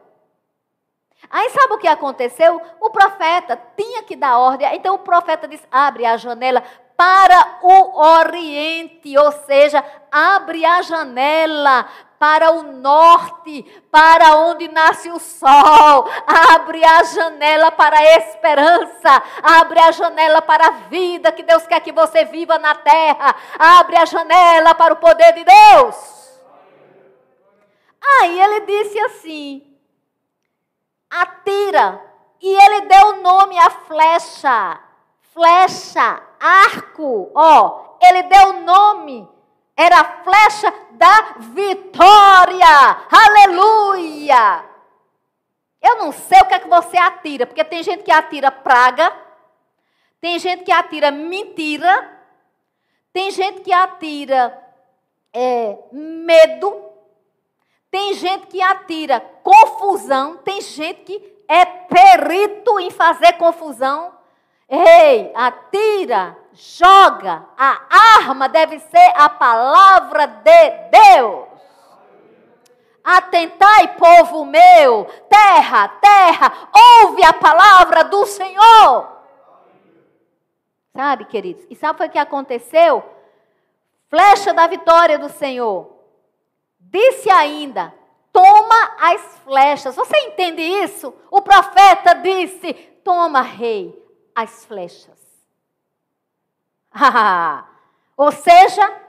Aí 1.29 1.49
sabe 1.51 1.75
o 1.75 1.77
que 1.77 1.87
aconteceu? 1.87 2.61
O 2.81 2.89
profeta 2.89 3.57
tinha 3.77 4.03
que 4.03 4.17
dar 4.17 4.37
ordem. 4.37 4.67
Então 4.75 4.95
o 4.95 4.99
profeta 4.99 5.47
diz: 5.47 5.65
abre 5.71 6.05
a 6.05 6.17
janela 6.17 6.61
para 6.97 7.59
o 7.63 7.99
oriente, 8.19 9.17
ou 9.17 9.31
seja, 9.31 9.83
abre 10.11 10.65
a 10.65 10.81
janela 10.81 11.87
para 12.19 12.51
o 12.51 12.63
norte, 12.63 13.63
para 13.89 14.35
onde 14.35 14.67
nasce 14.67 15.09
o 15.09 15.17
sol. 15.17 16.07
Abre 16.27 16.83
a 16.83 17.03
janela 17.03 17.71
para 17.71 17.97
a 17.97 18.17
esperança. 18.17 19.23
Abre 19.41 19.79
a 19.79 19.91
janela 19.91 20.41
para 20.41 20.67
a 20.67 20.71
vida 20.89 21.31
que 21.31 21.43
Deus 21.43 21.65
quer 21.65 21.79
que 21.79 21.93
você 21.93 22.25
viva 22.25 22.59
na 22.59 22.75
terra. 22.75 23.33
Abre 23.57 23.97
a 23.97 24.05
janela 24.05 24.75
para 24.75 24.93
o 24.93 24.97
poder 24.97 25.33
de 25.33 25.45
Deus. 25.45 26.20
Aí 28.01 28.39
ele 28.39 28.59
disse 28.61 28.99
assim: 28.99 29.77
atira. 31.09 32.09
E 32.41 32.47
ele 32.47 32.81
deu 32.87 33.07
o 33.09 33.21
nome 33.21 33.57
à 33.59 33.69
flecha. 33.69 34.79
Flecha, 35.33 36.21
arco. 36.39 37.31
Ó, 37.35 37.97
ele 38.01 38.23
deu 38.23 38.49
o 38.49 38.61
nome. 38.61 39.29
Era 39.75 39.99
a 39.99 40.23
flecha 40.23 40.73
da 40.91 41.35
vitória. 41.39 42.67
Aleluia. 43.11 44.65
Eu 45.81 45.97
não 45.97 46.11
sei 46.11 46.39
o 46.39 46.45
que 46.45 46.53
é 46.53 46.59
que 46.59 46.67
você 46.67 46.97
atira, 46.97 47.47
porque 47.47 47.63
tem 47.63 47.81
gente 47.81 48.03
que 48.03 48.11
atira 48.11 48.51
praga, 48.51 49.11
tem 50.19 50.37
gente 50.37 50.63
que 50.63 50.71
atira 50.71 51.09
mentira, 51.09 52.19
tem 53.11 53.31
gente 53.31 53.61
que 53.61 53.73
atira 53.73 54.55
é, 55.33 55.79
medo, 55.91 56.90
tem 57.91 58.13
gente 58.13 58.47
que 58.47 58.61
atira 58.61 59.19
confusão, 59.43 60.37
tem 60.37 60.61
gente 60.61 61.03
que 61.03 61.43
é 61.45 61.65
perito 61.65 62.79
em 62.79 62.89
fazer 62.89 63.33
confusão. 63.33 64.13
Ei, 64.69 65.29
atira, 65.35 66.37
joga, 66.53 67.45
a 67.57 67.81
arma 68.21 68.47
deve 68.47 68.79
ser 68.79 69.11
a 69.15 69.27
palavra 69.27 70.25
de 70.25 70.69
Deus. 70.89 71.49
Atentai, 73.03 73.95
povo 73.97 74.45
meu, 74.45 75.05
terra, 75.27 75.89
terra, 75.89 76.69
ouve 77.03 77.21
a 77.25 77.33
palavra 77.33 78.05
do 78.05 78.25
Senhor. 78.25 79.11
Sabe, 80.95 81.25
queridos? 81.25 81.65
E 81.69 81.75
sabe 81.75 82.05
o 82.05 82.09
que 82.09 82.19
aconteceu? 82.19 83.03
Flecha 84.09 84.53
da 84.53 84.67
vitória 84.67 85.19
do 85.19 85.27
Senhor. 85.27 86.00
Disse 86.91 87.29
ainda: 87.29 87.93
toma 88.33 88.95
as 88.99 89.37
flechas. 89.39 89.95
Você 89.95 90.17
entende 90.27 90.61
isso? 90.61 91.13
O 91.31 91.41
profeta 91.41 92.13
disse: 92.15 92.73
toma, 93.03 93.41
rei, 93.41 93.97
as 94.35 94.65
flechas. 94.65 95.19
Ou 98.17 98.31
seja, 98.31 99.01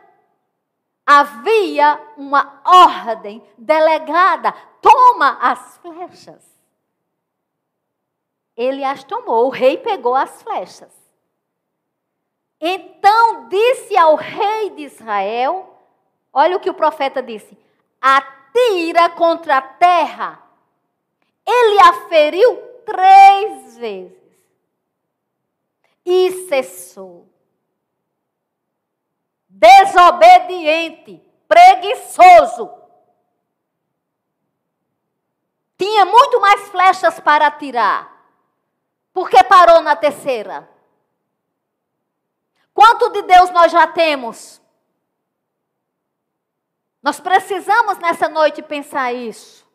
havia 1.05 2.01
uma 2.17 2.63
ordem 2.65 3.43
delegada: 3.59 4.53
toma 4.81 5.39
as 5.41 5.79
flechas. 5.79 6.53
Ele 8.57 8.85
as 8.85 9.03
tomou, 9.03 9.47
o 9.47 9.51
rei 9.51 9.79
pegou 9.79 10.15
as 10.15 10.43
flechas. 10.43 10.93
Então 12.61 13.49
disse 13.49 13.97
ao 13.97 14.15
rei 14.15 14.71
de 14.71 14.83
Israel: 14.85 15.77
olha 16.33 16.57
o 16.57 16.61
que 16.61 16.71
o 16.71 16.75
profeta 16.75 17.21
disse: 17.21 17.59
atira 18.03 19.09
contra 19.11 19.59
a 19.59 19.63
terra. 19.63 20.43
Ele 21.47 21.81
a 21.81 21.93
feriu 22.09 22.57
três 22.85 23.79
vezes 23.79 24.23
e 26.05 26.49
cessou. 26.49 27.29
Desobediente, 29.49 31.23
preguiçoso. 31.47 32.71
Tinha 35.79 36.05
muito 36.05 36.41
mais 36.41 36.69
flechas 36.69 37.21
para 37.21 37.47
atirar. 37.47 38.11
Porque 39.13 39.43
parou 39.45 39.81
na 39.83 39.95
terceira? 39.95 40.69
Quanto 42.73 43.11
de 43.11 43.23
Deus 43.23 43.51
nós 43.51 43.71
já 43.71 43.87
temos? 43.87 44.62
Nós 47.03 47.19
precisamos 47.19 47.99
nessa 47.99 48.29
noite 48.29 48.63
pensar 48.63 49.13
isso. 49.13 49.67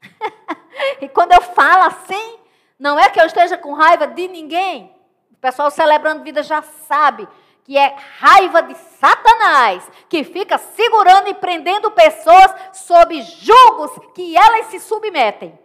e 1.00 1.08
quando 1.08 1.32
eu 1.32 1.42
falo 1.42 1.82
assim, 1.82 2.38
não 2.78 2.98
é 2.98 3.10
que 3.10 3.20
eu 3.20 3.26
esteja 3.26 3.58
com 3.58 3.74
raiva 3.74 4.06
de 4.06 4.28
ninguém. 4.28 4.94
O 5.32 5.36
pessoal 5.36 5.70
celebrando 5.70 6.22
vida 6.22 6.42
já 6.42 6.62
sabe 6.62 7.28
que 7.64 7.76
é 7.76 7.96
raiva 8.18 8.62
de 8.62 8.74
Satanás, 8.74 9.88
que 10.08 10.24
fica 10.24 10.56
segurando 10.56 11.28
e 11.28 11.34
prendendo 11.34 11.90
pessoas 11.90 12.52
sob 12.72 13.20
julgos 13.22 13.90
que 14.14 14.36
elas 14.36 14.66
se 14.66 14.80
submetem. 14.80 15.58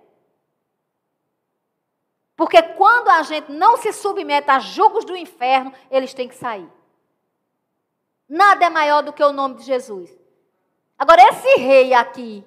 Porque 2.35 2.61
quando 2.61 3.09
a 3.09 3.23
gente 3.23 3.51
não 3.51 3.77
se 3.77 3.93
submete 3.93 4.51
a 4.51 4.59
julgos 4.59 5.05
do 5.05 5.15
inferno, 5.15 5.73
eles 5.89 6.13
têm 6.13 6.27
que 6.27 6.35
sair. 6.35 6.69
Nada 8.27 8.65
é 8.65 8.69
maior 8.69 9.01
do 9.01 9.13
que 9.13 9.23
o 9.23 9.31
nome 9.31 9.55
de 9.55 9.63
Jesus. 9.63 10.24
Agora, 10.97 11.21
esse 11.29 11.59
rei 11.59 11.93
aqui, 11.93 12.43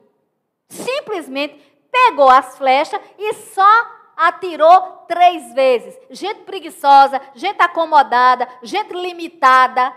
simplesmente 0.69 1.55
pegou 1.91 2.29
as 2.29 2.57
flechas 2.57 3.01
e 3.19 3.35
só 3.35 3.99
atirou 4.17 5.05
três 5.07 5.53
vezes. 5.53 5.99
Gente 6.11 6.41
preguiçosa, 6.41 7.21
gente 7.35 7.61
acomodada, 7.63 8.49
gente 8.63 8.93
limitada, 8.93 9.95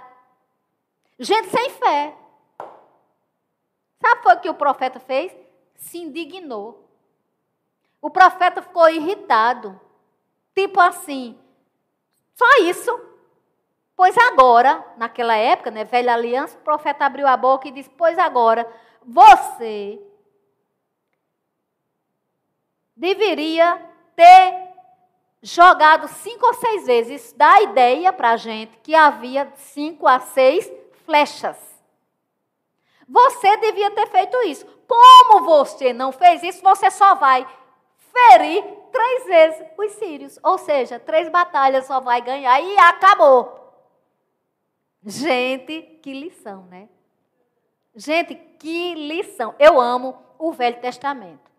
gente 1.20 1.50
sem 1.50 1.70
fé. 1.72 2.16
Sabe 4.00 4.22
o 4.28 4.40
que 4.40 4.50
o 4.50 4.56
profeta 4.56 5.00
fez? 5.00 5.32
Se 5.76 5.98
indignou. 6.00 6.88
O 8.02 8.10
profeta 8.10 8.62
ficou 8.62 8.90
irritado. 8.90 9.80
Tipo 10.56 10.80
assim, 10.80 11.40
só 12.34 12.46
isso. 12.64 13.11
Pois 14.02 14.18
agora, 14.18 14.84
naquela 14.98 15.36
época, 15.36 15.70
né, 15.70 15.84
velha 15.84 16.16
aliança, 16.16 16.58
o 16.58 16.62
profeta 16.62 17.06
abriu 17.06 17.28
a 17.28 17.38
boca 17.38 17.68
e 17.68 17.72
disse: 17.72 17.88
Pois 17.88 18.18
agora, 18.18 18.68
você 19.06 20.02
deveria 22.96 23.80
ter 24.16 24.70
jogado 25.44 26.08
cinco 26.08 26.48
ou 26.48 26.54
seis 26.56 26.88
vezes. 26.88 27.26
Isso 27.26 27.38
dá 27.38 27.54
a 27.54 27.62
ideia 27.62 28.12
para 28.12 28.32
a 28.32 28.38
gente 28.38 28.76
que 28.80 28.96
havia 28.96 29.48
cinco 29.56 30.08
a 30.08 30.20
seis 30.20 30.68
flechas. 31.06 31.60
Você 33.08 33.56
devia 33.58 33.92
ter 33.92 34.08
feito 34.08 34.36
isso. 34.48 34.66
Como 34.88 35.46
você 35.46 35.94
não 35.94 36.12
fez 36.12 36.42
isso, 36.42 36.64
você 36.64 36.90
só 36.90 37.14
vai 37.14 37.46
ferir 38.12 38.64
três 38.92 39.26
vezes 39.26 39.68
os 39.78 39.92
sírios. 39.92 40.40
Ou 40.42 40.58
seja, 40.58 40.98
três 41.00 41.30
batalhas 41.30 41.86
só 41.86 42.00
vai 42.00 42.20
ganhar 42.20 42.60
e 42.60 42.80
acabou. 42.80 43.61
Gente, 45.04 45.82
que 46.02 46.14
lição, 46.14 46.64
né? 46.66 46.88
Gente, 47.96 48.36
que 48.36 48.94
lição. 48.94 49.56
Eu 49.58 49.80
amo 49.80 50.18
o 50.38 50.52
Velho 50.52 50.80
Testamento. 50.80 51.52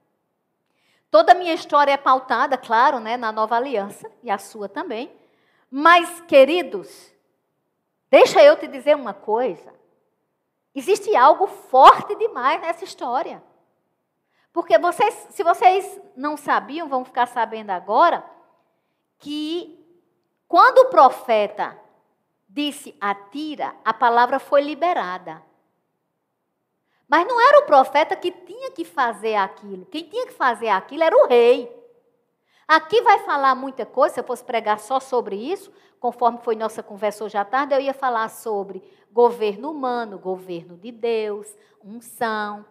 Toda 1.11 1.32
a 1.32 1.34
minha 1.34 1.53
história 1.53 1.93
é 1.93 1.97
pautada, 1.97 2.57
claro, 2.57 2.99
né, 2.99 3.16
na 3.16 3.30
Nova 3.30 3.57
Aliança, 3.57 4.11
e 4.22 4.30
a 4.30 4.38
sua 4.38 4.68
também. 4.68 5.12
Mas, 5.70 6.22
queridos, 6.22 7.12
deixa 8.11 8.43
eu 8.43 8.57
te 8.57 8.66
dizer 8.66 8.97
uma 8.97 9.12
coisa. 9.12 9.74
Existe 10.74 11.14
algo 11.14 11.47
forte 11.47 12.14
demais 12.14 12.61
nessa 12.62 12.84
história. 12.84 13.43
Porque 14.53 14.78
vocês, 14.78 15.14
se 15.30 15.43
vocês 15.43 16.01
não 16.16 16.36
sabiam, 16.36 16.88
vão 16.88 17.05
ficar 17.05 17.26
sabendo 17.26 17.70
agora, 17.70 18.24
que 19.18 19.78
quando 20.49 20.78
o 20.78 20.90
profeta 20.90 21.78
disse 22.53 22.94
atira, 23.00 23.74
a 23.84 23.94
palavra 23.94 24.38
foi 24.38 24.62
liberada. 24.62 25.42
Mas 27.09 27.26
não 27.26 27.40
era 27.40 27.61
o 27.61 27.66
profeta 27.66 28.14
que 28.14 28.30
tinha 28.30 28.70
que 28.70 28.84
fazer 28.84 29.34
aquilo. 29.34 29.86
Quem 29.86 30.05
tinha 30.05 30.26
que 30.26 30.32
fazer 30.32 30.68
aquilo 30.68 31.03
era 31.03 31.16
o 31.16 31.26
rei. 31.26 31.70
Aqui 32.68 33.03
vai 33.03 33.18
falar 33.20 33.55
muita 33.55 33.84
coisa, 33.84 34.14
se 34.14 34.20
eu 34.20 34.24
fosse 34.24 34.44
pregar 34.44 34.78
só 34.78 35.00
sobre 35.00 35.36
isso, 35.36 35.72
conforme 35.98 36.38
foi 36.38 36.55
nossa 36.55 36.82
conversa 36.82 37.24
hoje 37.24 37.36
à 37.36 37.44
tarde, 37.44 37.74
eu 37.74 37.80
ia 37.80 37.92
falar 37.92 38.28
sobre 38.28 38.82
governo 39.11 39.70
humano, 39.70 40.18
governo 40.18 40.76
de 40.76 40.90
Deus, 40.90 41.55
unção, 41.84 42.64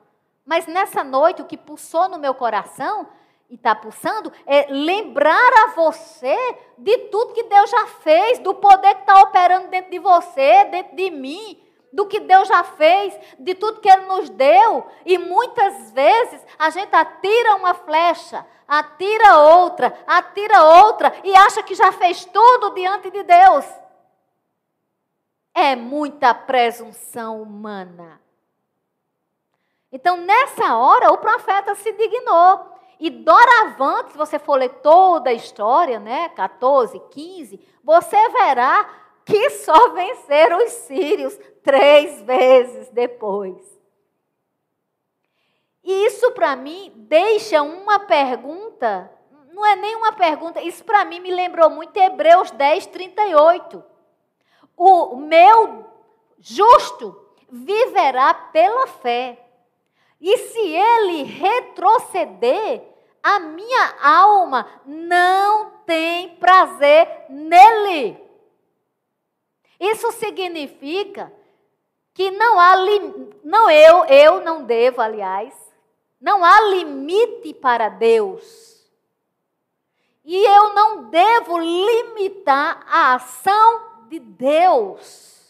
mas 0.45 0.65
nessa 0.67 1.03
noite, 1.03 1.41
o 1.41 1.45
que 1.45 1.57
pulsou 1.57 2.09
no 2.09 2.17
meu 2.17 2.33
coração 2.33 3.07
e 3.51 3.55
está 3.55 3.75
pulsando 3.75 4.31
é 4.45 4.67
lembrar 4.69 5.51
a 5.65 5.67
você 5.75 6.37
de 6.77 6.97
tudo 7.09 7.33
que 7.33 7.43
Deus 7.43 7.69
já 7.69 7.85
fez, 7.85 8.39
do 8.39 8.55
poder 8.55 8.95
que 8.95 9.01
está 9.01 9.21
operando 9.21 9.67
dentro 9.67 9.91
de 9.91 9.99
você, 9.99 10.63
dentro 10.65 10.95
de 10.95 11.11
mim, 11.11 11.61
do 11.91 12.05
que 12.05 12.21
Deus 12.21 12.47
já 12.47 12.63
fez, 12.63 13.13
de 13.37 13.53
tudo 13.53 13.81
que 13.81 13.89
Ele 13.89 14.05
nos 14.05 14.29
deu. 14.29 14.87
E 15.05 15.17
muitas 15.17 15.91
vezes 15.91 16.41
a 16.57 16.69
gente 16.69 16.95
atira 16.95 17.57
uma 17.57 17.73
flecha, 17.73 18.47
atira 18.65 19.39
outra, 19.39 19.99
atira 20.07 20.63
outra 20.85 21.13
e 21.21 21.35
acha 21.35 21.61
que 21.61 21.75
já 21.75 21.91
fez 21.91 22.23
tudo 22.23 22.73
diante 22.73 23.11
de 23.11 23.21
Deus. 23.21 23.65
É 25.53 25.75
muita 25.75 26.33
presunção 26.33 27.41
humana. 27.41 28.21
Então, 29.91 30.15
nessa 30.15 30.77
hora, 30.77 31.11
o 31.11 31.17
profeta 31.17 31.75
se 31.75 31.91
dignou. 31.91 32.70
E 33.01 33.09
doravante, 33.09 34.11
se 34.11 34.17
você 34.17 34.37
for 34.37 34.59
ler 34.59 34.69
toda 34.73 35.31
a 35.31 35.33
história, 35.33 35.99
né, 35.99 36.29
14, 36.29 36.99
15, 37.09 37.59
você 37.83 38.29
verá 38.29 38.87
que 39.25 39.49
só 39.49 39.89
venceram 39.89 40.63
os 40.63 40.71
sírios 40.71 41.35
três 41.63 42.21
vezes 42.21 42.89
depois. 42.89 43.57
E 45.83 46.05
isso 46.05 46.29
para 46.33 46.55
mim 46.55 46.93
deixa 46.95 47.63
uma 47.63 48.01
pergunta, 48.01 49.11
não 49.51 49.65
é 49.65 49.75
nem 49.75 49.95
uma 49.95 50.11
pergunta, 50.11 50.61
isso 50.61 50.85
para 50.85 51.03
mim 51.03 51.19
me 51.19 51.31
lembrou 51.31 51.71
muito 51.71 51.97
Hebreus 51.97 52.51
10, 52.51 52.85
38. 52.85 53.83
O 54.77 55.15
meu 55.15 55.87
justo 56.37 57.19
viverá 57.49 58.31
pela 58.31 58.85
fé. 58.85 59.43
E 60.19 60.37
se 60.37 60.59
ele 60.59 61.23
retroceder, 61.23 62.90
a 63.23 63.39
minha 63.39 63.95
alma 64.01 64.67
não 64.85 65.71
tem 65.85 66.35
prazer 66.35 67.25
nele. 67.29 68.17
Isso 69.79 70.11
significa 70.13 71.31
que 72.13 72.29
não 72.31 72.59
há 72.59 72.75
não 73.43 73.69
eu, 73.69 74.05
eu 74.05 74.41
não 74.41 74.63
devo, 74.63 75.01
aliás, 75.01 75.53
não 76.19 76.43
há 76.45 76.61
limite 76.61 77.53
para 77.53 77.89
Deus. 77.89 78.71
E 80.23 80.35
eu 80.35 80.73
não 80.73 81.09
devo 81.09 81.57
limitar 81.57 82.85
a 82.87 83.15
ação 83.15 83.81
de 84.07 84.19
Deus. 84.19 85.40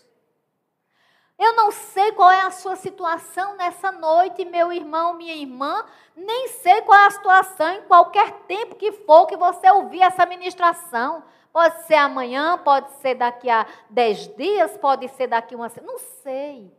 Eu 1.41 1.55
não 1.55 1.71
sei 1.71 2.11
qual 2.11 2.29
é 2.29 2.41
a 2.41 2.51
sua 2.51 2.75
situação 2.75 3.55
nessa 3.55 3.91
noite, 3.91 4.45
meu 4.45 4.71
irmão, 4.71 5.15
minha 5.15 5.33
irmã, 5.33 5.83
nem 6.15 6.49
sei 6.49 6.83
qual 6.83 6.99
é 6.99 7.07
a 7.07 7.09
situação 7.09 7.67
em 7.71 7.81
qualquer 7.81 8.31
tempo 8.43 8.75
que 8.75 8.91
for 8.91 9.25
que 9.25 9.35
você 9.35 9.67
ouvir 9.71 10.03
essa 10.03 10.23
ministração. 10.23 11.23
Pode 11.51 11.81
ser 11.87 11.95
amanhã, 11.95 12.59
pode 12.59 12.91
ser 12.97 13.15
daqui 13.15 13.49
a 13.49 13.65
dez 13.89 14.27
dias, 14.35 14.77
pode 14.77 15.07
ser 15.07 15.25
daqui 15.25 15.55
a 15.55 15.57
uma 15.57 15.69
semana, 15.69 15.93
não 15.93 15.99
sei. 16.21 16.71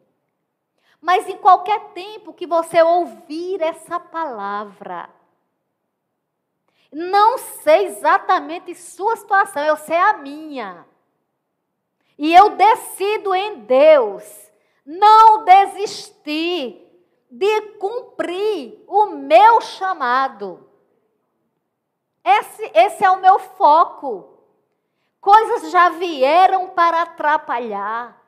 Mas 1.01 1.29
em 1.29 1.39
qualquer 1.39 1.81
tempo 1.89 2.33
que 2.33 2.47
você 2.47 2.81
ouvir 2.81 3.61
essa 3.61 3.99
palavra, 3.99 5.11
não 6.93 7.37
sei 7.37 7.87
exatamente 7.87 8.77
sua 8.77 9.17
situação, 9.17 9.65
eu 9.65 9.77
sei 9.77 9.97
a 9.97 10.13
minha. 10.13 10.87
E 12.17 12.33
eu 12.33 12.51
decido 12.51 13.35
em 13.35 13.59
Deus 13.59 14.42
não 14.85 15.45
desistir 15.45 16.83
de 17.31 17.61
cumprir 17.79 18.85
o 18.87 19.07
meu 19.07 19.61
chamado. 19.61 20.69
Esse, 22.25 22.71
esse 22.75 23.05
é 23.05 23.11
o 23.11 23.21
meu 23.21 23.39
foco. 23.39 24.39
Coisas 25.21 25.71
já 25.71 25.91
vieram 25.91 26.69
para 26.71 27.03
atrapalhar. 27.03 28.21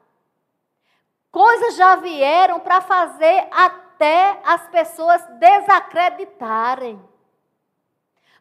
Coisas 1.30 1.74
já 1.76 1.96
vieram 1.96 2.60
para 2.60 2.80
fazer 2.80 3.48
até 3.50 4.40
as 4.44 4.66
pessoas 4.68 5.24
desacreditarem. 5.38 7.02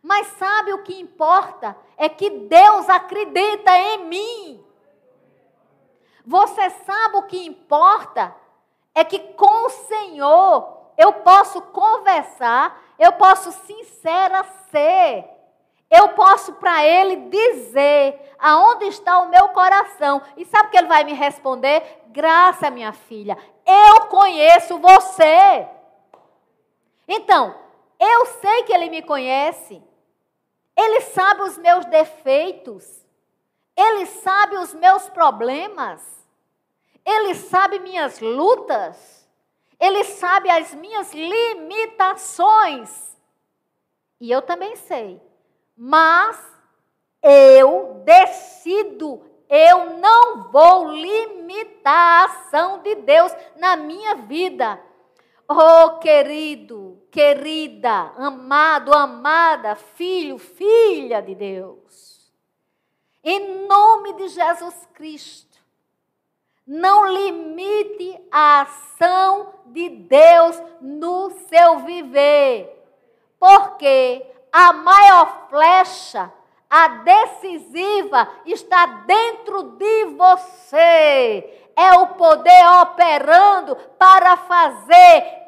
Mas 0.02 0.28
sabe 0.38 0.74
o 0.74 0.84
que 0.84 1.00
importa? 1.00 1.76
É 1.98 2.08
que 2.10 2.30
Deus 2.30 2.90
acredita 2.90 3.76
em 3.78 4.06
mim. 4.06 4.66
Você 6.26 6.70
sabe 6.70 7.18
o 7.18 7.24
que 7.24 7.46
importa? 7.46 8.36
É 8.96 9.04
que 9.04 9.20
com 9.20 9.66
o 9.66 9.70
Senhor 9.70 10.84
eu 10.98 11.14
posso 11.14 11.62
conversar, 11.62 12.82
eu 12.98 13.14
posso 13.14 13.52
sincera 13.52 14.44
ser. 14.72 15.30
Eu 15.90 16.10
posso 16.10 16.54
para 16.54 16.86
ele 16.86 17.16
dizer 17.30 18.34
aonde 18.40 18.86
está 18.86 19.20
o 19.20 19.30
meu 19.30 19.50
coração. 19.50 20.22
E 20.36 20.46
sabe 20.46 20.68
o 20.68 20.72
que 20.72 20.78
ele 20.78 20.88
vai 20.88 21.04
me 21.04 21.14
responder? 21.14 22.02
Graça, 22.08 22.70
minha 22.70 22.94
filha, 22.94 23.38
eu 23.66 24.08
conheço 24.08 24.80
você. 24.80 25.68
Então, 27.08 27.56
eu 28.00 28.26
sei 28.26 28.64
que 28.64 28.74
ele 28.74 28.90
me 28.90 29.02
conhece. 29.02 29.84
Ele 30.76 31.02
sabe 31.02 31.42
os 31.44 31.58
meus 31.58 31.86
defeitos. 31.86 33.03
Ele 33.76 34.06
sabe 34.06 34.58
os 34.58 34.74
meus 34.74 35.10
problemas. 35.10 36.02
Ele 37.06 37.36
sabe 37.36 37.80
minhas 37.80 38.20
lutas. 38.20 39.28
Ele 39.80 40.04
sabe 40.04 40.50
as 40.50 40.74
minhas 40.74 41.14
limitações. 41.14 42.90
E 44.20 44.32
eu 44.32 44.42
também 44.42 44.76
sei 44.76 45.22
mas 45.76 46.40
eu 47.22 48.02
decido, 48.06 49.22
eu 49.50 49.98
não 49.98 50.52
vou 50.52 50.92
limitar 50.92 51.94
a 51.94 52.26
ação 52.26 52.80
de 52.80 52.96
Deus 52.96 53.32
na 53.58 53.76
minha 53.76 54.16
vida. 54.16 54.80
Oh, 55.48 55.98
querido, 56.00 57.02
querida, 57.12 58.14
amado, 58.18 58.94
amada, 58.94 59.76
filho, 59.76 60.38
filha 60.38 61.22
de 61.22 61.36
Deus. 61.36 62.13
Em 63.24 63.66
nome 63.66 64.14
de 64.14 64.28
Jesus 64.28 64.88
Cristo, 64.94 65.58
não 66.68 67.08
limite 67.08 68.20
a 68.30 68.62
ação 68.62 69.54
de 69.68 69.90
Deus 69.90 70.62
no 70.82 71.32
seu 71.48 71.80
viver. 71.80 72.70
Porque 73.40 74.26
a 74.52 74.74
maior 74.74 75.48
flecha, 75.50 76.32
a 76.70 76.88
decisiva, 76.88 78.30
está 78.46 78.86
dentro 78.86 79.64
de 79.78 80.06
você. 80.06 81.62
É 81.76 81.94
o 81.94 82.08
poder 82.08 82.68
operando 82.82 83.76
para 83.98 84.38
fazer 84.38 85.44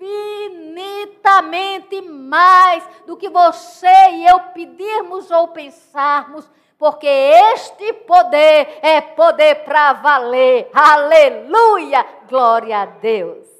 infinitamente 0.00 2.00
mais 2.02 2.84
do 3.06 3.16
que 3.16 3.28
você 3.28 4.10
e 4.12 4.26
eu 4.26 4.40
pedirmos 4.52 5.30
ou 5.30 5.46
pensarmos, 5.48 6.48
porque 6.78 7.08
este 7.54 7.92
poder 7.92 8.78
é 8.80 9.00
poder 9.00 9.64
para 9.64 9.94
valer. 9.94 10.70
Aleluia! 10.72 12.06
Glória 12.28 12.82
a 12.82 12.86
Deus. 12.86 13.57